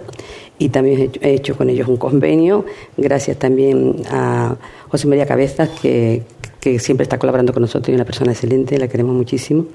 y 0.57 0.69
también 0.69 1.11
he 1.21 1.33
hecho, 1.33 1.55
con 1.55 1.69
ellos 1.69 1.87
un 1.87 1.97
convenio, 1.97 2.65
gracias 2.97 3.37
también 3.37 3.95
a 4.09 4.55
José 4.89 5.07
María 5.07 5.25
Cabezas, 5.25 5.69
que, 5.81 6.23
que 6.59 6.79
siempre 6.79 7.03
está 7.03 7.17
colaborando 7.17 7.53
con 7.53 7.61
nosotros 7.61 7.89
y 7.89 7.95
una 7.95 8.05
persona 8.05 8.31
excelente, 8.31 8.77
la 8.77 8.87
queremos 8.87 9.15
muchísimo. 9.15 9.65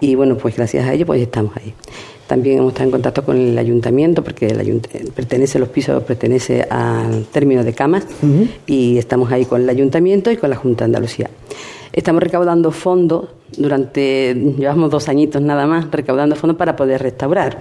Y 0.00 0.14
bueno, 0.14 0.36
pues 0.36 0.56
gracias 0.56 0.86
a 0.86 0.92
ello 0.92 1.06
pues 1.06 1.20
estamos 1.20 1.56
ahí. 1.56 1.72
También 2.26 2.58
hemos 2.58 2.72
estado 2.72 2.86
en 2.86 2.90
contacto 2.90 3.24
con 3.24 3.36
el 3.36 3.56
ayuntamiento, 3.56 4.24
porque 4.24 4.46
el 4.48 4.80
pertenece 5.14 5.60
los 5.60 5.68
pisos, 5.68 6.02
pertenece 6.02 6.62
al 6.62 7.24
término 7.26 7.62
de 7.62 7.72
camas, 7.72 8.04
y 8.66 8.98
estamos 8.98 9.30
ahí 9.30 9.44
con 9.44 9.62
el 9.62 9.68
ayuntamiento 9.68 10.32
y 10.32 10.36
con 10.36 10.50
la 10.50 10.56
Junta 10.56 10.84
de 10.84 10.86
Andalucía. 10.86 11.30
Estamos 11.92 12.22
recaudando 12.22 12.70
fondos 12.70 13.28
durante, 13.56 14.34
llevamos 14.34 14.90
dos 14.90 15.08
añitos 15.08 15.40
nada 15.40 15.66
más, 15.66 15.90
recaudando 15.90 16.36
fondos 16.36 16.56
para 16.56 16.76
poder 16.76 17.02
restaurar, 17.02 17.58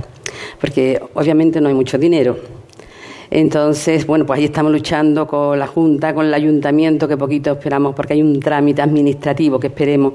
porque 0.59 1.01
obviamente 1.13 1.61
no 1.61 1.69
hay 1.69 1.75
mucho 1.75 1.97
dinero. 1.97 2.37
Entonces, 3.29 4.05
bueno, 4.05 4.25
pues 4.25 4.39
ahí 4.39 4.45
estamos 4.45 4.71
luchando 4.71 5.27
con 5.27 5.57
la 5.57 5.67
Junta, 5.67 6.13
con 6.13 6.25
el 6.25 6.33
Ayuntamiento, 6.33 7.07
que 7.07 7.17
poquito 7.17 7.51
esperamos, 7.51 7.95
porque 7.95 8.13
hay 8.13 8.21
un 8.21 8.39
trámite 8.39 8.81
administrativo 8.81 9.59
que 9.59 9.67
esperemos 9.67 10.13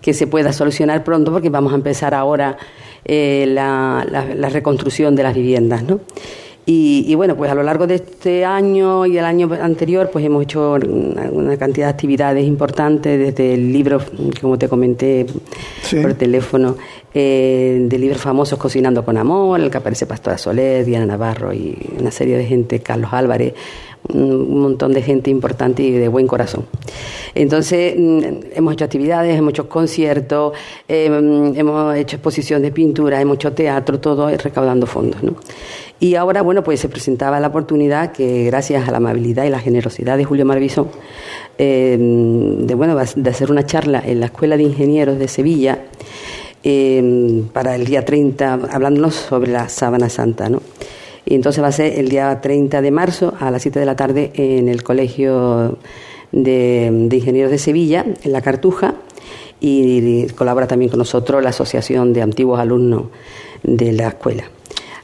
que 0.00 0.12
se 0.12 0.26
pueda 0.26 0.52
solucionar 0.52 1.02
pronto, 1.04 1.32
porque 1.32 1.50
vamos 1.50 1.72
a 1.72 1.76
empezar 1.76 2.14
ahora 2.14 2.56
eh, 3.04 3.46
la, 3.48 4.06
la 4.34 4.48
reconstrucción 4.48 5.14
de 5.16 5.22
las 5.22 5.34
viviendas, 5.34 5.82
¿no? 5.82 6.00
Y, 6.70 7.14
bueno, 7.14 7.34
pues 7.34 7.50
a 7.50 7.54
lo 7.54 7.62
largo 7.62 7.86
de 7.86 7.94
este 7.94 8.44
año 8.44 9.06
y 9.06 9.16
el 9.16 9.24
año 9.24 9.48
anterior, 9.58 10.10
pues 10.12 10.22
hemos 10.22 10.42
hecho 10.42 10.74
una, 10.74 11.56
cantidad 11.56 11.86
de 11.86 11.90
actividades 11.92 12.44
importantes, 12.44 13.18
desde 13.18 13.54
el 13.54 13.72
libro, 13.72 14.02
como 14.38 14.58
te 14.58 14.68
comenté 14.68 15.24
por 16.02 16.12
teléfono, 16.12 16.76
eh, 17.14 17.86
de 17.88 17.98
libros 17.98 18.20
famosos 18.20 18.58
Cocinando 18.58 19.02
con 19.02 19.16
Amor, 19.16 19.60
el 19.60 19.70
que 19.70 19.78
aparece 19.78 20.04
Pastora 20.04 20.36
Soler, 20.36 20.84
Diana 20.84 21.06
Navarro 21.06 21.54
y 21.54 21.74
una 21.98 22.10
serie 22.10 22.36
de 22.36 22.44
gente, 22.44 22.80
Carlos 22.80 23.14
Álvarez, 23.14 23.54
un 24.12 24.60
montón 24.60 24.92
de 24.92 25.02
gente 25.02 25.30
importante 25.30 25.82
y 25.82 25.90
de 25.90 26.08
buen 26.08 26.26
corazón. 26.26 26.66
Entonces, 27.34 27.94
mm, 27.96 28.20
hemos 28.54 28.74
hecho 28.74 28.84
actividades, 28.84 29.36
hemos 29.38 29.50
hecho 29.50 29.68
conciertos, 29.68 30.52
em, 30.86 31.54
hemos 31.56 31.96
hecho 31.96 32.16
exposición 32.16 32.62
de 32.62 32.72
pintura, 32.72 33.20
hemos 33.20 33.36
hecho 33.36 33.52
teatro, 33.52 34.00
todo 34.00 34.28
recaudando 34.28 34.86
fondos. 34.86 35.22
¿no? 35.22 35.34
Y 36.00 36.14
ahora, 36.14 36.42
bueno, 36.42 36.62
pues 36.62 36.78
se 36.78 36.88
presentaba 36.88 37.40
la 37.40 37.48
oportunidad 37.48 38.12
que 38.12 38.44
gracias 38.44 38.86
a 38.86 38.92
la 38.92 38.98
amabilidad 38.98 39.44
y 39.44 39.50
la 39.50 39.58
generosidad 39.58 40.16
de 40.16 40.24
Julio 40.24 40.44
Marvisón, 40.44 40.88
em, 41.58 42.66
de, 42.66 42.74
bueno, 42.74 42.96
de 42.96 43.30
hacer 43.30 43.50
una 43.50 43.66
charla 43.66 44.00
en 44.06 44.20
la 44.20 44.26
Escuela 44.26 44.56
de 44.56 44.62
Ingenieros 44.62 45.18
de 45.18 45.26
Sevilla 45.26 45.86
em, 46.62 47.48
para 47.48 47.74
el 47.74 47.84
día 47.84 48.04
30, 48.04 48.60
hablándonos 48.70 49.14
sobre 49.14 49.50
la 49.50 49.68
sábana 49.68 50.08
santa, 50.08 50.48
¿no? 50.48 50.60
Y 51.24 51.34
entonces 51.34 51.62
va 51.62 51.68
a 51.68 51.72
ser 51.72 51.98
el 51.98 52.08
día 52.08 52.40
30 52.40 52.80
de 52.80 52.90
marzo 52.90 53.34
a 53.38 53.50
las 53.50 53.62
7 53.62 53.80
de 53.80 53.86
la 53.86 53.96
tarde 53.96 54.32
en 54.34 54.68
el 54.68 54.82
Colegio 54.82 55.78
de, 56.32 57.08
Ingenieros 57.12 57.50
de 57.50 57.58
Sevilla, 57.58 58.04
en 58.22 58.32
La 58.32 58.40
Cartuja, 58.40 58.94
y 59.60 60.26
colabora 60.28 60.66
también 60.68 60.90
con 60.90 60.98
nosotros 60.98 61.42
la 61.42 61.50
Asociación 61.50 62.12
de 62.12 62.22
Antiguos 62.22 62.60
Alumnos 62.60 63.04
de 63.62 63.92
la 63.92 64.08
Escuela 64.08 64.44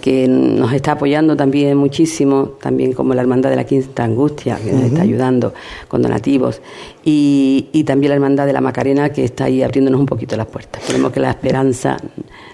que 0.01 0.27
nos 0.29 0.73
está 0.73 0.93
apoyando 0.93 1.37
también 1.37 1.77
muchísimo, 1.77 2.53
también 2.61 2.93
como 2.93 3.15
la 3.15 3.23
Hermandad 3.23 3.51
de 3.51 3.57
la 3.57 3.65
Quinta 3.65 4.05
Angustia, 4.05 4.57
que 4.57 4.73
nos 4.73 4.85
está 4.85 5.03
ayudando 5.03 5.53
con 5.89 6.03
donativos, 6.03 6.61
y, 7.05 7.69
y 7.73 7.85
también 7.85 8.11
la 8.11 8.15
Hermandad 8.17 8.47
de 8.47 8.53
la 8.53 8.61
Macarena, 8.61 9.11
que 9.11 9.25
está 9.25 9.45
ahí 9.45 9.63
abriéndonos 9.63 10.01
un 10.01 10.07
poquito 10.07 10.37
las 10.37 10.47
puertas. 10.47 10.83
Esperemos 10.83 11.13
que 11.13 11.21
la 11.21 11.31
esperanza 11.31 11.97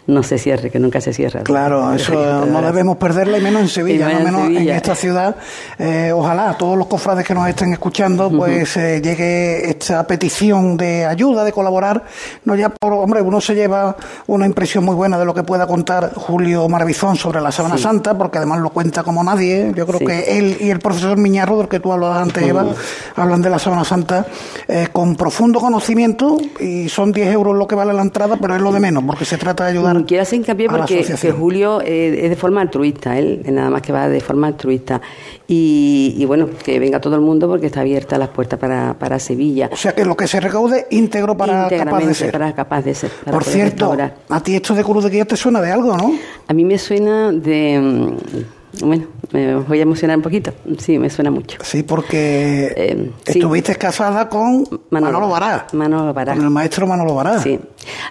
no 0.06 0.22
se 0.22 0.38
cierre, 0.38 0.70
que 0.70 0.78
nunca 0.78 1.00
se 1.00 1.12
cierra. 1.12 1.42
Claro, 1.42 1.92
eso 1.92 2.46
no 2.46 2.62
debemos 2.62 2.96
perderla, 2.96 3.38
y 3.38 3.40
menos 3.40 3.62
en 3.62 3.68
Sevilla, 3.68 4.08
no 4.08 4.20
menos 4.20 4.48
en 4.48 4.68
esta 4.68 4.94
ciudad. 4.94 5.36
Eh, 5.78 6.12
ojalá 6.14 6.50
a 6.50 6.58
todos 6.58 6.78
los 6.78 6.86
cofrades 6.86 7.26
que 7.26 7.34
nos 7.34 7.48
estén 7.48 7.72
escuchando, 7.72 8.30
pues 8.30 8.76
eh, 8.76 9.00
llegue 9.02 9.68
esta 9.68 10.06
petición 10.06 10.76
de 10.76 11.04
ayuda, 11.04 11.42
de 11.42 11.52
colaborar. 11.52 12.04
No 12.44 12.54
ya 12.54 12.68
por, 12.68 12.92
hombre, 12.92 13.20
uno 13.20 13.40
se 13.40 13.54
lleva 13.54 13.96
una 14.28 14.46
impresión 14.46 14.84
muy 14.84 14.94
buena 14.94 15.18
de 15.18 15.24
lo 15.24 15.34
que 15.34 15.42
pueda 15.42 15.66
contar 15.66 16.12
Julio 16.14 16.68
Maravizón 16.68 17.16
sobre 17.16 17.40
la 17.40 17.50
Sábana 17.50 17.76
Santa, 17.76 18.16
porque 18.16 18.38
además 18.38 18.60
lo 18.60 18.70
cuenta 18.70 19.02
como 19.02 19.24
nadie. 19.24 19.72
Yo 19.74 19.86
creo 19.86 19.98
que 19.98 20.38
él 20.38 20.56
y 20.60 20.70
el 20.70 20.78
profesor 20.78 21.16
Miñarro, 21.18 21.58
del 21.58 21.68
que 21.68 21.80
tú 21.80 21.92
hablabas 21.92 22.22
antes, 22.22 22.44
Eva, 22.44 22.64
hablan 23.16 23.42
de 23.42 23.50
la 23.50 23.58
Sábana 23.58 23.84
Santa 23.84 24.24
eh, 24.68 24.88
con 24.92 25.16
profundo 25.16 25.60
conocimiento 25.60 26.38
y 26.60 26.88
son 26.88 27.12
10 27.12 27.32
euros 27.32 27.56
lo 27.56 27.66
que 27.66 27.74
vale 27.74 27.92
la 27.92 28.02
entrada, 28.02 28.36
pero 28.40 28.54
es 28.54 28.60
lo 28.60 28.72
de 28.72 28.80
menos, 28.80 29.04
porque 29.04 29.24
se 29.24 29.38
trata 29.38 29.64
de 29.64 29.70
ayudar 29.70 30.04
Quiero 30.04 30.22
hacer 30.22 30.38
hincapié 30.40 30.68
porque 30.68 31.04
que 31.04 31.32
Julio 31.32 31.80
eh, 31.80 32.20
es 32.24 32.30
de 32.30 32.36
forma 32.36 32.60
altruista, 32.60 33.18
él 33.18 33.42
nada 33.46 33.70
más 33.70 33.82
que 33.82 33.92
va 33.92 34.08
de 34.08 34.20
forma 34.20 34.48
altruista. 34.48 35.00
Y, 35.48 36.24
bueno, 36.26 36.48
que 36.64 36.80
venga 36.80 37.00
todo 37.00 37.14
el 37.14 37.20
mundo 37.20 37.48
porque 37.48 37.66
está 37.66 37.80
abierta 37.80 38.18
las 38.18 38.30
puertas 38.30 38.58
para, 38.58 38.94
para 38.94 39.18
Sevilla. 39.20 39.70
O 39.72 39.76
sea 39.76 39.94
que 39.94 40.04
lo 40.04 40.16
que 40.16 40.26
se 40.26 40.40
recaude 40.40 40.86
íntegro 40.90 41.36
para 41.36 41.68
capaz 41.68 42.04
de 42.04 42.14
ser. 42.14 42.32
Para 42.32 42.54
capaz 42.54 42.82
de 42.82 42.94
ser. 42.94 43.10
Por 43.10 43.44
cierto, 43.44 43.96
a 44.28 44.40
ti 44.40 44.56
esto 44.56 44.74
de 44.74 44.82
Cruz 44.82 45.04
de 45.04 45.10
Guía 45.10 45.24
te 45.24 45.36
suena 45.36 45.60
de 45.60 45.70
algo, 45.70 45.96
¿no? 45.96 46.12
A 46.48 46.52
mí 46.52 46.64
me 46.64 46.78
suena 46.78 47.30
de 47.30 47.80
mm, 47.80 48.55
bueno, 48.82 49.06
me 49.32 49.56
voy 49.56 49.78
a 49.78 49.82
emocionar 49.82 50.16
un 50.16 50.22
poquito. 50.22 50.52
Sí, 50.78 50.98
me 50.98 51.10
suena 51.10 51.30
mucho. 51.30 51.58
Sí, 51.62 51.82
porque 51.82 52.72
eh, 52.76 53.10
estuviste 53.24 53.76
casada 53.76 54.28
con 54.28 54.66
Manolo, 54.90 55.28
Bará. 55.28 55.66
Manolo 55.72 56.12
Bará. 56.12 56.34
Con 56.34 56.44
el 56.44 56.50
maestro 56.50 56.86
Manolo 56.86 57.14
Bará. 57.14 57.40
Sí. 57.40 57.58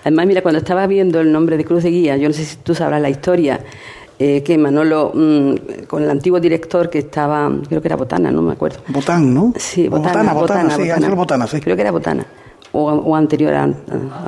Además, 0.01 0.27
mira, 0.27 0.41
cuando 0.41 0.59
estaba 0.59 0.87
viendo 0.87 1.19
el 1.21 1.31
nombre 1.31 1.57
de 1.57 1.65
Cruz 1.65 1.83
de 1.83 1.91
Guía, 1.91 2.17
yo 2.17 2.27
no 2.27 2.33
sé 2.33 2.45
si 2.45 2.57
tú 2.57 2.73
sabrás 2.73 3.01
la 3.01 3.09
historia, 3.09 3.59
eh, 4.17 4.43
que 4.43 4.57
Manolo, 4.57 5.11
mm, 5.13 5.85
con 5.87 6.03
el 6.03 6.09
antiguo 6.09 6.39
director 6.39 6.89
que 6.89 6.99
estaba, 6.99 7.51
creo 7.67 7.81
que 7.81 7.87
era 7.87 7.97
Botana, 7.97 8.31
no 8.31 8.41
me 8.41 8.53
acuerdo. 8.53 8.79
Botán, 8.87 9.33
¿no? 9.33 9.53
Sí, 9.57 9.89
Botana. 9.89 10.33
Botana, 10.33 10.75
sí, 10.75 10.89
Ángel 10.89 11.15
Botana, 11.15 11.47
sí. 11.47 11.59
Creo 11.59 11.75
que 11.75 11.81
era 11.81 11.91
Botana, 11.91 12.25
o, 12.71 13.15
anterior 13.15 13.53
a, 13.53 13.69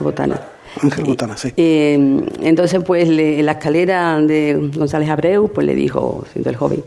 Botana. 0.01 0.39
Ángel 0.81 1.05
Botana, 1.05 1.37
sí. 1.37 1.53
Eh, 1.57 2.21
entonces, 2.41 2.83
pues, 2.83 3.07
en 3.09 3.45
la 3.45 3.53
escalera 3.53 4.19
de 4.21 4.71
González 4.75 5.09
Abreu, 5.09 5.49
pues 5.49 5.65
le 5.65 5.75
dijo, 5.75 6.25
siendo 6.31 6.49
el 6.49 6.55
joven, 6.55 6.83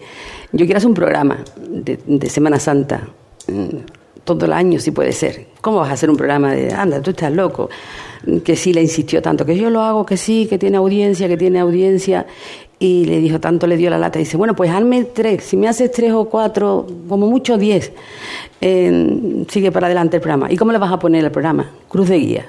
yo 0.53 0.65
quiero 0.65 0.79
hacer 0.79 0.89
un 0.89 0.95
programa 0.95 1.39
de, 1.69 1.99
de 2.07 2.31
Semana 2.31 2.59
Santa, 2.59 3.09
mm, 3.49 3.77
todo 4.25 4.47
el 4.47 4.53
año 4.53 4.79
si 4.79 4.91
puede 4.91 5.13
ser. 5.13 5.47
¿Cómo 5.61 5.79
vas 5.79 5.91
a 5.91 5.93
hacer 5.93 6.11
un 6.11 6.17
programa 6.17 6.53
de, 6.53 6.73
anda, 6.73 7.01
tú 7.01 7.11
estás 7.11 7.33
loco? 7.33 7.71
Que 8.45 8.55
sí 8.55 8.73
le 8.73 8.83
insistió 8.83 9.23
tanto, 9.23 9.47
que 9.47 9.57
yo 9.57 9.71
lo 9.71 9.81
hago, 9.81 10.05
que 10.05 10.17
sí, 10.17 10.47
que 10.49 10.59
tiene 10.59 10.77
audiencia, 10.77 11.27
que 11.27 11.37
tiene 11.37 11.59
audiencia 11.59 12.27
y 12.79 13.05
le 13.05 13.21
dijo, 13.21 13.39
tanto 13.41 13.67
le 13.67 13.77
dio 13.77 13.91
la 13.91 13.99
lata, 13.99 14.19
y 14.19 14.23
dice, 14.23 14.39
bueno, 14.39 14.57
pues 14.57 14.71
hazme 14.71 15.05
tres, 15.05 15.45
si 15.45 15.57
me 15.59 15.69
haces 15.69 15.93
tres 15.93 16.13
o 16.13 16.25
cuatro, 16.25 16.87
como 17.09 17.29
mucho 17.29 17.59
diez, 17.59 17.93
sigue 18.61 19.71
para 19.71 19.87
adelante 19.87 20.17
el 20.17 20.23
programa. 20.23 20.51
¿Y 20.51 20.57
cómo 20.57 20.73
le 20.73 20.79
vas 20.79 20.91
a 20.91 20.99
poner 20.99 21.23
el 21.23 21.31
programa? 21.31 21.71
Cruz 21.89 22.09
de 22.09 22.17
guía. 22.17 22.47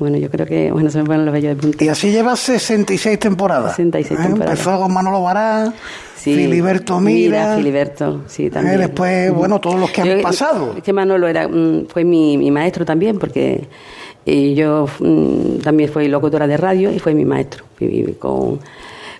Bueno, 0.00 0.16
yo 0.16 0.30
creo 0.30 0.46
que, 0.46 0.72
bueno, 0.72 0.90
se 0.90 0.98
me 0.98 1.04
ponen 1.04 1.26
los 1.26 1.32
bellos 1.32 1.54
de 1.54 1.62
punta. 1.62 1.84
Y 1.84 1.88
así 1.88 2.10
lleva 2.10 2.34
66 2.34 3.18
temporadas. 3.18 3.76
66 3.76 4.18
¿Eh? 4.18 4.22
temporadas. 4.22 4.58
Empezó 4.58 4.80
con 4.80 4.92
Manolo 4.94 5.22
Bará, 5.22 5.72
Filiberto 6.16 6.98
Mira. 6.98 7.40
Mira 7.40 7.56
Filiberto, 7.56 8.22
sí, 8.26 8.46
¿Eh? 8.46 8.50
también. 8.50 8.78
después, 8.78 9.30
bueno, 9.30 9.60
todos 9.60 9.78
los 9.78 9.90
que 9.90 10.00
han 10.00 10.22
pasado. 10.22 10.74
Es 10.74 10.82
que 10.82 10.94
Manolo 10.94 11.28
era, 11.28 11.46
mm, 11.46 11.86
fue 11.86 12.04
mi, 12.04 12.38
mi 12.38 12.50
maestro 12.50 12.86
también, 12.86 13.18
porque 13.18 13.68
y 14.24 14.54
yo 14.54 14.88
mm, 14.98 15.58
también 15.58 15.90
fui 15.90 16.08
locutora 16.08 16.46
de 16.46 16.56
radio 16.56 16.90
y 16.90 16.98
fue 16.98 17.12
mi 17.12 17.26
maestro. 17.26 17.64
Viví 17.78 18.14
con 18.14 18.58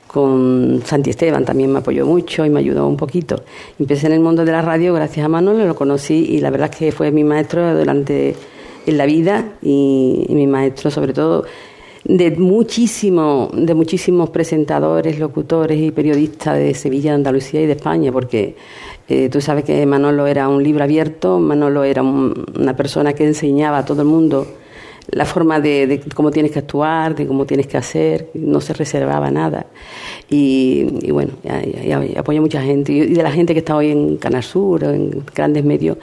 con 0.06 0.82
Santi 0.84 1.10
Esteban 1.10 1.44
también 1.44 1.70
me 1.70 1.78
apoyó 1.78 2.04
mucho 2.04 2.44
y 2.44 2.50
me 2.50 2.58
ayudó 2.58 2.88
un 2.88 2.96
poquito. 2.96 3.44
Empecé 3.78 4.08
en 4.08 4.14
el 4.14 4.20
mundo 4.20 4.44
de 4.44 4.50
la 4.50 4.60
radio 4.60 4.92
gracias 4.92 5.24
a 5.24 5.28
Manolo, 5.28 5.64
lo 5.66 5.76
conocí 5.76 6.26
y 6.30 6.40
la 6.40 6.50
verdad 6.50 6.68
es 6.72 6.76
que 6.76 6.90
fue 6.90 7.12
mi 7.12 7.22
maestro 7.22 7.78
durante 7.78 8.34
en 8.90 8.98
la 8.98 9.06
vida 9.06 9.54
y, 9.62 10.26
mi 10.28 10.46
maestro 10.46 10.90
sobre 10.90 11.12
todo 11.12 11.44
de 12.04 12.30
muchísimo, 12.30 13.50
de 13.52 13.74
muchísimos 13.74 14.30
presentadores, 14.30 15.18
locutores 15.18 15.78
y 15.80 15.90
periodistas 15.90 16.56
de 16.56 16.74
Sevilla, 16.74 17.10
de 17.10 17.16
Andalucía 17.16 17.60
y 17.60 17.66
de 17.66 17.72
España, 17.72 18.10
porque 18.10 18.56
eh, 19.08 19.28
tú 19.28 19.40
sabes 19.40 19.64
que 19.64 19.84
Manolo 19.84 20.26
era 20.26 20.48
un 20.48 20.62
libro 20.62 20.82
abierto, 20.82 21.38
Manolo 21.38 21.84
era 21.84 22.02
una 22.02 22.74
persona 22.74 23.12
que 23.12 23.26
enseñaba 23.26 23.78
a 23.78 23.84
todo 23.84 24.02
el 24.02 24.08
mundo 24.08 24.46
la 25.12 25.24
forma 25.24 25.60
de, 25.60 26.00
cómo 26.14 26.30
tienes 26.30 26.52
que 26.52 26.60
actuar, 26.60 27.14
de 27.14 27.26
cómo 27.26 27.44
tienes 27.44 27.66
que 27.66 27.76
hacer, 27.76 28.30
no 28.34 28.60
se 28.60 28.72
reservaba 28.72 29.30
nada. 29.30 29.66
Y, 30.28 30.84
bueno, 31.10 31.32
y, 31.42 31.92
apoya 32.16 32.38
a 32.38 32.42
mucha 32.42 32.62
gente, 32.62 32.92
y 32.92 33.06
de 33.06 33.22
la 33.22 33.32
gente 33.32 33.52
que 33.52 33.60
está 33.60 33.76
hoy 33.76 33.90
en 33.90 34.16
Canal 34.16 34.42
Sur, 34.42 34.84
en 34.84 35.24
grandes 35.34 35.64
medios, 35.64 35.98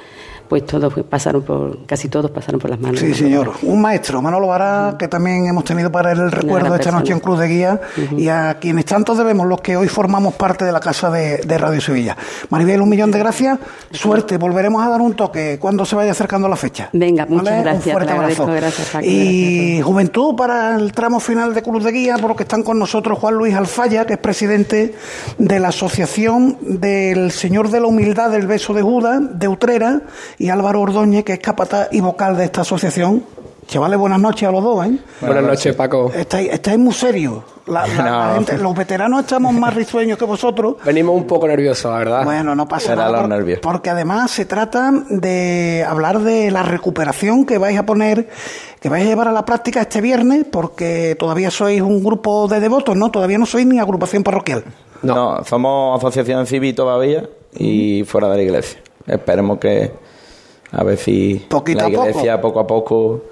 pues 0.47 0.65
todos 0.65 0.93
pasaron 1.09 1.41
por, 1.41 1.85
casi 1.85 2.09
todos 2.09 2.31
pasaron 2.31 2.59
por 2.59 2.69
las 2.69 2.79
manos. 2.79 2.99
Sí, 2.99 3.13
señor. 3.13 3.51
Un 3.63 3.81
maestro, 3.81 4.21
Manolo 4.21 4.47
Vara, 4.47 4.95
que 4.97 5.07
también 5.07 5.47
hemos 5.47 5.63
tenido 5.63 5.91
para 5.91 6.11
él 6.11 6.19
el 6.19 6.31
recuerdo 6.31 6.75
esta 6.75 6.91
noche 6.91 7.13
en 7.13 7.19
Cruz 7.19 7.39
de 7.39 7.47
Guía, 7.47 7.81
y 8.15 8.27
a 8.27 8.57
quienes 8.59 8.85
tanto 8.85 9.15
debemos, 9.15 9.47
los 9.47 9.61
que 9.61 9.77
hoy 9.77 9.87
formamos 9.87 10.35
parte 10.35 10.65
de 10.65 10.71
la 10.71 10.79
Casa 10.79 11.09
de, 11.09 11.57
Radio 11.57 11.81
Sevilla. 11.81 12.15
Maribel, 12.49 12.81
un 12.81 12.89
millón 12.89 13.11
de 13.11 13.19
gracias, 13.19 13.57
suerte, 13.91 14.37
volveremos 14.37 14.85
a 14.85 14.89
dar 14.89 15.01
un 15.01 15.15
toque 15.15 15.57
cuando 15.59 15.85
se 15.85 15.95
vaya 15.95 16.11
acercando 16.11 16.47
la 16.47 16.55
fecha. 16.55 16.89
Venga, 16.93 17.25
muchas 17.27 17.63
gracias. 17.63 17.87
Un 17.87 17.91
fuerte 17.91 18.11
abrazo. 18.11 18.45
Gracias, 18.45 19.03
y 19.03 19.81
juventud 19.81 20.35
para 20.35 20.75
el 20.75 20.91
tramo 20.91 21.19
final 21.19 21.53
de 21.53 21.61
Cruz 21.63 21.83
de 21.83 21.91
Guía, 21.91 22.15
porque 22.21 22.43
están 22.43 22.63
con 22.63 22.77
nosotros 22.77 23.17
Juan 23.19 23.35
Luis 23.35 23.55
Alfaya, 23.55 24.05
que 24.05 24.13
es 24.13 24.19
presidente 24.19 24.95
de 25.37 25.59
la 25.59 25.69
Asociación 25.69 26.57
del 26.61 27.31
Señor 27.31 27.69
de 27.69 27.79
la 27.79 27.87
Humildad 27.87 28.29
del 28.31 28.47
Beso 28.47 28.73
de 28.73 28.81
Judas, 28.81 29.21
de 29.33 29.47
Utrera, 29.47 30.01
y 30.37 30.49
Álvaro 30.49 30.81
Ordóñez, 30.81 31.23
que 31.23 31.33
es 31.33 31.39
capataz 31.39 31.89
y 31.91 32.01
vocal 32.01 32.37
de 32.37 32.45
esta 32.45 32.61
asociación. 32.61 33.23
Chavales, 33.67 33.99
buenas 33.99 34.19
noches 34.19 34.47
a 34.47 34.51
los 34.51 34.63
dos, 34.63 34.85
¿eh? 34.85 34.97
Buenas 35.19 35.43
noches, 35.43 35.75
Paco. 35.75 36.09
Estáis, 36.15 36.49
estáis 36.53 36.77
muy 36.77 36.93
serios. 36.93 37.43
los 37.67 38.75
veteranos 38.75 39.21
estamos 39.21 39.53
más 39.53 39.73
risueños 39.73 40.17
que 40.17 40.23
vosotros. 40.23 40.75
Venimos 40.85 41.15
un 41.15 41.27
poco 41.27 41.49
nerviosos, 41.49 41.91
la 41.91 41.97
verdad. 41.97 42.23
Bueno, 42.23 42.55
no 42.55 42.65
pasa 42.65 42.95
nada. 42.95 43.27
porque 43.61 43.89
además 43.89 44.31
se 44.31 44.45
trata 44.45 44.91
de 45.09 45.85
hablar 45.85 46.19
de 46.19 46.49
la 46.49 46.63
recuperación 46.63 47.45
que 47.45 47.57
vais 47.57 47.77
a 47.77 47.85
poner, 47.85 48.29
que 48.79 48.87
vais 48.87 49.05
a 49.05 49.09
llevar 49.09 49.27
a 49.27 49.33
la 49.33 49.43
práctica 49.43 49.81
este 49.81 49.99
viernes, 49.99 50.45
porque 50.49 51.17
todavía 51.19 51.51
sois 51.51 51.81
un 51.81 52.01
grupo 52.01 52.47
de 52.47 52.61
devotos, 52.61 52.95
¿no? 52.95 53.11
Todavía 53.11 53.37
no 53.37 53.45
sois 53.45 53.65
ni 53.65 53.79
agrupación 53.79 54.23
parroquial. 54.23 54.63
No, 55.01 55.13
no 55.13 55.43
somos 55.43 55.97
asociación 55.97 56.47
civil 56.47 56.73
todavía 56.73 57.27
y 57.53 58.05
fuera 58.05 58.29
de 58.29 58.37
la 58.37 58.43
iglesia. 58.43 58.79
Esperemos 59.05 59.59
que 59.59 59.91
a 60.71 60.83
ver 60.83 60.97
si 60.97 61.45
la 61.49 61.89
iglesia 61.89 62.41
poco. 62.41 62.59
a 62.59 62.67
poco, 62.67 63.23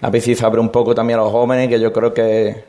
a 0.00 0.10
ver 0.10 0.20
si 0.20 0.34
se 0.34 0.44
abre 0.44 0.60
un 0.60 0.68
poco 0.68 0.94
también 0.94 1.18
a 1.18 1.22
los 1.22 1.32
jóvenes, 1.32 1.68
que 1.68 1.80
yo 1.80 1.92
creo 1.92 2.12
que 2.12 2.64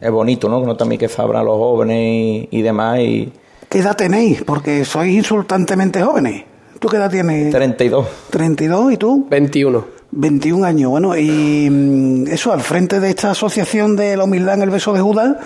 es 0.00 0.10
bonito, 0.10 0.48
¿no? 0.48 0.60
no 0.64 0.76
también 0.76 0.98
que 0.98 1.08
se 1.08 1.20
abran 1.22 1.44
los 1.44 1.56
jóvenes 1.56 2.48
y, 2.50 2.62
demás. 2.62 2.98
Y... 3.00 3.32
¿Qué 3.68 3.78
edad 3.78 3.96
tenéis? 3.96 4.42
Porque 4.42 4.84
sois 4.84 5.14
insultantemente 5.14 6.02
jóvenes. 6.02 6.44
¿Tú 6.78 6.88
qué 6.88 6.96
edad 6.96 7.10
tienes? 7.10 7.52
32. 7.52 8.06
¿32 8.32 8.92
y 8.92 8.96
tú? 8.96 9.26
21. 9.30 10.02
21 10.14 10.66
años, 10.66 10.90
bueno, 10.90 11.16
y 11.16 11.70
mm, 11.70 12.26
eso 12.26 12.52
al 12.52 12.60
frente 12.60 13.00
de 13.00 13.08
esta 13.08 13.30
asociación 13.30 13.96
de 13.96 14.14
la 14.16 14.24
humildad 14.24 14.56
en 14.56 14.62
el 14.62 14.70
beso 14.70 14.92
de 14.92 15.00
Judas, 15.00 15.36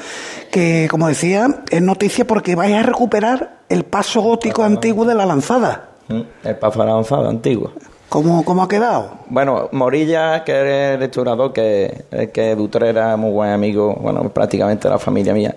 que 0.50 0.88
como 0.90 1.06
decía, 1.06 1.62
es 1.70 1.82
noticia 1.82 2.26
porque 2.26 2.56
vais 2.56 2.74
a 2.74 2.82
recuperar 2.82 3.60
el 3.68 3.84
paso 3.84 4.22
gótico 4.22 4.64
antiguo 4.64 5.04
de 5.04 5.14
la 5.14 5.24
lanzada. 5.24 5.90
El 6.08 6.56
paso 6.56 6.82
avanzado 6.82 7.28
antiguo. 7.28 7.72
¿Cómo, 8.08 8.44
¿Cómo 8.44 8.62
ha 8.62 8.68
quedado? 8.68 9.10
Bueno, 9.28 9.68
Morilla, 9.72 10.44
que 10.44 10.52
es 10.52 10.94
el 10.94 11.00
restaurador, 11.00 11.52
que, 11.52 12.04
que 12.32 12.54
Dutrera, 12.54 13.16
muy 13.16 13.32
buen 13.32 13.50
amigo, 13.50 13.94
bueno, 14.00 14.28
prácticamente 14.28 14.88
la 14.88 14.98
familia 14.98 15.34
mía. 15.34 15.54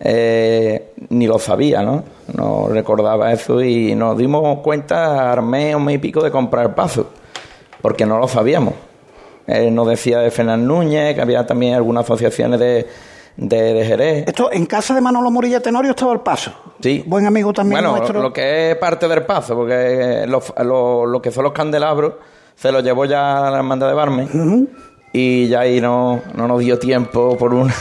eh, 0.00 0.92
ni 1.10 1.26
lo 1.26 1.38
sabía, 1.38 1.82
¿no? 1.82 2.04
No 2.34 2.68
recordaba 2.68 3.32
eso 3.32 3.62
y 3.62 3.94
nos 3.94 4.16
dimos 4.16 4.60
cuenta 4.60 5.32
al 5.32 5.42
mes 5.42 5.74
o 5.74 5.78
mes 5.80 5.96
y 5.96 5.98
pico 5.98 6.22
de 6.22 6.30
comprar 6.30 6.74
paso, 6.74 7.10
porque 7.82 8.06
no 8.06 8.18
lo 8.18 8.26
sabíamos. 8.28 8.74
Él 9.46 9.74
nos 9.74 9.88
decía 9.88 10.20
de 10.20 10.30
Fernán 10.30 10.66
Núñez, 10.66 11.14
que 11.14 11.20
había 11.20 11.46
también 11.46 11.74
algunas 11.74 12.04
asociaciones 12.04 12.60
de, 12.60 12.86
de, 13.36 13.84
Jerez. 13.84 14.24
Esto, 14.26 14.50
en 14.52 14.66
casa 14.66 14.94
de 14.94 15.00
Manolo 15.00 15.30
Morilla 15.30 15.60
Tenorio 15.60 15.90
estaba 15.90 16.12
el 16.12 16.20
paso. 16.20 16.52
Sí. 16.80 17.02
Buen 17.06 17.26
amigo 17.26 17.52
también 17.52 17.82
bueno, 17.82 18.12
lo 18.12 18.32
que 18.32 18.72
es 18.72 18.76
parte 18.76 19.08
del 19.08 19.24
paso, 19.24 19.54
porque 19.54 20.24
lo, 20.26 21.22
que 21.22 21.30
son 21.30 21.44
los 21.44 21.52
candelabros 21.52 22.14
se 22.54 22.70
los 22.72 22.82
llevó 22.82 23.04
ya 23.04 23.46
a 23.46 23.50
la 23.50 23.58
hermandad 23.58 23.88
de 23.88 23.94
Barme 23.94 24.28
y 25.12 25.48
ya 25.48 25.60
ahí 25.60 25.80
no, 25.80 26.22
no 26.34 26.46
nos 26.46 26.60
dio 26.60 26.78
tiempo 26.78 27.36
por 27.36 27.54
una 27.54 27.74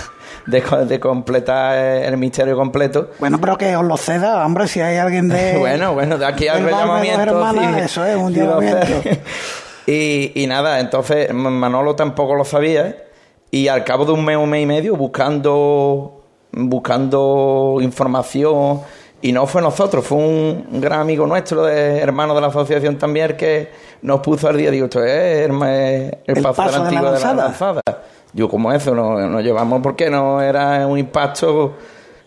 de, 0.49 0.99
completar 0.99 1.77
el 1.77 2.17
misterio 2.17 2.55
completo. 2.55 3.11
Bueno, 3.19 3.39
pero 3.39 3.57
que 3.57 3.75
os 3.75 3.85
lo 3.85 3.97
ceda, 3.97 4.45
hombre, 4.45 4.67
si 4.67 4.81
hay 4.81 4.97
alguien 4.97 5.29
de... 5.29 5.57
bueno, 5.59 5.93
bueno, 5.93 6.17
de 6.17 6.25
aquí 6.25 6.47
al 6.47 6.67
llamamiento. 6.67 7.77
eso 7.77 8.05
es, 8.05 8.15
un 8.15 8.33
llamamiento. 8.33 9.09
y, 9.85 10.31
y 10.35 10.47
nada, 10.47 10.79
entonces 10.79 11.33
Manolo 11.33 11.95
tampoco 11.95 12.35
lo 12.35 12.45
sabía, 12.45 12.87
¿eh? 12.87 13.08
Y 13.51 13.67
al 13.67 13.83
cabo 13.83 14.05
de 14.05 14.11
un 14.11 14.23
mes, 14.23 14.37
un 14.37 14.49
mes 14.49 14.63
y 14.63 14.65
medio, 14.65 14.95
buscando, 14.95 16.21
buscando 16.51 17.77
información, 17.81 18.81
y 19.21 19.31
no 19.31 19.45
fue 19.47 19.61
nosotros, 19.61 20.05
fue 20.05 20.17
un, 20.17 20.79
gran 20.79 21.01
amigo 21.01 21.27
nuestro, 21.27 21.63
de, 21.63 21.99
hermano 21.99 22.33
de 22.35 22.41
la 22.41 22.47
asociación 22.47 22.97
también, 22.97 23.35
que 23.35 23.69
nos 24.01 24.21
puso 24.21 24.47
al 24.47 24.57
día, 24.57 24.71
digo, 24.71 24.85
esto 24.85 25.03
es 25.03 25.49
el, 25.49 25.51
el, 26.25 26.41
paso, 26.41 26.63
de 26.63 26.71
la 26.71 26.77
antigua 26.77 27.11
de 27.11 27.19
la 27.19 27.33
lanzada. 27.33 27.81
Yo 28.31 28.47
como 28.47 28.71
eso, 28.71 28.93
nos, 28.93 29.29
nos 29.29 29.43
llevamos 29.43 29.81
porque 29.81 30.09
no 30.09 30.41
era 30.41 30.85
un 30.85 30.97
impacto 30.97 31.73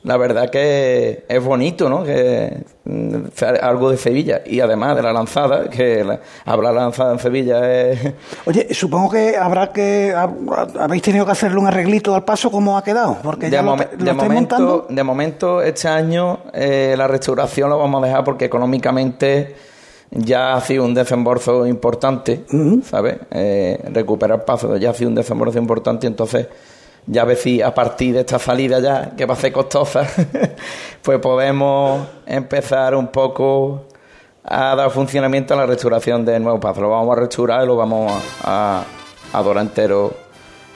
la 0.04 0.16
verdad 0.16 0.50
que 0.50 1.24
es 1.28 1.44
bonito, 1.44 1.88
¿no? 1.88 2.02
Que 2.02 2.64
mm, 2.84 3.14
algo 3.62 3.90
de 3.90 3.96
Sevilla 3.96 4.42
y 4.44 4.60
además 4.60 4.96
de 4.96 5.02
la 5.02 5.12
lanzada, 5.12 5.70
que 5.70 6.02
la, 6.02 6.20
hablar 6.44 6.74
lanzada 6.74 7.12
en 7.12 7.18
Sevilla 7.20 7.90
es... 7.90 8.12
Oye, 8.46 8.74
supongo 8.74 9.10
que 9.10 9.36
habrá 9.36 9.72
que... 9.72 10.12
habéis 10.78 11.02
tenido 11.02 11.24
que 11.24 11.32
hacerle 11.32 11.58
un 11.58 11.66
arreglito 11.66 12.14
al 12.14 12.24
paso, 12.24 12.50
¿cómo 12.50 12.76
ha 12.76 12.82
quedado? 12.82 13.18
Porque 13.22 13.48
ya 13.48 13.62
lo, 13.62 13.76
de, 13.76 14.12
momento, 14.12 14.86
de 14.88 15.02
momento, 15.04 15.62
este 15.62 15.88
año 15.88 16.40
eh, 16.52 16.94
la 16.96 17.06
restauración 17.06 17.70
lo 17.70 17.78
vamos 17.78 18.02
a 18.02 18.06
dejar 18.06 18.24
porque 18.24 18.46
económicamente 18.46 19.54
ya 20.10 20.54
ha 20.54 20.60
sido 20.60 20.84
un 20.84 20.94
desembolso 20.94 21.66
importante, 21.66 22.44
¿sabes? 22.84 23.18
Eh, 23.30 23.80
recuperar 23.92 24.44
paso 24.44 24.76
ya 24.76 24.90
ha 24.90 24.94
sido 24.94 25.08
un 25.08 25.14
desembolso 25.14 25.58
importante, 25.58 26.06
entonces 26.06 26.48
ya 27.06 27.24
ver 27.24 27.36
si 27.36 27.60
a 27.60 27.74
partir 27.74 28.14
de 28.14 28.20
esta 28.20 28.38
salida 28.38 28.80
ya, 28.80 29.10
que 29.16 29.26
va 29.26 29.34
a 29.34 29.36
ser 29.36 29.52
costosa, 29.52 30.06
pues 31.02 31.18
podemos 31.18 32.06
empezar 32.26 32.94
un 32.94 33.08
poco 33.08 33.86
a 34.44 34.74
dar 34.74 34.90
funcionamiento 34.90 35.54
a 35.54 35.56
la 35.58 35.66
restauración 35.66 36.24
del 36.24 36.42
nuevo 36.42 36.60
paso. 36.60 36.80
Lo 36.80 36.90
vamos 36.90 37.16
a 37.16 37.20
restaurar 37.20 37.64
y 37.64 37.66
lo 37.66 37.76
vamos 37.76 38.12
a, 38.44 38.84
adorar 39.32 39.64
entero 39.64 40.12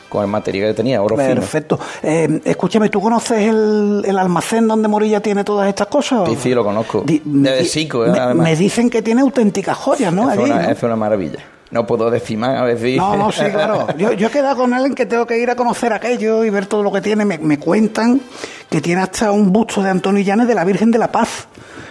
con 0.09 0.23
el 0.23 0.29
material 0.29 0.69
que 0.69 0.75
tenía, 0.75 1.03
oro 1.03 1.17
Perfecto. 1.17 1.79
Eh, 2.03 2.41
escúchame, 2.45 2.89
¿tú 2.89 3.01
conoces 3.01 3.49
el, 3.49 4.17
almacén 4.19 4.67
donde 4.67 4.89
Morilla 4.89 5.21
tiene 5.21 5.45
todas 5.45 5.69
estas 5.69 5.89
cosas? 5.89 6.29
Sí, 6.29 6.37
sí, 6.37 6.55
lo 6.55 6.65
conozco. 6.65 7.05
Desde 7.05 7.65
Sico, 7.65 7.99
me, 7.99 8.19
además. 8.19 8.45
me 8.45 8.57
dicen 8.57 8.89
que 8.89 9.03
tiene 9.03 9.21
auténticas 9.21 9.77
joyas, 9.77 10.13
¿no? 10.13 10.31
es 10.31 10.83
una 10.83 10.97
maravilla. 10.97 11.56
No 11.71 11.87
puedo 11.87 12.11
decir 12.11 12.39
más, 12.39 12.61
a 12.61 12.65
veces. 12.65 12.97
No, 12.97 13.17
no, 13.17 13.33
sí, 13.33 13.45
claro. 13.51 13.89
Yo, 13.99 14.11
he 14.11 14.31
quedado 14.31 14.57
con 14.57 14.73
él 14.73 14.87
en 14.87 14.95
que 14.95 15.07
tengo 15.07 15.27
que 15.27 15.39
ir 15.39 15.51
a 15.51 15.57
conocer 15.57 15.93
aquello 15.93 16.45
y 16.45 16.51
ver 16.51 16.67
todo 16.67 16.83
lo 16.83 16.93
que 16.93 17.01
tiene. 17.01 17.25
Me, 17.25 17.59
cuentan 17.59 18.21
que 18.71 18.81
tiene 18.81 19.03
hasta 19.03 19.33
un 19.33 19.53
busto 19.53 19.83
de 19.83 19.91
Antonio 19.91 20.23
Llanes 20.23 20.47
de 20.47 20.55
la 20.55 20.65
Virgen 20.65 20.91
de 20.91 20.99
la 20.99 21.11
Paz. 21.11 21.49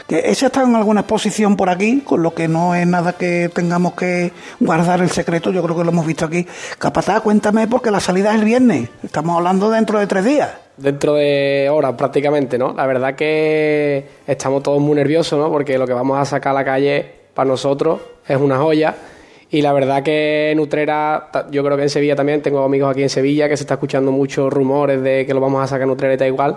Que 0.08 0.30
ese 0.30 0.46
está 0.46 0.62
en 0.62 0.76
alguna 0.76 1.02
exposición 1.02 1.58
por 1.58 1.70
aquí, 1.70 2.02
con 2.02 2.22
lo 2.22 2.34
que 2.34 2.48
no 2.48 2.76
es 2.76 2.86
nada 2.86 3.14
que 3.14 3.50
tengamos 3.54 3.94
que 3.94 4.32
guardar 4.60 5.02
el 5.02 5.10
secreto. 5.10 5.52
Yo 5.52 5.64
creo 5.64 5.76
que 5.76 5.84
lo 5.84 5.90
hemos 5.90 6.06
visto 6.06 6.26
aquí. 6.26 6.46
Capataz, 6.78 7.22
cuéntame, 7.22 7.68
porque 7.68 7.92
la 7.92 8.00
salida 8.00 8.30
es 8.30 8.40
el 8.40 8.46
viernes. 8.46 8.90
Estamos 9.04 9.36
hablando 9.36 9.70
dentro 9.72 10.00
de 10.00 10.08
tres 10.08 10.24
días. 10.24 10.52
Dentro 10.78 11.16
de 11.16 11.70
horas 11.72 11.94
prácticamente, 11.94 12.58
¿no? 12.58 12.74
La 12.74 12.86
verdad 12.86 13.16
que 13.16 14.08
estamos 14.28 14.62
todos 14.62 14.80
muy 14.80 14.96
nerviosos, 14.96 15.40
¿no? 15.40 15.50
Porque 15.50 15.78
lo 15.78 15.88
que 15.88 15.94
vamos 15.94 16.20
a 16.20 16.26
sacar 16.26 16.52
a 16.52 16.54
la 16.54 16.66
calle 16.66 17.12
para 17.34 17.50
nosotros 17.50 18.00
es 18.28 18.38
una 18.38 18.58
joya 18.58 18.96
y 19.56 19.62
la 19.62 19.72
verdad 19.72 20.04
que 20.04 20.52
en 20.52 20.60
Utrera, 20.60 21.30
yo 21.50 21.64
creo 21.64 21.78
que 21.78 21.84
en 21.84 21.90
Sevilla 21.90 22.14
también, 22.14 22.42
tengo 22.42 22.62
amigos 22.62 22.92
aquí 22.92 23.04
en 23.04 23.10
Sevilla 23.10 23.48
que 23.48 23.56
se 23.56 23.64
está 23.64 23.76
escuchando 23.76 24.12
muchos 24.12 24.52
rumores 24.52 25.02
de 25.02 25.26
que 25.26 25.34
lo 25.34 25.40
vamos 25.40 25.64
a 25.64 25.68
sacar 25.68 25.84
en 25.84 25.92
Utrera 25.92 26.14
y 26.14 26.18
tal 26.18 26.28
igual. 26.28 26.56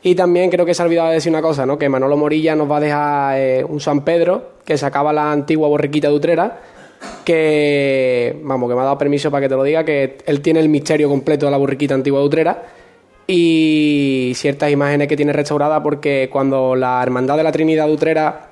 Y 0.00 0.14
también 0.14 0.48
creo 0.48 0.64
que 0.64 0.74
se 0.74 0.82
ha 0.82 0.84
olvidado 0.84 1.08
de 1.08 1.14
decir 1.14 1.32
una 1.32 1.42
cosa, 1.42 1.66
¿no? 1.66 1.76
Que 1.76 1.88
Manolo 1.88 2.16
Morilla 2.16 2.54
nos 2.54 2.70
va 2.70 2.76
a 2.76 2.80
dejar 2.80 3.38
eh, 3.40 3.64
un 3.64 3.80
San 3.80 4.04
Pedro 4.04 4.52
que 4.64 4.78
sacaba 4.78 5.12
la 5.12 5.32
antigua 5.32 5.66
borriquita 5.66 6.06
de 6.06 6.14
Utrera, 6.14 6.60
que, 7.24 8.38
vamos, 8.44 8.68
que 8.68 8.76
me 8.76 8.82
ha 8.82 8.84
dado 8.84 8.98
permiso 8.98 9.32
para 9.32 9.40
que 9.40 9.48
te 9.48 9.56
lo 9.56 9.64
diga, 9.64 9.84
que 9.84 10.18
él 10.24 10.40
tiene 10.40 10.60
el 10.60 10.68
misterio 10.68 11.08
completo 11.08 11.46
de 11.46 11.50
la 11.50 11.58
borriquita 11.58 11.94
antigua 11.94 12.20
de 12.20 12.26
Utrera 12.26 12.62
y 13.26 14.30
ciertas 14.36 14.70
imágenes 14.70 15.08
que 15.08 15.16
tiene 15.16 15.32
restaurada 15.32 15.82
porque 15.82 16.28
cuando 16.30 16.76
la 16.76 17.02
Hermandad 17.02 17.38
de 17.38 17.42
la 17.42 17.50
Trinidad 17.50 17.88
de 17.88 17.92
Utrera 17.92 18.50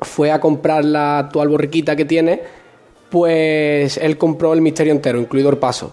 fue 0.00 0.32
a 0.32 0.40
comprar 0.40 0.84
la 0.84 1.20
actual 1.20 1.48
borriquita 1.48 1.94
que 1.94 2.04
tiene, 2.04 2.57
pues 3.10 3.96
él 3.96 4.18
compró 4.18 4.52
el 4.52 4.60
misterio 4.60 4.92
entero, 4.92 5.18
incluido 5.18 5.50
el 5.50 5.58
paso. 5.58 5.92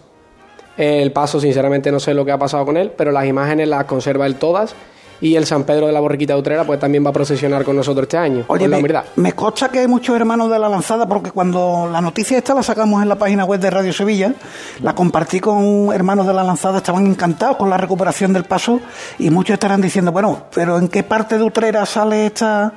El 0.78 1.11
paso, 1.11 1.39
sinceramente, 1.39 1.91
no 1.91 1.99
sé 1.99 2.13
lo 2.13 2.26
que 2.26 2.32
ha 2.32 2.38
pasado 2.38 2.66
con 2.66 2.76
él, 2.76 2.91
pero 2.95 3.11
las 3.11 3.26
imágenes 3.26 3.68
las 3.68 3.86
conserva 3.86 4.26
él 4.26 4.36
todas. 4.36 4.76
Y 5.22 5.38
el 5.38 5.45
San 5.45 5.63
Pedro 5.63 5.88
de 5.88 5.93
la 5.93 6.01
Borriquita 6.01 6.34
de 6.34 6.39
Utrera, 6.39 6.66
pues 6.66 6.78
también 6.78 7.05
va 7.05 7.11
a 7.11 7.13
procesionar 7.13 7.63
con 7.63 7.78
nosotros 7.78 8.03
este 8.03 8.18
año. 8.18 8.43
Oye, 8.47 8.68
me, 8.68 8.84
me 9.16 9.32
consta 9.32 9.70
que 9.70 9.80
hay 9.80 9.88
muchos 9.88 10.13
hermanos 10.13 10.51
de 10.51 10.59
la 10.59 10.68
lanzada, 10.68 11.07
porque 11.07 11.32
cuando 11.32 11.88
la 11.89 12.01
noticia 12.01 12.38
esta 12.38 12.53
la 12.53 12.61
sacamos 12.61 13.01
en 13.01 13.07
la 13.07 13.16
página 13.16 13.45
web 13.45 13.61
de 13.61 13.70
Radio 13.70 13.93
Sevilla, 13.93 14.34
la 14.82 14.93
compartí 14.93 15.39
con 15.39 15.93
hermanos 15.93 16.28
de 16.28 16.34
la 16.34 16.43
lanzada, 16.43 16.80
estaban 16.80 17.07
encantados 17.07 17.55
con 17.55 17.70
la 17.70 17.78
recuperación 17.78 18.34
del 18.34 18.43
paso, 18.43 18.82
y 19.18 19.30
muchos 19.30 19.53
estarán 19.53 19.80
diciendo, 19.80 20.11
bueno, 20.11 20.47
pero 20.53 20.78
¿en 20.78 20.89
qué 20.89 21.03
parte 21.03 21.38
de 21.38 21.45
Utrera 21.45 21.86
sale 21.86 22.26
esta, 22.26 22.74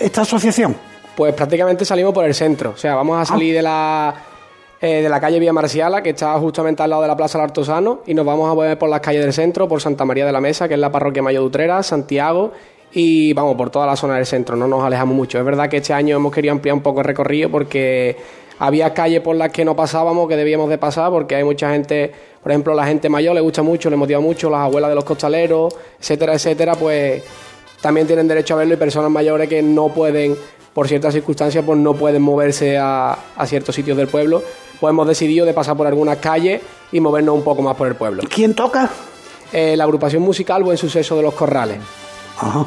esta 0.00 0.22
asociación? 0.22 0.74
Pues 1.16 1.34
prácticamente 1.34 1.84
salimos 1.84 2.12
por 2.12 2.24
el 2.24 2.34
centro. 2.34 2.70
O 2.70 2.76
sea, 2.76 2.94
vamos 2.94 3.20
a 3.20 3.24
salir 3.24 3.54
de 3.54 3.62
la 3.62 4.14
eh, 4.84 5.00
de 5.00 5.08
la 5.08 5.20
calle 5.20 5.38
Vía 5.38 5.52
Marciala, 5.52 6.02
que 6.02 6.10
está 6.10 6.36
justamente 6.40 6.82
al 6.82 6.90
lado 6.90 7.02
de 7.02 7.08
la 7.08 7.16
Plaza 7.16 7.38
del 7.38 7.44
Artosano, 7.44 8.00
y 8.04 8.14
nos 8.14 8.26
vamos 8.26 8.50
a 8.50 8.54
mover 8.54 8.76
por 8.76 8.90
las 8.90 9.00
calles 9.00 9.22
del 9.22 9.32
centro, 9.32 9.68
por 9.68 9.80
Santa 9.80 10.04
María 10.04 10.26
de 10.26 10.32
la 10.32 10.40
Mesa, 10.40 10.66
que 10.66 10.74
es 10.74 10.80
la 10.80 10.90
parroquia 10.90 11.22
Mayo 11.22 11.38
de 11.38 11.46
Utrera, 11.46 11.84
Santiago, 11.84 12.50
y 12.90 13.32
vamos 13.32 13.54
por 13.54 13.70
toda 13.70 13.86
la 13.86 13.94
zona 13.94 14.16
del 14.16 14.26
centro, 14.26 14.56
no 14.56 14.66
nos 14.66 14.82
alejamos 14.82 15.14
mucho. 15.14 15.38
Es 15.38 15.44
verdad 15.44 15.68
que 15.68 15.76
este 15.76 15.92
año 15.92 16.16
hemos 16.16 16.34
querido 16.34 16.50
ampliar 16.50 16.74
un 16.74 16.82
poco 16.82 16.98
el 16.98 17.04
recorrido 17.04 17.48
porque 17.48 18.16
había 18.58 18.92
calles 18.92 19.20
por 19.20 19.36
las 19.36 19.52
que 19.52 19.64
no 19.64 19.76
pasábamos, 19.76 20.28
que 20.28 20.34
debíamos 20.34 20.68
de 20.68 20.78
pasar, 20.78 21.12
porque 21.12 21.36
hay 21.36 21.44
mucha 21.44 21.70
gente, 21.70 22.10
por 22.42 22.50
ejemplo, 22.50 22.74
la 22.74 22.84
gente 22.84 23.08
mayor 23.08 23.36
le 23.36 23.40
gusta 23.40 23.62
mucho, 23.62 23.88
le 23.88 23.94
motiva 23.94 24.18
mucho, 24.18 24.50
las 24.50 24.62
abuelas 24.62 24.90
de 24.90 24.96
los 24.96 25.04
costaleros, 25.04 25.76
etcétera, 26.00 26.34
etcétera, 26.34 26.74
pues 26.74 27.22
también 27.80 28.08
tienen 28.08 28.26
derecho 28.26 28.54
a 28.54 28.58
verlo 28.58 28.74
y 28.74 28.78
personas 28.78 29.12
mayores 29.12 29.48
que 29.48 29.62
no 29.62 29.90
pueden 29.90 30.36
por 30.74 30.88
ciertas 30.88 31.14
circunstancias 31.14 31.64
pues 31.64 31.78
no 31.78 31.94
pueden 31.94 32.22
moverse 32.22 32.78
a, 32.78 33.18
ciertos 33.46 33.74
sitios 33.74 33.96
del 33.96 34.08
pueblo, 34.08 34.42
pues 34.80 34.90
hemos 34.90 35.06
decidido 35.06 35.46
de 35.46 35.54
pasar 35.54 35.76
por 35.76 35.86
algunas 35.86 36.18
calles 36.18 36.62
y 36.90 37.00
movernos 37.00 37.34
un 37.34 37.42
poco 37.42 37.62
más 37.62 37.76
por 37.76 37.88
el 37.88 37.94
pueblo. 37.94 38.22
¿Quién 38.28 38.54
toca? 38.54 38.90
Eh, 39.52 39.76
la 39.76 39.84
agrupación 39.84 40.22
musical 40.22 40.62
Buen 40.62 40.78
Suceso 40.78 41.16
de 41.16 41.22
los 41.22 41.34
Corrales. 41.34 41.78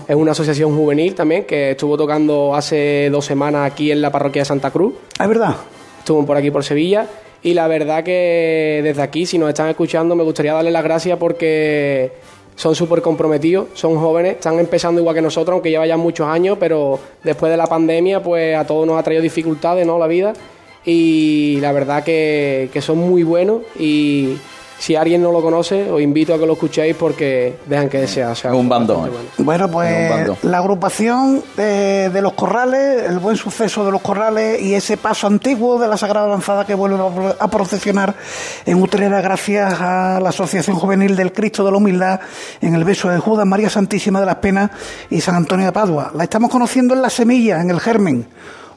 Es 0.08 0.16
una 0.16 0.32
asociación 0.32 0.76
juvenil 0.76 1.16
también 1.16 1.44
que 1.46 1.72
estuvo 1.72 1.98
tocando 1.98 2.56
hace 2.56 3.10
dos 3.12 3.26
semanas 3.26 3.70
aquí 3.70 3.92
en 3.92 4.02
la 4.02 4.12
parroquia 4.12 4.44
de 4.44 4.46
Santa 4.46 4.72
Cruz. 4.72 4.94
Ah, 5.20 5.24
¿Es 5.24 5.30
verdad? 5.30 5.56
Estuvo 6.00 6.26
por 6.26 6.38
aquí 6.38 6.52
por 6.52 6.64
Sevilla 6.64 7.08
y 7.42 7.54
la 7.54 7.68
verdad 7.68 8.04
que 8.04 8.82
desde 8.84 9.02
aquí, 9.02 9.26
si 9.26 9.38
nos 9.38 9.50
están 9.50 9.68
escuchando, 9.68 10.16
me 10.16 10.24
gustaría 10.24 10.54
darle 10.54 10.72
las 10.72 10.84
gracias 10.84 11.18
porque 11.18 12.14
son 12.56 12.76
súper 12.76 13.02
comprometidos, 13.02 13.68
son 13.74 13.98
jóvenes, 13.98 14.36
están 14.36 14.60
empezando 14.60 15.02
igual 15.02 15.16
que 15.16 15.22
nosotros, 15.22 15.54
aunque 15.54 15.70
lleva 15.70 15.86
ya 15.86 15.98
muchos 15.98 16.28
años, 16.28 16.58
pero 16.60 17.00
después 17.24 17.52
de 17.52 17.58
la 17.58 17.68
pandemia, 17.68 18.24
pues 18.24 18.56
a 18.56 18.66
todos 18.66 18.88
nos 18.88 18.98
ha 18.98 19.04
traído 19.04 19.22
dificultades, 19.22 19.86
¿no? 19.86 20.00
La 20.00 20.08
vida. 20.08 20.34
Y 20.86 21.58
la 21.62 21.72
verdad 21.72 22.04
que, 22.04 22.70
que 22.72 22.82
son 22.82 23.00
muy 23.00 23.24
buenos 23.24 23.64
y 23.78 24.38
si 24.78 24.96
alguien 24.96 25.22
no 25.22 25.32
lo 25.32 25.42
conoce, 25.42 25.90
os 25.90 26.02
invito 26.02 26.34
a 26.34 26.40
que 26.40 26.46
lo 26.46 26.54
escuchéis 26.54 26.96
porque 26.96 27.58
dejan 27.66 27.90
que 27.90 28.08
sea. 28.08 28.34
Es 28.34 28.44
un 28.46 28.68
bandón. 28.68 29.10
Bueno, 29.38 29.70
pues 29.70 30.44
la 30.44 30.58
agrupación 30.58 31.44
de, 31.56 32.20
los 32.22 32.34
corrales, 32.34 33.04
el 33.10 33.20
buen 33.20 33.38
suceso 33.38 33.86
de 33.86 33.92
los 33.92 34.02
corrales 34.02 34.62
y 34.62 34.74
ese 34.74 34.98
paso 34.98 35.28
antiguo 35.28 35.80
de 35.80 35.88
la 35.88 35.98
Sagrada 35.98 36.28
Lanzada 36.28 36.66
que 36.66 36.74
vuelve 36.74 36.98
a 37.40 37.48
procesionar 37.48 38.16
en 38.66 38.82
Utrera 38.82 39.22
gracias 39.22 39.80
a 39.80 40.20
la 40.22 40.30
Asociación 40.30 40.76
Juvenil 40.76 41.16
del 41.16 41.32
Cristo 41.32 41.64
de 41.64 41.72
la 41.72 41.78
Humildad 41.78 42.20
en 42.62 42.76
el 42.76 42.84
beso 42.84 43.10
de 43.10 43.20
Judas, 43.20 43.46
María 43.46 43.70
Santísima 43.70 44.20
de 44.20 44.26
las 44.26 44.36
Penas 44.36 44.72
y 45.10 45.22
San 45.22 45.36
Antonio 45.36 45.66
de 45.66 45.72
Padua. 45.72 46.12
La 46.14 46.24
estamos 46.24 46.52
conociendo 46.52 46.94
en 46.94 47.02
la 47.02 47.10
semilla, 47.10 47.62
en 47.62 47.70
el 47.70 47.80
germen 47.80 48.28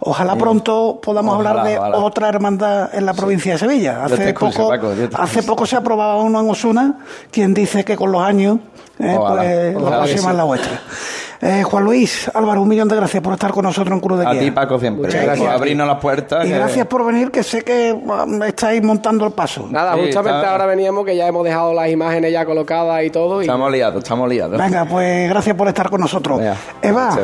Ojalá 0.01 0.37
pronto 0.37 1.01
podamos 1.03 1.35
hablar 1.37 1.65
de 1.65 1.79
otra 1.79 2.29
hermandad 2.29 2.95
en 2.95 3.05
la 3.05 3.15
provincia 3.15 3.53
de 3.53 3.59
Sevilla. 3.59 4.05
Hace 4.05 4.33
poco, 4.33 4.73
hace 5.15 5.43
poco 5.43 5.67
se 5.67 5.77
aprobaba 5.77 6.17
uno 6.17 6.41
en 6.41 6.51
Osuna, 6.51 6.99
quien 7.31 7.53
dice 7.53 7.85
que 7.85 7.97
con 7.97 8.13
los 8.13 8.23
años 8.23 8.59
eh, 8.99 9.17
pues, 9.17 9.83
la 9.83 9.99
próxima 9.99 10.31
es 10.31 10.37
la 10.37 10.45
vuestra. 10.45 10.81
Eh, 11.41 11.63
Juan 11.63 11.85
Luis, 11.85 12.29
Álvaro, 12.35 12.63
un 12.63 12.69
millón 12.69 12.89
de 12.89 12.97
gracias 12.97 13.23
por 13.23 13.33
estar 13.33 13.53
con 13.53 13.63
nosotros 13.65 13.95
en 13.95 14.01
Cruz 14.01 14.19
de 14.19 14.25
Guía. 14.25 14.41
A 14.41 14.45
ti, 14.45 14.51
Paco, 14.51 14.79
siempre. 14.79 15.11
gracias. 15.11 15.39
Por 15.39 15.49
abrirnos 15.49 15.87
las 15.87 15.99
puertas. 15.99 16.45
Y 16.47 16.51
gracias 16.51 16.87
por 16.87 17.07
venir, 17.07 17.31
que 17.31 17.43
sé 17.45 17.63
que 17.63 17.93
um, 17.93 18.43
estáis 18.43 18.83
montando 18.83 19.25
el 19.25 19.33
paso. 19.33 19.69
Nada, 19.71 19.97
justamente 19.97 20.47
ahora 20.47 20.67
veníamos, 20.67 21.05
que 21.05 21.17
ya 21.17 21.29
hemos 21.29 21.45
dejado 21.45 21.73
las 21.75 21.89
imágenes 21.91 22.33
ya 22.33 22.45
colocadas 22.45 23.05
y 23.05 23.11
todo. 23.11 23.41
Estamos 23.41 23.71
liados, 23.71 24.03
estamos 24.03 24.29
liados. 24.29 24.59
Venga, 24.59 24.85
pues 24.85 25.29
gracias 25.29 25.55
por 25.55 25.69
estar 25.69 25.89
con 25.91 26.01
nosotros. 26.01 26.41
Eva, 26.83 27.17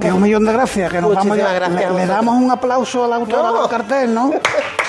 que 0.00 0.12
un 0.12 0.22
millón 0.22 0.44
de 0.44 0.52
gracias, 0.52 0.92
que 0.92 1.00
nos 1.00 1.14
vamos 1.14 1.36
ya. 1.36 1.68
Le, 1.68 2.06
damos 2.06 2.36
un 2.36 2.50
aplauso 2.50 3.04
al 3.04 3.12
autor 3.14 3.60
del 3.60 3.68
cartel, 3.68 4.14
¿no? 4.14 4.30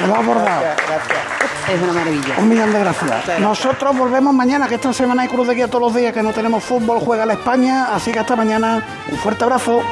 Me 0.00 0.06
lo 0.06 0.14
ha 0.14 0.18
abordado. 0.18 0.60
Gracias, 0.60 1.74
Es 1.74 1.82
una 1.82 1.92
maravilla. 1.92 2.34
Un 2.38 2.48
millón 2.48 2.72
de 2.72 2.80
gracias. 2.80 3.40
Nosotros 3.40 3.96
volvemos 3.96 4.32
mañana, 4.34 4.68
que 4.68 4.76
esta 4.76 4.92
semana 4.92 5.22
hay 5.22 5.28
Cruz 5.28 5.48
de 5.48 5.54
Guía 5.54 5.68
todos 5.68 5.82
los 5.82 5.94
días, 5.94 6.12
que 6.12 6.22
no 6.22 6.32
tenemos 6.32 6.62
fútbol, 6.64 7.00
juega 7.00 7.26
la 7.26 7.34
España. 7.34 7.94
Así 7.94 8.12
que 8.12 8.18
hasta 8.18 8.36
mañana. 8.36 8.84
Un 9.10 9.18
fuerte 9.18 9.44
abrazo. 9.44 9.82